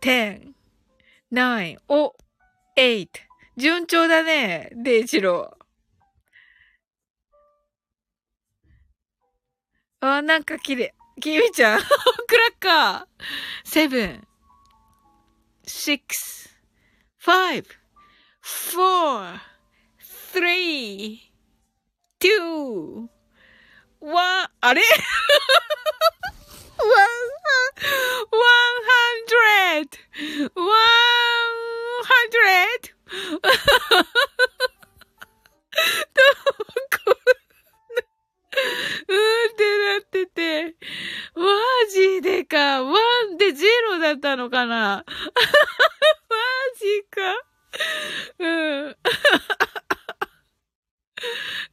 [0.00, 0.59] 10,
[1.32, 2.16] 9, お、
[2.76, 3.08] 8.
[3.56, 10.06] 順調だね、デイジロー。
[10.06, 10.94] あ、なんか綺麗。
[11.20, 11.80] キミちゃん、
[12.26, 13.88] クラッカー。
[13.88, 14.20] 7,
[15.64, 16.00] 6,
[17.20, 17.64] 5,
[18.42, 19.40] 4,
[20.32, 21.20] 3,
[22.18, 23.08] 2,
[24.00, 24.82] 1, あれ？
[26.80, 28.48] One
[29.28, 29.98] hundred!
[30.54, 30.66] One
[32.04, 32.94] hundred!
[36.14, 36.22] ど
[37.04, 37.16] こ
[39.08, 39.16] うん
[39.48, 40.76] ってなってて。
[41.34, 41.44] マ
[41.90, 42.82] ジでか。
[42.82, 42.98] ワ
[43.32, 45.14] ンでゼロだったのかなマ
[46.78, 47.20] ジか。
[48.38, 48.96] うん。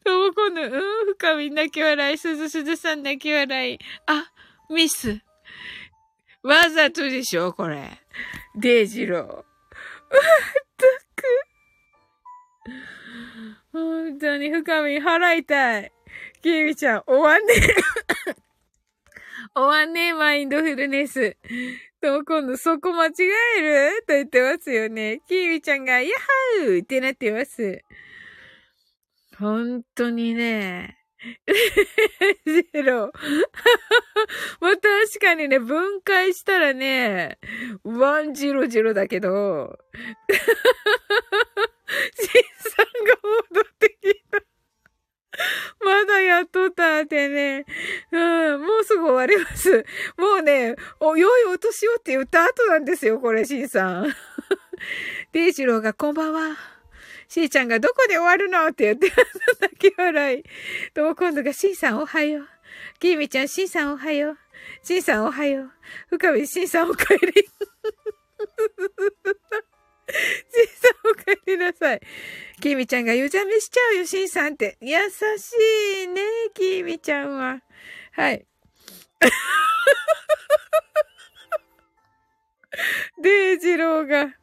[0.03, 0.71] とも今度、うん、
[1.13, 3.79] 深み泣き笑い、すずすずさん泣き笑い。
[4.05, 4.31] あ、
[4.69, 5.21] ミス。
[6.43, 7.99] わざとでしょこれ。
[8.55, 9.25] デイジロー。
[9.25, 9.41] まっ
[10.77, 10.85] た
[11.15, 11.23] く。
[13.73, 15.91] 本当に深み払いたい。
[16.41, 17.59] キミちゃん、終わんねえ。
[19.55, 21.35] 終わんねえ、マインドフルネス。
[22.01, 23.11] と、今度そこ間違
[23.57, 24.03] える？
[24.07, 25.21] と言ってますよね。
[25.27, 27.81] キミちゃんが、ヤッハーってなってます。
[29.37, 30.96] 本当にね。
[32.45, 33.11] ゼロ。
[34.61, 37.39] まあ、確かにね、分解したらね、
[37.83, 39.77] ワンジロジロだけど、
[42.13, 42.29] シン
[42.59, 43.17] さんが
[43.51, 44.41] 戻ってきた。
[45.83, 47.65] まだやっとったってね。
[48.11, 49.85] うん、もうすぐ終わります。
[50.17, 54.15] もうね、お、良いお年をって言った後なんですよ、これ、シンさん。
[55.33, 56.76] デイジローがこんばんは。
[57.27, 58.67] しーちゃんがどこで終わるの？
[58.67, 59.11] って言って、
[59.61, 60.43] 泣き笑い。
[60.93, 62.47] と、今度がしーさんおはよう。
[62.99, 64.37] きーみちゃん、しーさんおはよう。
[64.83, 65.71] しーさんおはよう。
[66.09, 67.19] 深みしーさんお帰り。
[67.27, 70.13] しー
[70.77, 72.01] さんお帰りなさい。
[72.61, 74.77] きーみちゃんが湯冷めしちゃうよ、しーさんって。
[74.81, 74.95] 優
[75.37, 75.53] し
[76.03, 76.21] いね、
[76.53, 77.61] きーみちゃんは。
[78.13, 78.45] はい。
[83.21, 84.33] デイジローが、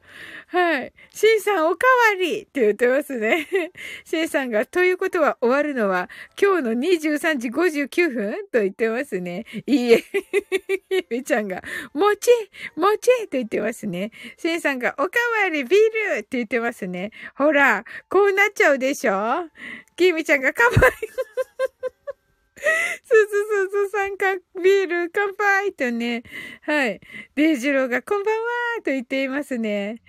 [0.48, 0.92] はい。
[1.10, 3.48] シンさんおかわりって言ってますね。
[4.04, 6.08] シンさんが、ということは終わるのは
[6.40, 9.46] 今日の23時59分と言ってますね。
[9.66, 9.98] いいえ。
[10.90, 11.62] ひみちゃんが、
[11.92, 12.30] もち
[12.76, 14.10] もちと言ってますね。
[14.36, 15.10] シンさんが、おか
[15.42, 17.10] わりビールって言ってますね。
[17.36, 19.48] ほら、こうなっちゃうでしょ？
[19.96, 20.74] きみちゃんがかわいい。
[23.02, 23.26] すず
[23.68, 26.22] すずさんか、ビール乾杯とね。
[26.62, 27.00] はい。
[27.34, 28.42] デイジローがこんばんは
[28.84, 30.02] と言っていますね。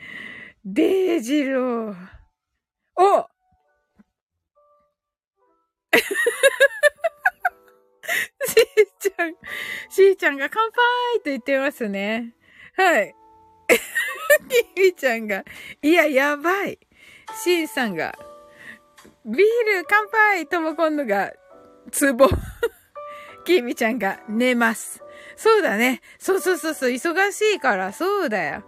[0.64, 1.96] デイジロー。
[2.98, 3.28] お
[8.46, 9.34] しーちゃん、
[9.90, 12.34] しーちゃんが乾杯と言ってますね。
[12.78, 13.16] はい。
[14.48, 15.44] きみちゃんが、
[15.82, 16.80] いや、やばい。
[17.44, 18.18] しーさんが、
[19.26, 19.44] ビール
[19.88, 21.34] 乾杯とも今度が、
[21.92, 22.28] ツボ。
[23.46, 25.02] きみちゃんが寝ます。
[25.36, 26.02] そうだね。
[26.18, 28.64] そうそうそうそう、忙しいから、そうだよ。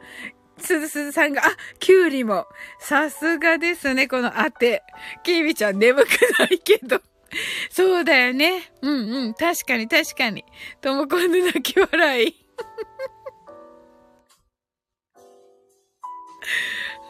[0.59, 1.49] すずすずさんが、あ、
[1.79, 2.47] きゅうりも。
[2.79, 4.83] さすがですね、この当て。
[5.23, 6.07] きみちゃん眠く
[6.39, 7.01] ないけど。
[7.69, 8.71] そうだよね。
[8.81, 9.33] うんうん。
[9.33, 10.43] 確かに確かに。
[10.81, 12.35] ともこんで泣き笑い。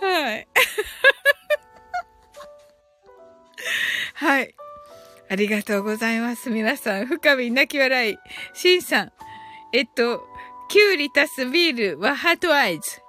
[0.02, 0.48] はい。
[4.16, 4.56] はい。
[5.30, 6.50] ありがとうございます。
[6.50, 8.18] 皆さん、深み泣き笑い。
[8.54, 9.12] しんさん。
[9.74, 10.26] えっと、
[10.70, 13.02] きゅうり足すビールはハートアイズ。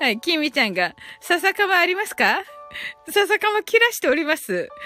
[0.00, 2.42] はい、きみちゃんが、笹かまありますか？
[3.08, 4.68] 笹かま切らしております。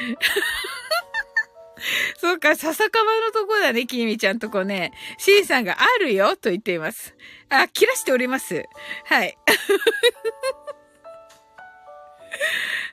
[2.19, 4.93] そうか、笹かまのとこだね、きみちゃんとこね。
[5.19, 7.15] しんさんがあるよ、と言っています。
[7.48, 8.65] あ、切らしております。
[9.05, 9.36] はい。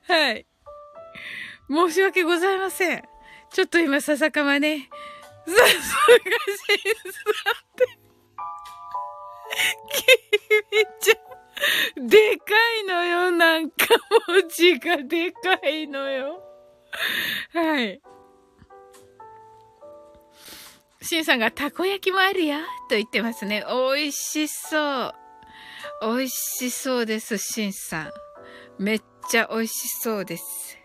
[0.07, 0.45] はい。
[1.69, 3.03] 申し訳ございません。
[3.52, 4.90] ちょっと今、笹かまね。
[5.45, 7.86] さすがしんさんって。
[9.94, 10.06] き
[10.72, 12.07] みちゃん。
[12.07, 12.44] でか
[12.82, 13.88] いのよ、なんか
[14.28, 16.44] 文字がでかいのよ。
[17.53, 18.02] はい。
[21.02, 22.60] しんさんがたこ焼きもあるよ
[22.90, 23.64] と言ってますね。
[23.68, 25.15] 美味しそう。
[26.02, 28.11] 美味しそうです、しんさん。
[28.78, 30.76] めっちゃ美味しそうです。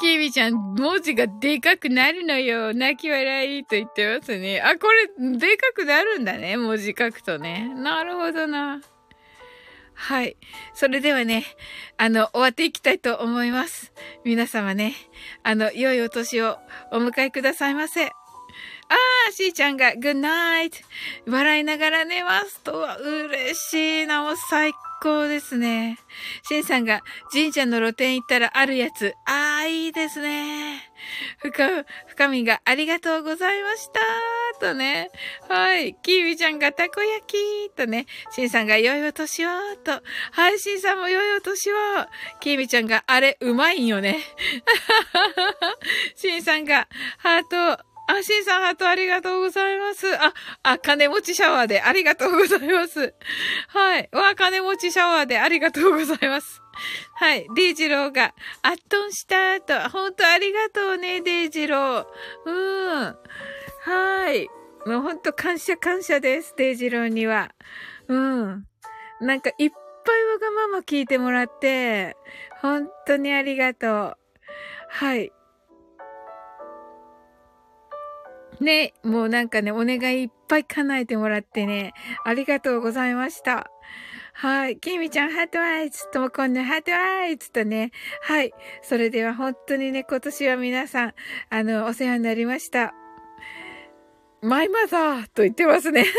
[0.00, 2.74] きみちゃん、文字がでかくなるのよ。
[2.74, 4.60] 泣き笑いと言ってますね。
[4.60, 6.56] あ、これ、でかくなるんだね。
[6.56, 7.72] 文字書くとね。
[7.74, 8.80] なるほどな。
[9.94, 10.36] はい。
[10.74, 11.44] それではね、
[11.96, 13.92] あの、終わっていきたいと思います。
[14.24, 14.94] 皆様ね、
[15.42, 16.58] あの、良いお年を
[16.92, 18.10] お迎えくださいませ。
[18.88, 18.94] あ
[19.28, 20.78] あ、しーちゃんが、グッナイト
[21.26, 24.72] 笑いながら寝ますとは、嬉しいな、もう最
[25.04, 25.98] 高ですね。
[26.48, 29.14] シンさんが神社の露店行ったらあるやつ。
[29.26, 30.90] ああ、いいですね。
[31.38, 34.00] ふか、深みがありがとうございました。
[34.60, 35.10] とね。
[35.48, 35.94] はい。
[36.02, 37.70] キーウィちゃんがたこ焼き。
[37.76, 38.06] とね。
[38.30, 39.48] シンさんが良いお年を。
[39.84, 40.02] と。
[40.32, 40.58] はい。
[40.58, 41.76] シンさんも良いお年を。
[42.40, 44.18] キーミちゃんがあれ、うまいんよね。
[46.16, 46.88] シンさんが
[47.18, 47.93] ハート。
[48.06, 50.06] あ、シンさんハートありがとうございます。
[50.16, 53.14] あ、あ、金持ちシャワーでありがとうございます。
[53.68, 54.08] はい。
[54.12, 56.60] わ、金持ちシャワーでありがとうございます。
[57.16, 57.46] はい。
[57.54, 62.06] デイジローが、あっとんしたと、ほんとありがとうね、デイジロー。
[62.44, 63.16] うん。
[63.84, 64.48] はい。
[64.86, 67.52] もうほんと感謝感謝です、デイジローには。
[68.08, 68.66] うん。
[69.20, 72.16] なんかいっぱいわがまま聞いてもらって、
[72.60, 74.16] 本当にありがとう。
[74.88, 75.32] はい。
[78.64, 81.92] ね、もうなんかね、お願いいっぱい叶えてもらってね、
[82.24, 83.70] ありがとうございました。
[84.32, 84.78] はい。
[84.78, 87.92] きみちゃん、 heart eyes ともこんぬ heart eyes とね。
[88.22, 88.52] はい。
[88.82, 91.14] それでは本当にね、今年は皆さん、
[91.50, 92.94] あの、お世話になりました。
[94.42, 96.04] マイマザーと言ってますね。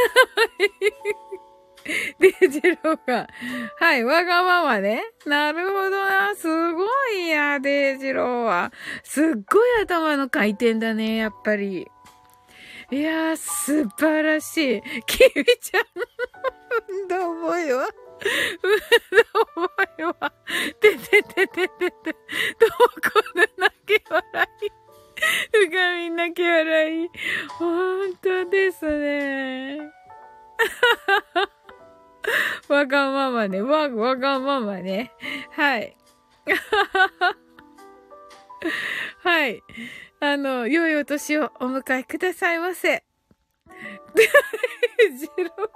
[2.20, 3.28] デイジローが。
[3.80, 5.04] はい、わがままね。
[5.26, 6.36] なるほどな。
[6.36, 8.72] すごいや、デジローは。
[9.04, 11.88] すっごい頭の回転だね、やっぱり。
[12.92, 14.82] いやー、素晴らしい。
[15.06, 15.84] キミちゃん、
[16.88, 17.90] 運動覚えは
[18.64, 18.72] 運
[19.62, 20.14] 動覚えは、
[20.80, 21.98] てててててて、どこ
[23.36, 24.24] で泣き笑
[24.62, 24.72] い。
[25.66, 27.10] うがみ泣き笑い。
[27.58, 29.80] 本当ですね。
[32.70, 33.62] わがままね。
[33.62, 35.12] わ、わがままね。
[35.52, 35.98] はい。
[39.24, 39.64] はい。
[40.20, 43.04] あの、良いお年をお迎えくださいませ。
[45.20, 45.72] ジロ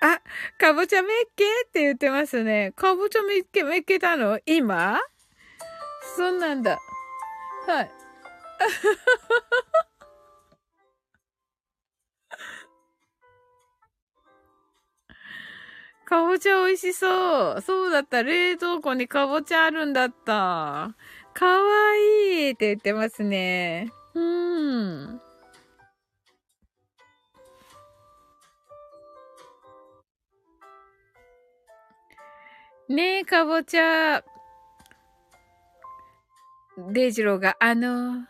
[0.00, 0.20] あ、
[0.58, 2.72] かぼちゃめっけって言ってますね。
[2.74, 4.38] かぼちゃめっけ、めっけたの？
[4.46, 5.00] 今？
[6.16, 6.78] そんなんだ。
[7.66, 7.90] はい。
[16.04, 17.60] かぼちゃ美味しそう。
[17.60, 18.22] そうだった。
[18.22, 20.96] 冷蔵庫にかぼちゃあるんだった。
[21.38, 21.62] かわ
[22.34, 23.92] いいって言ってますね。
[24.12, 25.20] うん。
[32.88, 34.24] ねえ、かぼちゃ。
[36.90, 38.26] デイジローが、あの、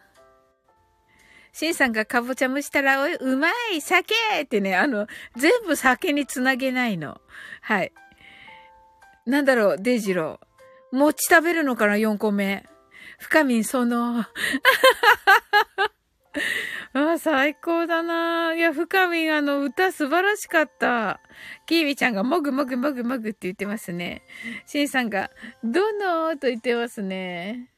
[1.54, 7.22] シンさんがかぼちゃ蒸したら、おい、うまい酒ってね、あの、全部酒につなげないの。
[7.62, 7.92] はい。
[9.24, 10.96] なんだろう、デイジロー。
[10.96, 12.68] 餅食べるのかな、4個目。
[13.18, 14.24] 深みその、
[16.94, 18.54] あ、最高だな。
[18.54, 21.20] いや、深みあの歌素晴らしかった。
[21.66, 24.22] キービちゃんがもぐもぐもぐもぐって言ってますね。
[24.66, 25.30] シンさんが、
[25.64, 27.70] どのと言ってますね。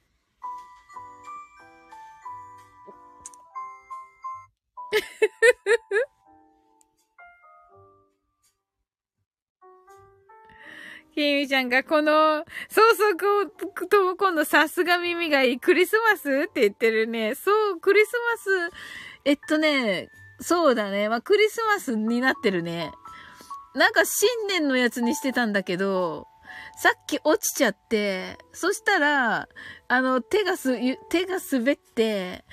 [11.14, 13.26] ひみちゃんがこの、そうそう、こ
[13.82, 15.58] う、とも今度さすが耳がいい。
[15.58, 17.34] クリスマスって言ってるね。
[17.34, 18.72] そう、クリスマス、
[19.24, 20.08] えっとね、
[20.40, 21.08] そうだね。
[21.08, 22.92] まあ、クリスマスになってるね。
[23.74, 26.26] なんか新年のやつにしてたんだけど、
[26.76, 29.48] さっき落ちちゃって、そしたら、
[29.88, 30.76] あの、手がす、
[31.08, 32.44] 手が滑って、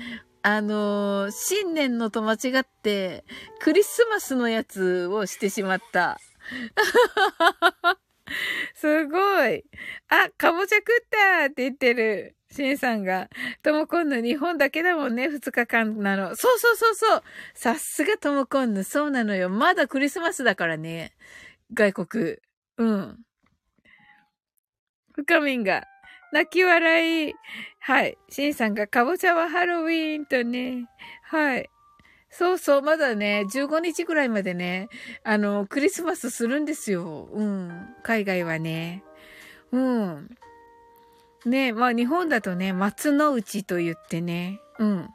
[0.43, 3.25] あの新年のと間違って、
[3.59, 6.19] クリスマスのやつをしてしまった。
[8.75, 9.63] すごい。
[10.09, 12.35] あ、かぼちゃ食ったって言ってる。
[12.51, 13.29] シンさんが。
[13.61, 16.35] ともこんぬ日本だけだもんね、二日間なの。
[16.35, 17.23] そうそうそうそう。
[17.53, 18.83] さすがともこんぬ。
[18.83, 19.49] そうなのよ。
[19.49, 21.13] まだクリスマスだからね。
[21.73, 22.37] 外国。
[22.77, 23.19] うん。
[25.13, 25.85] 深みんが。
[26.31, 27.33] 泣き笑い。
[27.79, 28.17] はい。
[28.29, 30.87] シンさんがかぼちゃはハロウィーンとね。
[31.23, 31.69] はい。
[32.29, 34.89] そうそう、まだね、15日ぐらいまでね、
[35.23, 37.29] あの、クリスマスするんですよ。
[37.31, 37.95] うん。
[38.03, 39.03] 海外はね。
[39.71, 40.29] うん。
[41.45, 44.59] ね、まあ日本だとね、松の内と言ってね。
[44.79, 45.09] うん。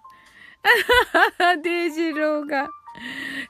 [1.62, 2.68] デイジローが。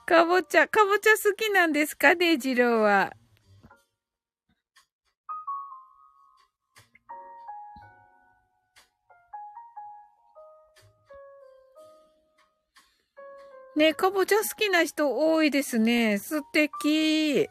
[0.07, 2.15] かぼちゃ、かぼちゃ好きなんですか？
[2.15, 3.13] デイジローは。
[13.77, 16.19] ねかぼちゃ好きな人多いですね。
[16.19, 17.49] 素敵。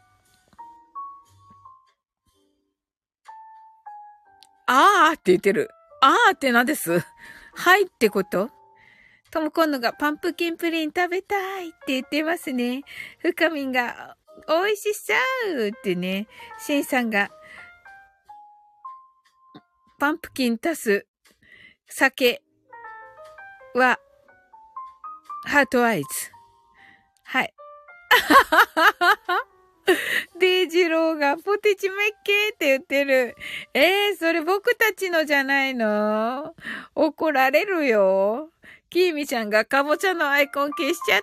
[4.67, 5.69] あーって言ってる。
[6.01, 7.03] あーって何です
[7.53, 8.49] はいってこと？
[9.31, 12.83] とも今度がパンプキンプリン食べたいって言ってますね。
[13.19, 14.15] 深みんが
[14.47, 15.13] 美味しそ
[15.55, 16.27] うってね。
[16.59, 17.29] シンさんが
[19.99, 21.07] パンプキン足す
[21.87, 22.41] 酒
[23.73, 23.99] は
[25.45, 26.07] heart eyes。
[27.23, 27.53] はい。
[30.39, 33.35] デイジローがポテチメッケーって言ってる。
[33.73, 36.53] えー、それ僕たちのじゃないの？
[36.95, 38.49] 怒られるよ。
[38.89, 41.21] キーミちゃんがかぼちゃのアイコン消しちゃっ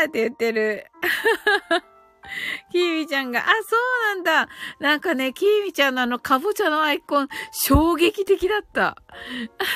[0.00, 0.86] たーって言ってる。
[2.72, 4.48] キーミちゃんが、あ、そうなんだ。
[4.78, 8.96] なんかね、キーミちゃんのあのかぼちゃのアイコン、衝撃的だった。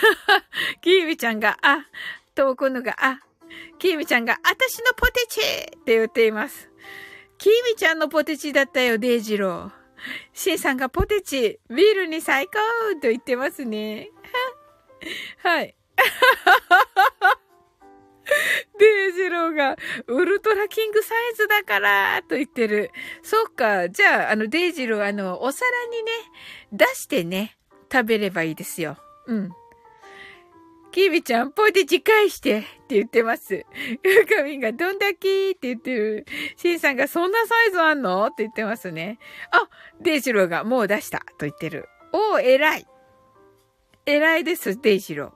[0.81, 1.87] キーミちゃんが、あ、
[2.35, 3.21] とこのが、あ、
[3.79, 5.45] キーミちゃんが、私のポテチっ
[5.85, 6.71] て言っています。
[7.39, 9.71] キーミちゃんのポテチだったよ、デイジロー。
[10.33, 12.59] シンさんがポテチ、ビールに最高
[13.01, 14.11] と言ってますね。
[15.43, 15.75] はい。
[18.79, 19.77] デイジローが、
[20.07, 22.91] ウルトラキングサイズだから、と言ってる。
[23.23, 23.91] そっか。
[23.91, 26.13] じゃあ、あの、デイジロー、あの、お皿にね、
[26.73, 27.57] 出してね、
[27.93, 28.97] 食べればいいですよ。
[29.27, 29.51] うん。
[30.95, 33.67] キビちゃん、ポテチ返してって言ってます。
[34.05, 36.25] ゆかみんがどんだけって言ってる？
[36.55, 38.25] シンさんがそんなサイズあんの？
[38.27, 39.19] って言ってますね。
[39.51, 39.69] あ、
[40.01, 41.89] デイジローがもう出したと言ってる。
[42.13, 42.87] おー、偉い。
[44.07, 45.33] 偉いです、デイジロー。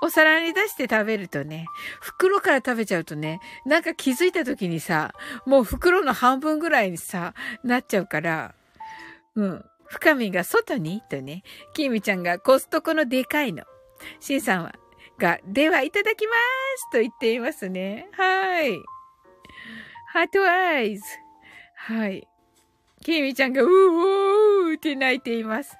[0.00, 1.66] お皿に出して食べるとね、
[2.00, 5.12] 袋から食べちゃうとね、なんか気づいた時にさ、
[5.44, 8.54] もう袋の半分ぐらいにさ、なっちゃうから、
[9.34, 9.64] うん。
[9.84, 11.02] 深みが外に？
[11.10, 11.42] とね、
[11.74, 13.64] きみちゃんがコストコのでかいの。
[14.20, 14.74] シンさんは、
[15.18, 16.32] が、ではいただきま
[16.76, 18.08] すと言っていますね。
[18.12, 18.78] はい。
[20.12, 21.04] heart eyes。
[21.74, 22.26] はい。
[23.04, 25.76] キミちゃんが、うーうーって泣いています。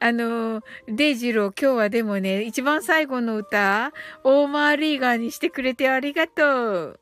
[0.00, 7.00] あの、デイジロー、今日はでもね、一番最後の歌、 Oh My Little Girl にしてくれてありがとう。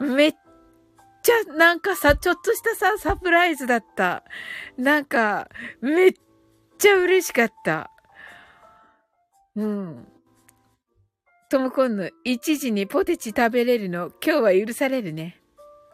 [0.00, 0.34] めっ
[1.22, 4.24] ちゃ、なんかさ、ちょっとしたさ、サプライズだった。
[4.76, 5.48] なんか、
[5.80, 6.12] めっ
[6.78, 7.90] ちゃ嬉しかった。
[9.56, 10.08] うん。
[11.50, 15.40] トムコンヌ、1時にポテチ食べれるの、今日は許されるね。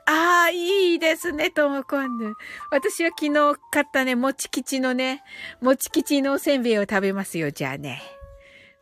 [0.06, 2.34] ああ、いいですね、トムコンヌ。
[2.70, 5.22] 私は昨日買ったね、もち吉のね、
[5.60, 8.02] もち吉のおせんべいを食べますよ、じゃあね。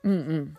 [0.03, 0.55] うんうん。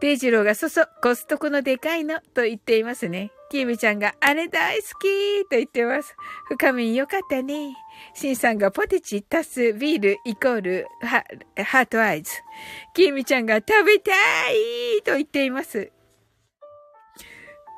[0.00, 3.32] デイジローがそそ、コストコのでかいの、と言っていますね。
[3.52, 6.16] キミちゃんが、あれ大好きと言ってます。
[6.48, 7.76] 深みんよかったね。
[8.14, 12.32] シンさんがポテチ足すビールイコール heart eyes。
[12.94, 14.10] キミちゃんが食べた
[14.48, 15.92] いと言っています。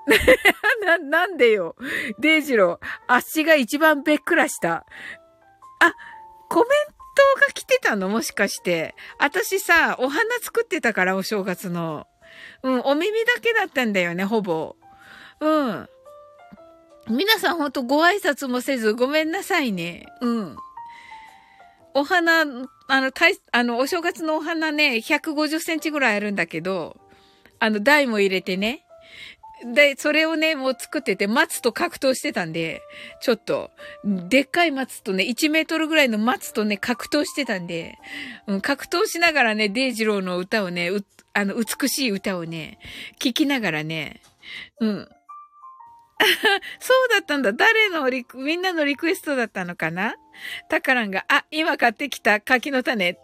[0.86, 1.74] な、なんでよ。
[2.20, 4.86] デイジロー、足が一番べっくらした。
[5.80, 5.92] あ、
[6.50, 6.66] コメン
[7.36, 8.08] トが来てたの？
[8.08, 8.94] もしかして。
[9.18, 12.06] 私さ、お花作ってたから、お正月の。
[12.62, 14.76] うん、お耳だけだったんだよね、ほぼ。
[15.40, 15.88] うん。
[17.08, 20.06] 皆さんほんとご挨拶もせずごめんなさいね。
[20.20, 20.56] うん。
[21.94, 26.96] お花、あの、たい、あの、お正月のお花ね、150センチぐらいあるんだけど、
[27.60, 28.84] あの、台も入れてね。
[29.64, 32.82] で、それをね、もう作ってて、松と格闘してたんで、
[33.22, 33.70] ちょっと、
[34.04, 37.96] でっかい松とね、1メートルぐらいの松とね、格闘してたんで、
[38.46, 40.90] うん、格闘しながらね、デイジローの歌をね、
[41.32, 42.78] あの、美しい歌をね、
[43.18, 44.20] 聴きながらね、
[44.80, 45.08] うん、
[46.78, 47.52] そうだったんだ。
[47.52, 50.14] 誰のリク、みんなのリクエストだったのかな？
[50.68, 53.18] タカランが、あ、今買ってきた柿の種、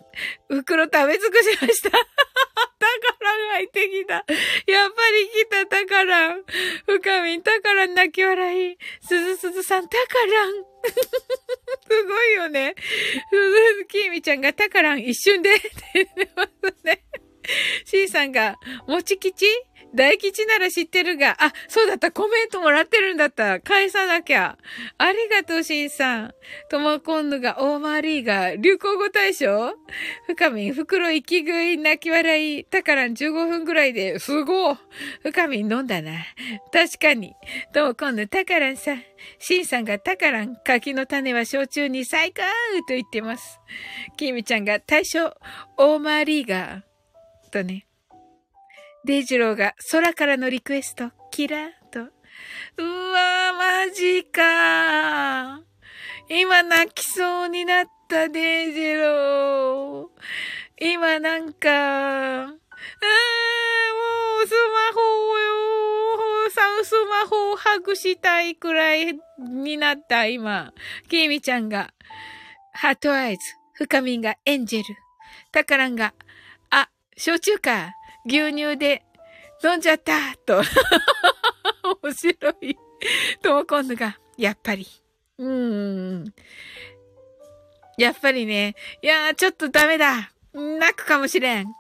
[0.49, 1.91] 袋食べ尽くしました。
[2.81, 2.87] タ
[3.19, 4.15] カラン入ってきた。
[4.15, 6.45] やっぱり来たタカラン。
[6.87, 8.79] 深みん、タカラン泣き笑い。
[9.03, 10.53] すずすずさん、タカラン。
[11.89, 12.75] すごいよね。
[13.31, 17.05] すずすきみちゃんがタカラン一瞬でって言ってますね。
[17.85, 18.57] シーさんが、
[18.87, 19.47] もち吉？
[19.95, 23.61] 大吉なら知ってるが、あ、そうだった、コメントもらってるんだった。
[23.61, 24.57] 返さなきゃ。
[24.99, 26.35] ありがとう、しんさん。
[26.71, 29.75] ともこんぬが、オーマーリーが、流行語大賞
[30.27, 34.77] 深みん、袋息食い、泣き笑い、たからん15分ぐらいで、すごい。
[35.23, 36.13] 深みん飲んだな。
[36.73, 37.35] 確かに。
[37.73, 39.03] ともこんぬ、たからんさん。
[39.39, 42.43] しんさんがたからん、柿の種は焼酎に最高
[42.89, 43.59] と言ってます。
[44.17, 45.35] きみちゃんが大賞、
[45.77, 46.83] オーマーリーガー。
[47.51, 47.90] とね。
[49.03, 51.61] デイジローが空からのリクエスト、キラー
[51.91, 52.01] と。
[52.01, 55.71] うわー、マジかー。
[56.29, 60.09] 今泣きそうになったデイジロー。
[60.83, 62.55] 今なんか、あー、も
[64.45, 65.01] うスマホ
[66.47, 70.75] を、さ、スマホをハグしたいくらいになった、今。
[71.09, 71.95] キミちゃんが、
[72.75, 74.85] ハートアイズ、深みがエンジェル、
[75.53, 76.13] タカランが、
[76.69, 77.95] あ、焼酎か。
[78.25, 79.03] 牛乳で
[79.63, 80.63] 飲んじゃったと。
[82.03, 82.77] 面白い。
[83.43, 84.87] とも今度が、やっぱり。
[85.39, 86.35] うーん。
[87.99, 88.75] やっぱりね。
[89.03, 90.33] いやー、ちょっとダメだ。
[90.53, 91.65] 泣くかもしれん。
[91.65, 91.71] カ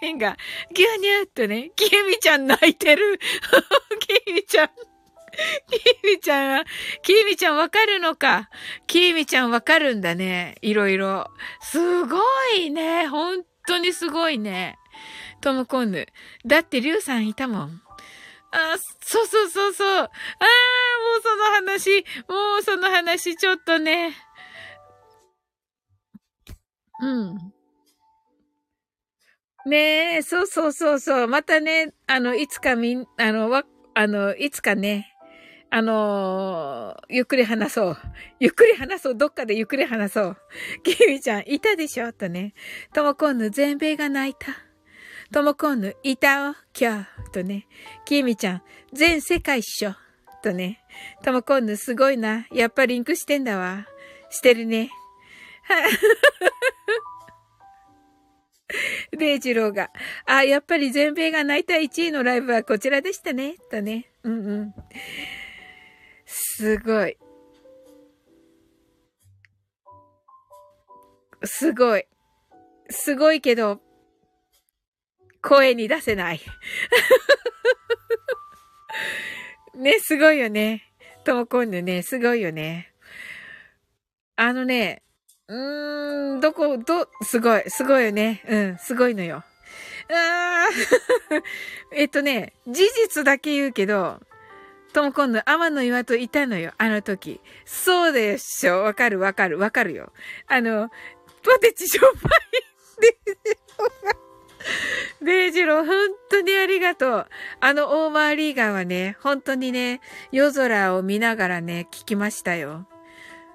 [0.00, 0.36] ミンが、
[0.72, 3.18] 牛乳とね、キミちゃん泣いてる。
[4.26, 4.68] キミちゃん。
[5.68, 6.64] キミちゃん、
[7.02, 8.48] キミちゃんわかるのか。
[8.86, 10.56] キミちゃんわかるんだね。
[10.62, 11.30] いろいろ。
[11.60, 12.18] すご
[12.56, 13.06] いね。
[13.08, 14.78] 本当にすごいね。
[15.40, 16.06] トムコンヌ。
[16.46, 17.82] だって、リュウさんいたもん。
[18.52, 19.88] あ、そうそうそうそう。
[19.88, 20.08] ああ、も
[21.18, 24.14] うその話、もうその話、ちょっとね。
[27.00, 27.52] うん。
[29.66, 31.28] ねえ、そうそうそうそう。
[31.28, 33.64] またね、あの、いつかみん、あの、わ、
[33.94, 35.14] あの、いつかね、
[35.70, 37.98] あのー、ゆっくり話そう。
[38.40, 39.14] ゆっくり話そう。
[39.16, 40.36] どっかでゆっくり話そう。
[40.82, 42.12] キミちゃん、いたでしょ？
[42.12, 42.54] とね。
[42.92, 44.69] ともこんぬ、全米が泣いた。
[45.32, 47.68] ともこんぬ、いたお、今日、とね。
[48.04, 48.62] きみちゃん、
[48.92, 49.94] 全世界っしょ、
[50.42, 50.82] とね。
[51.22, 52.48] ともこんぬ、すごいな。
[52.52, 53.86] やっぱリンクしてんだわ。
[54.30, 54.90] してるね。
[55.62, 55.88] は、
[59.16, 59.92] デイジローが、
[60.26, 63.54] あ、やっぱり全米が泣いた1位のライブはこちらでしたね。
[63.70, 64.10] とね。
[64.24, 64.74] うんうん。
[66.26, 67.16] すごい。
[71.44, 72.04] すごい。
[72.88, 73.80] すごいけど、
[75.42, 76.40] 声に出せない。
[79.74, 80.84] ね、すごいよね。
[81.24, 82.92] ともこんぬね、すごいよね。
[84.36, 85.02] あのね、
[85.48, 88.42] うーん、どこ、ど、すごい、すごいよね。
[88.48, 89.44] うん、すごいのよ。
[90.08, 91.42] あー
[91.92, 94.20] えっとね、事実だけ言うけど、
[94.92, 97.40] ともこんぬ、天の岩といたのよ、あの時。
[97.64, 98.82] そうでしょ。
[98.82, 100.12] わかるわかるわかるよ。
[100.46, 100.90] あの、
[101.42, 102.30] ポテチしょっぱい
[103.00, 103.56] で、デイ
[105.52, 107.26] ジロー、本当にありがとう。
[107.60, 110.00] あのオーマーリーガーはね、本当にね、
[110.32, 112.86] 夜空を見ながらね、聞きましたよ。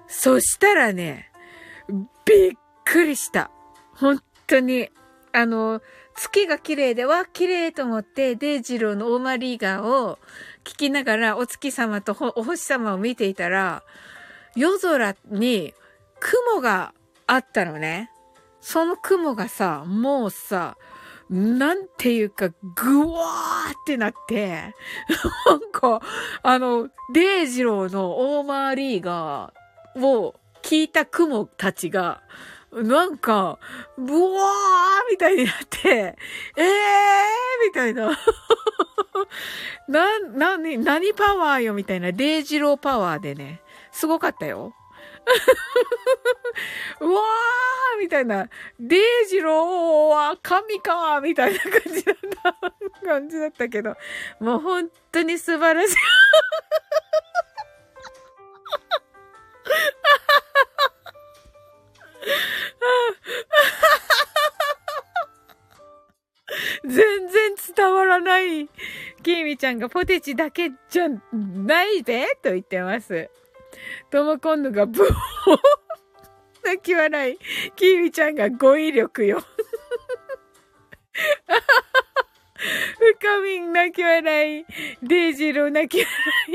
[0.08, 1.30] そしたらね、
[2.24, 2.52] びっ
[2.84, 3.50] くりした。
[3.94, 4.90] 本当に。
[5.32, 5.82] あの、
[6.14, 10.18] 月が綺麗で、わ、綺麗と思って、デイジローのオーマーリーガーを
[10.64, 13.82] 聞きながら、お月様とお星様を見ていたら、
[14.54, 15.74] 夜空に
[16.20, 16.94] 雲が
[17.26, 18.10] あったのね。
[18.62, 20.76] その雲がさ、もうさ、
[21.28, 24.74] なんていうか、ぐわーってなって、
[25.46, 26.00] なんか、
[26.42, 32.22] あの、デイジローのオーマーリーガーを聞いた雲たちが、
[32.72, 33.58] なんか、
[33.98, 36.16] ブワーみたいになって、
[36.56, 36.64] えー
[37.66, 38.16] みたいな。
[39.88, 44.74] な、な、何パワーよみたいな、デイジローパワーでね、すごかったよ。
[47.00, 48.48] うわーみたいな、
[48.78, 53.96] デイジローは神かみたいな感じだった、感じだったけど、
[54.40, 55.96] もう本当に素晴らしい。
[66.84, 68.68] 全然伝わらない。
[69.22, 73.28] キーミちゃんがポテチだけじゃないべと言ってます。
[74.10, 75.14] ともこんぬがブー
[76.64, 77.38] 泣き笑い。
[77.76, 79.42] キーミちゃんが語彙力よ。
[83.20, 84.64] 深みん泣き笑い。
[85.02, 86.10] デイジロー泣き笑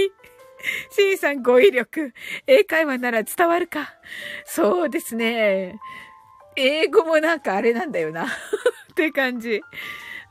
[0.07, 0.11] い。
[0.91, 2.13] シンさん語彙力。
[2.45, 3.93] 英会話なら伝わるか。
[4.45, 5.79] そうですね。
[6.55, 8.25] 英語もなんかあれなんだよな。
[8.25, 8.27] っ
[8.95, 9.61] て感じ。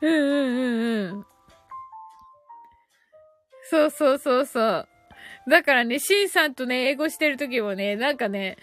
[0.01, 1.25] うんうんうんうん。
[3.69, 4.87] そうそうそうそう。
[5.47, 8.57] だからね、シンさんとね、英語してる時もね、なんかね、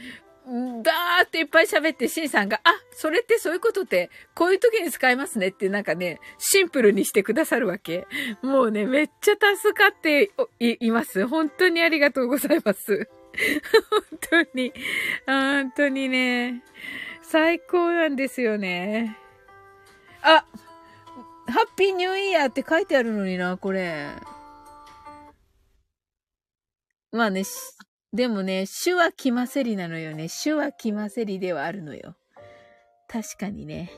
[0.82, 8.06] だーっていっぱい喋って、シンさんが、あ、それってそういうことって、こういう時に使えますねってなんかね、シンプルにしてくださるわけ。
[8.40, 10.30] もうね、めっちゃ助かって
[10.60, 11.26] います。
[11.26, 13.08] 本当にありがとうございます。
[14.30, 14.72] 本当に、
[15.26, 16.62] 本当にね、
[17.22, 19.18] 最高なんですよね。
[20.22, 20.46] あ、
[21.46, 24.06] ハッピーニューイヤーって書いてあるのにな、これ。
[27.10, 27.42] まあね、
[28.12, 30.28] でもね、手話来ませりなのよね。
[30.28, 32.16] 手話来ませりではあるのよ。
[33.08, 33.90] 確かにね。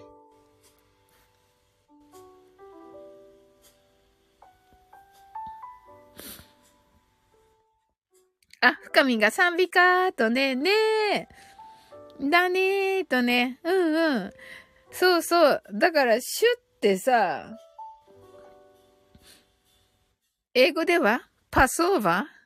[8.60, 10.70] あ、深みが賛美歌とね、ね
[11.14, 11.28] え。
[12.20, 13.58] だねーとね。
[13.64, 14.32] うんうん。
[14.92, 15.62] そうそう。
[15.72, 17.56] だから、シュってさ、
[20.52, 21.22] 英語では？
[21.50, 22.39] パスオーバー？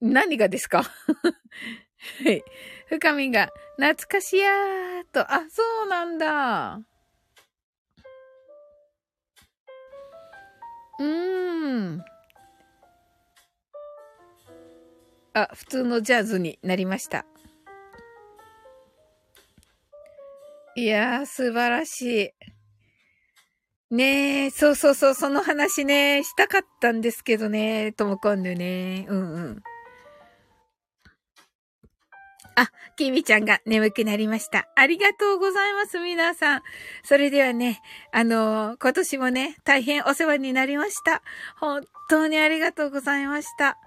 [0.00, 0.82] 何がですか？
[2.24, 2.42] はい。
[2.88, 6.80] 深みが、懐かしやーと、あ、そうなんだ。
[10.98, 12.04] うーん。
[15.34, 17.26] あ、普通のジャズになりました。
[20.76, 22.32] いやー、素晴らし
[23.90, 23.94] い。
[23.94, 29.06] ねえ、そうそうそう、その話ね、したかったんですけどね、ともこんぬね。
[29.08, 29.62] うんうん。
[32.56, 34.68] あ、きみちゃんが眠くなりました。
[34.74, 36.62] ありがとうございます、皆さん。
[37.04, 37.80] それではね、
[38.12, 41.22] あのー、今年もね、大変お世話になりました。
[41.60, 43.78] 本当にありがとうございました。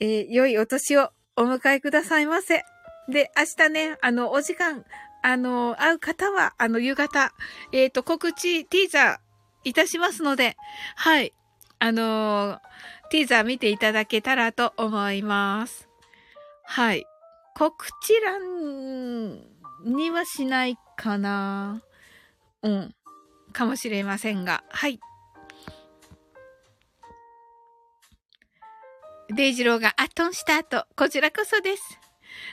[0.00, 2.64] えー、良いお年をお迎えくださいませ。
[3.08, 4.84] で、明日ね、あの、お時間、
[5.22, 7.32] あの、会う方は、あの、夕方、
[7.72, 9.32] えっ、と、告知、ティーザー、
[9.64, 10.56] いたしますので、
[10.96, 11.32] はい。
[11.78, 12.58] あの
[13.10, 15.88] ティーザー見ていただけたらと思います。
[16.64, 17.04] はい。
[17.54, 19.40] 告知欄
[19.84, 21.82] にはしないかな。
[22.62, 22.94] うん。
[23.52, 24.64] かもしれませんが。
[24.70, 24.98] はい。
[29.34, 31.98] デイジローがアトンした後、こちらこそです。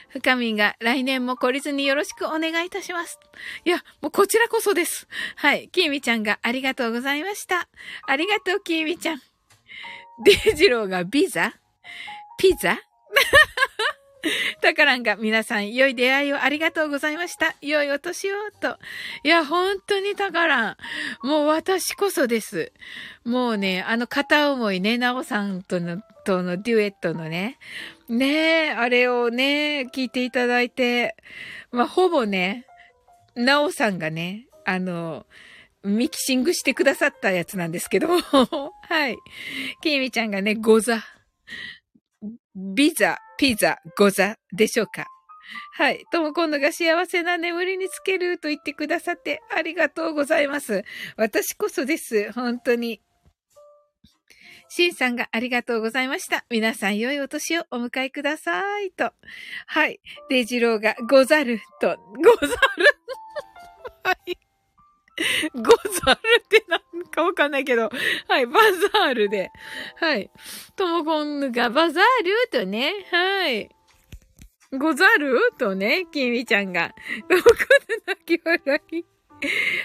[0.08, 3.18] 深みが来年も懲りずによろしくお願いいたします。
[3.64, 5.08] いや、もうこちらこそです。
[5.36, 5.68] はい。
[5.70, 7.68] キーミちゃんがありがとうございました。
[8.06, 9.22] ありがとう、キーミちゃん。
[10.24, 11.54] デイジローがビザ？
[12.38, 12.78] ピザ？
[14.60, 17.56] タカランが皆さん良い出会いをありがとうございました。
[17.60, 18.78] 良いお年をと。
[19.24, 20.76] いや、本当にタカラン。
[21.26, 22.72] もう私こそです。
[23.24, 27.58] もうね、あの片思いね、ナオさんとの、とのデュエットのね。
[28.08, 31.16] ねえ、あれをね、聞いていただいて、
[31.70, 32.66] まあ、ほぼね、
[33.34, 35.26] ナオさんがね、あの、
[35.82, 38.20] ミキシングしてくださったやつなんですけども、
[38.88, 39.16] はい。
[39.82, 41.04] キミちゃんがね、ゴザ。
[42.54, 45.06] ビザ、ピザ、ゴザでしょうか？
[45.74, 46.04] はい。
[46.12, 50.84] とも今度が幸せな眠りにつけると言ってくださってありがとうございます。
[51.16, 52.30] 私こそです。
[52.32, 53.00] 本当に。
[54.68, 56.44] シンさんがありがとうございました。
[56.48, 58.92] 皆さん良いお年をお迎えください。
[58.92, 59.12] と。
[59.66, 60.00] はい。
[60.28, 61.96] デイジローがござると。
[61.96, 62.89] ござる。
[65.54, 67.90] ござるってなんかわかんないけど、
[68.28, 68.60] はい、バ
[68.92, 69.50] ザールで。
[69.96, 70.30] はい。
[70.76, 73.68] ともこんがバザールとね、はい。
[74.72, 76.94] ござるとね、きみちゃんが。
[77.28, 77.50] ど こ
[77.88, 79.04] で泣き笑い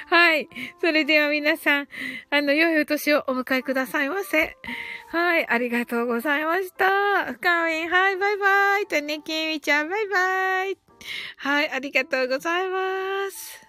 [0.08, 0.50] はい。
[0.80, 1.88] それでは皆さん、
[2.30, 4.56] あの、良いお年をお迎えくださいませ。
[5.10, 5.50] はい。
[5.50, 7.34] ありがとうございました。
[7.34, 8.86] 深み、はい、バイバイ。
[8.86, 10.78] とね、きみちゃん、バイバイ。
[11.38, 11.70] はい。
[11.72, 13.65] ありがとうございます。